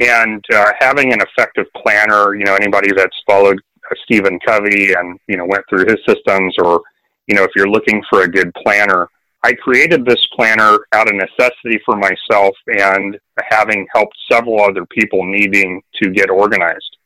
and 0.01 0.43
uh, 0.53 0.73
having 0.79 1.13
an 1.13 1.21
effective 1.21 1.67
planner. 1.77 2.35
You 2.35 2.45
know, 2.45 2.55
anybody 2.55 2.93
that's 2.97 3.17
followed 3.27 3.61
uh, 3.91 3.95
Stephen 4.05 4.39
Covey 4.47 4.95
and 4.95 5.19
you 5.29 5.37
know 5.37 5.45
went 5.45 5.65
through 5.69 5.87
his 5.87 5.99
systems, 6.07 6.55
or 6.59 6.83
you 7.27 7.35
know, 7.35 7.45
if 7.45 7.51
you're 7.55 7.69
looking 7.69 8.03
for 8.09 8.23
a 8.23 8.29
good 8.29 8.53
planner, 8.55 9.09
I 9.45 9.53
created 9.53 10.05
this 10.05 10.25
planner 10.35 10.79
out 10.93 11.09
of 11.09 11.15
necessity 11.15 11.81
for 11.85 11.97
myself 11.97 12.55
and 12.67 13.17
having 13.51 13.87
helped 13.95 14.17
several 14.31 14.61
other 14.63 14.85
people 14.87 15.25
needing 15.25 15.81
to 16.03 16.11
get 16.11 16.29
organized. 16.29 16.97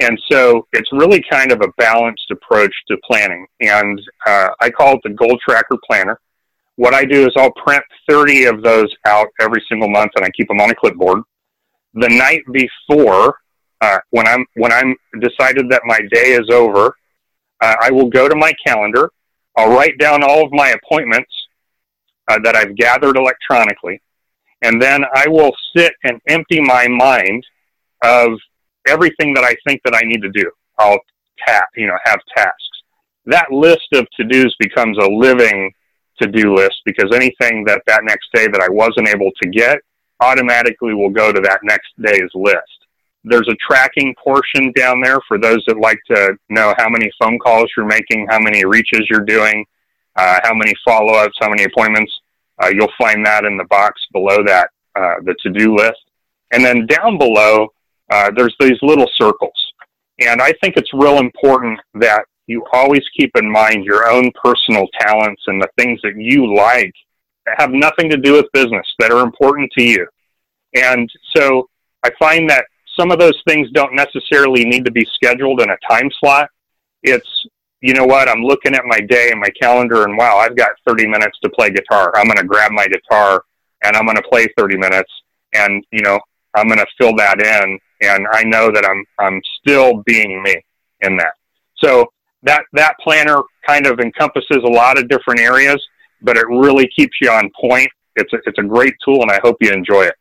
And 0.00 0.20
so 0.30 0.66
it's 0.72 0.90
really 0.92 1.22
kind 1.30 1.52
of 1.52 1.60
a 1.60 1.72
balanced 1.78 2.30
approach 2.30 2.74
to 2.88 2.96
planning. 3.04 3.46
And 3.60 4.00
uh, 4.26 4.48
I 4.60 4.70
call 4.70 4.94
it 4.94 5.00
the 5.04 5.10
Goal 5.10 5.36
Tracker 5.46 5.76
Planner. 5.88 6.18
What 6.76 6.94
I 6.94 7.04
do 7.04 7.26
is 7.26 7.32
I'll 7.36 7.52
print 7.52 7.82
30 8.08 8.46
of 8.46 8.62
those 8.62 8.92
out 9.06 9.28
every 9.40 9.62
single 9.68 9.88
month 9.88 10.12
and 10.16 10.24
I 10.24 10.30
keep 10.30 10.48
them 10.48 10.60
on 10.60 10.70
a 10.70 10.74
clipboard. 10.74 11.22
The 11.94 12.08
night 12.08 12.42
before, 12.50 13.36
uh, 13.80 13.98
when 14.10 14.26
I'm 14.26 14.46
when 14.54 14.72
I'm 14.72 14.94
decided 15.20 15.68
that 15.70 15.82
my 15.84 16.00
day 16.12 16.32
is 16.32 16.48
over, 16.50 16.96
uh, 17.60 17.74
I 17.80 17.90
will 17.90 18.08
go 18.08 18.28
to 18.28 18.36
my 18.36 18.52
calendar. 18.66 19.10
I'll 19.56 19.70
write 19.70 19.98
down 19.98 20.22
all 20.22 20.44
of 20.44 20.52
my 20.52 20.70
appointments 20.70 21.30
uh, 22.28 22.38
that 22.44 22.56
I've 22.56 22.76
gathered 22.76 23.16
electronically, 23.16 24.00
and 24.62 24.80
then 24.80 25.04
I 25.14 25.28
will 25.28 25.52
sit 25.76 25.92
and 26.04 26.20
empty 26.28 26.60
my 26.60 26.88
mind 26.88 27.44
of 28.02 28.38
everything 28.86 29.34
that 29.34 29.44
I 29.44 29.54
think 29.66 29.80
that 29.84 29.94
I 29.94 30.06
need 30.06 30.22
to 30.22 30.30
do. 30.30 30.50
I'll 30.78 31.00
tap, 31.46 31.68
you 31.76 31.86
know, 31.86 31.98
have 32.04 32.20
tasks. 32.36 32.56
That 33.26 33.52
list 33.52 33.86
of 33.94 34.06
to 34.16 34.24
dos 34.24 34.54
becomes 34.58 34.98
a 34.98 35.08
living 35.08 35.72
to 36.20 36.28
do 36.28 36.54
list 36.54 36.76
because 36.84 37.10
anything 37.14 37.64
that 37.64 37.82
that 37.86 38.04
next 38.04 38.28
day 38.34 38.46
that 38.46 38.60
I 38.60 38.68
wasn't 38.68 39.08
able 39.08 39.30
to 39.42 39.48
get 39.48 39.78
automatically 40.20 40.94
will 40.94 41.10
go 41.10 41.32
to 41.32 41.40
that 41.40 41.60
next 41.62 41.88
day's 42.00 42.30
list. 42.34 42.58
There's 43.24 43.48
a 43.48 43.56
tracking 43.66 44.14
portion 44.22 44.72
down 44.72 45.00
there 45.00 45.18
for 45.28 45.38
those 45.38 45.62
that 45.66 45.78
like 45.78 46.00
to 46.10 46.36
know 46.48 46.74
how 46.76 46.88
many 46.88 47.10
phone 47.20 47.38
calls 47.38 47.70
you're 47.76 47.86
making, 47.86 48.26
how 48.28 48.40
many 48.40 48.64
reaches 48.64 49.06
you're 49.08 49.24
doing, 49.24 49.64
uh, 50.16 50.40
how 50.42 50.54
many 50.54 50.72
follow 50.84 51.14
ups, 51.14 51.36
how 51.40 51.48
many 51.48 51.64
appointments. 51.64 52.12
Uh, 52.62 52.68
you'll 52.68 52.92
find 52.98 53.24
that 53.24 53.44
in 53.44 53.56
the 53.56 53.64
box 53.64 54.00
below 54.12 54.42
that, 54.44 54.70
uh, 54.94 55.14
the 55.24 55.34
to 55.42 55.50
do 55.50 55.74
list. 55.74 56.00
And 56.52 56.64
then 56.64 56.86
down 56.86 57.18
below, 57.18 57.68
uh, 58.10 58.30
there's 58.36 58.54
these 58.60 58.78
little 58.82 59.08
circles. 59.16 59.54
And 60.20 60.40
I 60.40 60.52
think 60.62 60.76
it's 60.76 60.92
real 60.92 61.18
important 61.18 61.80
that 61.94 62.24
you 62.46 62.64
always 62.72 63.02
keep 63.18 63.30
in 63.36 63.50
mind 63.50 63.84
your 63.84 64.10
own 64.10 64.30
personal 64.42 64.86
talents 65.00 65.42
and 65.46 65.60
the 65.60 65.68
things 65.78 66.00
that 66.02 66.16
you 66.16 66.54
like 66.54 66.92
that 67.46 67.60
have 67.60 67.70
nothing 67.70 68.10
to 68.10 68.16
do 68.16 68.34
with 68.34 68.46
business 68.52 68.86
that 68.98 69.10
are 69.10 69.24
important 69.24 69.70
to 69.78 69.82
you. 69.82 70.06
And 70.74 71.10
so 71.34 71.68
I 72.02 72.10
find 72.18 72.48
that 72.50 72.66
some 72.98 73.10
of 73.10 73.18
those 73.18 73.40
things 73.48 73.70
don't 73.72 73.94
necessarily 73.94 74.64
need 74.64 74.84
to 74.84 74.92
be 74.92 75.06
scheduled 75.14 75.60
in 75.60 75.70
a 75.70 75.76
time 75.88 76.10
slot. 76.20 76.50
It's 77.02 77.46
you 77.82 77.94
know 77.94 78.04
what? 78.04 78.28
I'm 78.28 78.42
looking 78.44 78.74
at 78.74 78.84
my 78.86 79.00
day 79.00 79.30
and 79.32 79.40
my 79.40 79.50
calendar, 79.60 80.04
and 80.04 80.16
wow, 80.16 80.38
I've 80.38 80.56
got 80.56 80.70
30 80.86 81.08
minutes 81.08 81.38
to 81.42 81.50
play 81.50 81.68
guitar. 81.70 82.12
I'm 82.16 82.26
going 82.26 82.38
to 82.38 82.44
grab 82.44 82.70
my 82.70 82.86
guitar 82.86 83.44
and 83.84 83.96
I'm 83.96 84.04
going 84.04 84.16
to 84.16 84.22
play 84.22 84.46
30 84.56 84.78
minutes, 84.78 85.10
and 85.52 85.84
you 85.90 86.02
know, 86.02 86.20
I'm 86.54 86.68
going 86.68 86.78
to 86.78 86.86
fill 86.96 87.16
that 87.16 87.40
in, 87.40 87.78
and 88.00 88.26
I 88.32 88.44
know 88.44 88.70
that 88.70 88.84
I'm 88.86 89.04
I'm 89.18 89.40
still 89.58 90.02
being 90.06 90.42
me 90.42 90.54
in 91.00 91.16
that. 91.16 91.34
So 91.76 92.12
that 92.44 92.62
that 92.72 92.94
planner 93.02 93.40
kind 93.66 93.86
of 93.86 93.98
encompasses 93.98 94.58
a 94.64 94.70
lot 94.70 94.98
of 94.98 95.08
different 95.08 95.40
areas, 95.40 95.82
but 96.22 96.36
it 96.36 96.46
really 96.48 96.88
keeps 96.94 97.16
you 97.20 97.30
on 97.30 97.50
point. 97.60 97.88
It's 98.14 98.32
a, 98.32 98.38
it's 98.46 98.58
a 98.58 98.62
great 98.62 98.94
tool, 99.04 99.22
and 99.22 99.30
I 99.30 99.40
hope 99.42 99.56
you 99.60 99.70
enjoy 99.72 100.02
it. 100.04 100.14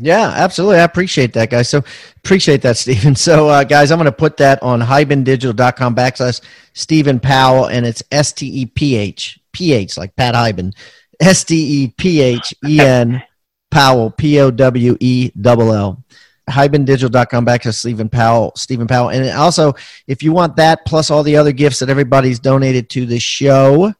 Yeah, 0.00 0.32
absolutely. 0.36 0.78
I 0.78 0.84
appreciate 0.84 1.32
that, 1.32 1.50
guys. 1.50 1.68
So 1.68 1.82
appreciate 2.18 2.62
that, 2.62 2.76
Stephen. 2.76 3.14
So, 3.16 3.48
uh, 3.48 3.64
guys, 3.64 3.90
I'm 3.90 3.98
going 3.98 4.06
to 4.06 4.12
put 4.12 4.36
that 4.38 4.62
on 4.62 4.80
hibandigital.com 4.80 5.94
backslash 5.94 6.40
Stephen 6.72 7.18
Powell, 7.18 7.66
and 7.66 7.84
it's 7.84 8.02
S 8.12 8.32
T 8.32 8.46
E 8.46 8.66
P 8.66 8.96
H, 8.96 9.38
P 9.52 9.72
H, 9.72 9.98
like 9.98 10.14
Pat 10.16 10.34
Hiban, 10.34 10.72
S 11.20 11.44
T 11.44 11.82
E 11.82 11.94
P 11.98 12.20
H 12.20 12.54
E 12.64 12.80
N 12.80 13.22
Powell, 13.70 14.10
P 14.10 14.38
O 14.40 14.50
W 14.50 14.96
E 15.00 15.30
L 15.44 15.72
L. 15.72 16.04
Hibandigital.com 16.48 17.44
backslash 17.44 17.74
Stephen 17.74 18.08
Powell, 18.08 18.52
Stephen 18.56 18.86
Powell. 18.86 19.10
And 19.10 19.28
also, 19.36 19.74
if 20.06 20.22
you 20.22 20.32
want 20.32 20.56
that 20.56 20.86
plus 20.86 21.10
all 21.10 21.22
the 21.22 21.36
other 21.36 21.52
gifts 21.52 21.80
that 21.80 21.90
everybody's 21.90 22.38
donated 22.38 22.88
to 22.90 23.04
the 23.04 23.18
show, 23.18 23.92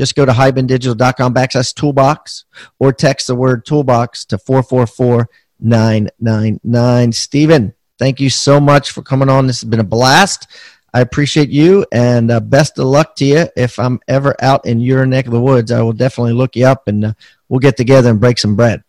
just 0.00 0.14
go 0.14 0.24
to 0.24 0.32
hibandigital.com 0.32 1.34
backslash 1.34 1.74
toolbox 1.74 2.46
or 2.78 2.90
text 2.90 3.26
the 3.26 3.34
word 3.34 3.66
toolbox 3.66 4.24
to 4.24 4.38
444 4.38 5.28
999. 5.60 7.12
Stephen, 7.12 7.74
thank 7.98 8.18
you 8.18 8.30
so 8.30 8.58
much 8.58 8.92
for 8.92 9.02
coming 9.02 9.28
on. 9.28 9.46
This 9.46 9.60
has 9.60 9.68
been 9.68 9.78
a 9.78 9.84
blast. 9.84 10.46
I 10.94 11.02
appreciate 11.02 11.50
you 11.50 11.84
and 11.92 12.30
uh, 12.30 12.40
best 12.40 12.78
of 12.78 12.86
luck 12.86 13.14
to 13.16 13.26
you. 13.26 13.46
If 13.58 13.78
I'm 13.78 14.00
ever 14.08 14.34
out 14.40 14.64
in 14.64 14.80
your 14.80 15.04
neck 15.04 15.26
of 15.26 15.32
the 15.32 15.40
woods, 15.40 15.70
I 15.70 15.82
will 15.82 15.92
definitely 15.92 16.32
look 16.32 16.56
you 16.56 16.64
up 16.64 16.88
and 16.88 17.04
uh, 17.04 17.12
we'll 17.50 17.60
get 17.60 17.76
together 17.76 18.08
and 18.08 18.18
break 18.18 18.38
some 18.38 18.56
bread. 18.56 18.82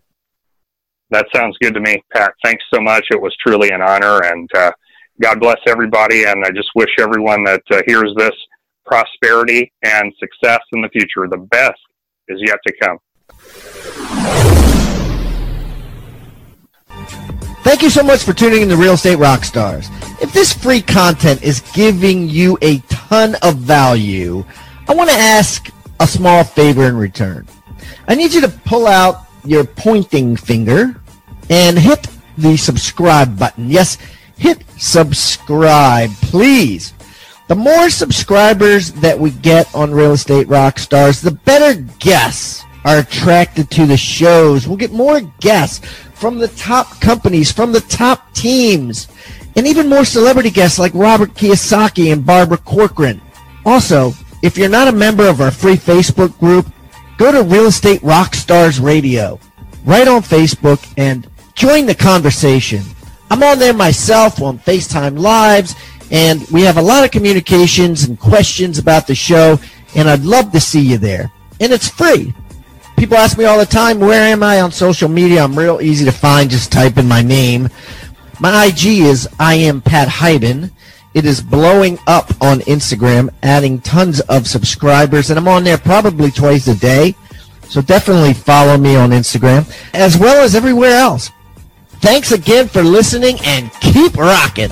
That 1.09 1.25
sounds 1.35 1.57
good 1.61 1.73
to 1.73 1.81
me, 1.81 2.01
Pat. 2.13 2.35
Thanks 2.41 2.63
so 2.73 2.79
much. 2.79 3.07
It 3.11 3.21
was 3.21 3.35
truly 3.45 3.69
an 3.71 3.81
honor 3.81 4.23
and 4.23 4.49
uh, 4.55 4.71
God 5.21 5.41
bless 5.41 5.59
everybody. 5.67 6.23
And 6.23 6.45
I 6.45 6.51
just 6.51 6.69
wish 6.73 6.91
everyone 6.99 7.43
that 7.43 7.63
uh, 7.69 7.81
hears 7.85 8.13
this 8.15 8.31
prosperity 8.85 9.71
and 9.83 10.13
success 10.19 10.59
in 10.73 10.81
the 10.81 10.89
future. 10.89 11.27
The 11.29 11.45
best 11.49 11.79
is 12.27 12.41
yet 12.41 12.59
to 12.65 12.73
come. 12.81 12.97
Thank 17.63 17.83
you 17.83 17.89
so 17.89 18.03
much 18.03 18.23
for 18.23 18.33
tuning 18.33 18.63
in 18.63 18.69
to 18.69 18.75
Real 18.75 18.93
Estate 18.93 19.19
Rockstars. 19.19 19.87
If 20.21 20.33
this 20.33 20.51
free 20.51 20.81
content 20.81 21.43
is 21.43 21.61
giving 21.73 22.27
you 22.27 22.57
a 22.61 22.79
ton 22.89 23.35
of 23.43 23.57
value, 23.57 24.43
I 24.87 24.95
want 24.95 25.09
to 25.09 25.15
ask 25.15 25.71
a 25.99 26.07
small 26.07 26.43
favor 26.43 26.87
in 26.87 26.97
return. 26.97 27.47
I 28.07 28.15
need 28.15 28.33
you 28.33 28.41
to 28.41 28.49
pull 28.49 28.87
out 28.87 29.25
your 29.45 29.63
pointing 29.63 30.35
finger 30.35 30.99
and 31.49 31.77
hit 31.77 32.07
the 32.37 32.57
subscribe 32.57 33.37
button. 33.37 33.69
Yes, 33.69 33.97
hit 34.37 34.63
subscribe, 34.77 36.09
please. 36.15 36.93
The 37.47 37.55
more 37.55 37.89
subscribers 37.89 38.91
that 38.93 39.19
we 39.19 39.31
get 39.31 39.73
on 39.75 39.91
Real 39.91 40.13
Estate 40.13 40.47
Rockstars, 40.47 41.21
the 41.21 41.31
better 41.31 41.81
guests 41.99 42.63
are 42.85 42.99
attracted 42.99 43.69
to 43.71 43.85
the 43.85 43.97
shows. 43.97 44.67
We'll 44.67 44.77
get 44.77 44.91
more 44.91 45.21
guests 45.39 45.85
from 46.13 46.37
the 46.37 46.47
top 46.49 47.01
companies, 47.01 47.51
from 47.51 47.71
the 47.71 47.81
top 47.81 48.33
teams, 48.33 49.07
and 49.55 49.67
even 49.67 49.89
more 49.89 50.05
celebrity 50.05 50.49
guests 50.49 50.79
like 50.79 50.93
Robert 50.93 51.33
Kiyosaki 51.33 52.13
and 52.13 52.25
Barbara 52.25 52.57
Corcoran. 52.57 53.21
Also, 53.65 54.13
if 54.41 54.57
you're 54.57 54.69
not 54.69 54.87
a 54.87 54.93
member 54.93 55.27
of 55.27 55.41
our 55.41 55.51
free 55.51 55.75
Facebook 55.75 56.37
group, 56.39 56.67
go 57.17 57.31
to 57.31 57.43
Real 57.43 57.67
Estate 57.67 58.01
Rockstars 58.01 58.81
Radio 58.81 59.39
right 59.85 60.07
on 60.07 60.21
Facebook 60.21 60.91
and 60.97 61.29
join 61.53 61.85
the 61.85 61.95
conversation. 61.95 62.81
I'm 63.29 63.43
on 63.43 63.59
there 63.59 63.73
myself 63.73 64.41
on 64.41 64.59
FaceTime 64.59 65.19
Lives 65.19 65.75
and 66.11 66.45
we 66.51 66.61
have 66.63 66.77
a 66.77 66.81
lot 66.81 67.03
of 67.03 67.11
communications 67.11 68.03
and 68.03 68.19
questions 68.19 68.77
about 68.77 69.07
the 69.07 69.15
show, 69.15 69.59
and 69.95 70.09
I'd 70.09 70.23
love 70.23 70.51
to 70.51 70.59
see 70.59 70.81
you 70.81 70.97
there. 70.97 71.31
And 71.59 71.71
it's 71.71 71.89
free. 71.89 72.33
People 72.97 73.17
ask 73.17 73.37
me 73.37 73.45
all 73.45 73.57
the 73.57 73.65
time, 73.65 73.99
where 73.99 74.31
am 74.31 74.43
I 74.43 74.61
on 74.61 74.71
social 74.71 75.09
media? 75.09 75.43
I'm 75.43 75.57
real 75.57 75.81
easy 75.81 76.05
to 76.05 76.11
find. 76.11 76.49
Just 76.49 76.71
type 76.71 76.97
in 76.97 77.07
my 77.07 77.21
name. 77.21 77.69
My 78.39 78.65
IG 78.65 78.85
is 78.85 79.27
I 79.39 79.55
am 79.55 79.81
Pat 79.81 80.07
Hiban. 80.07 80.71
It 81.13 81.25
is 81.25 81.41
blowing 81.41 81.97
up 82.07 82.29
on 82.41 82.59
Instagram, 82.61 83.29
adding 83.43 83.79
tons 83.81 84.19
of 84.21 84.47
subscribers, 84.47 85.29
and 85.29 85.39
I'm 85.39 85.47
on 85.47 85.63
there 85.63 85.77
probably 85.77 86.31
twice 86.31 86.67
a 86.67 86.75
day. 86.75 87.15
So 87.69 87.81
definitely 87.81 88.33
follow 88.33 88.77
me 88.77 88.95
on 88.95 89.11
Instagram, 89.11 89.71
as 89.93 90.17
well 90.17 90.43
as 90.43 90.55
everywhere 90.55 90.91
else. 90.91 91.31
Thanks 92.01 92.31
again 92.31 92.67
for 92.67 92.83
listening 92.83 93.37
and 93.43 93.71
keep 93.79 94.17
rocking. 94.17 94.71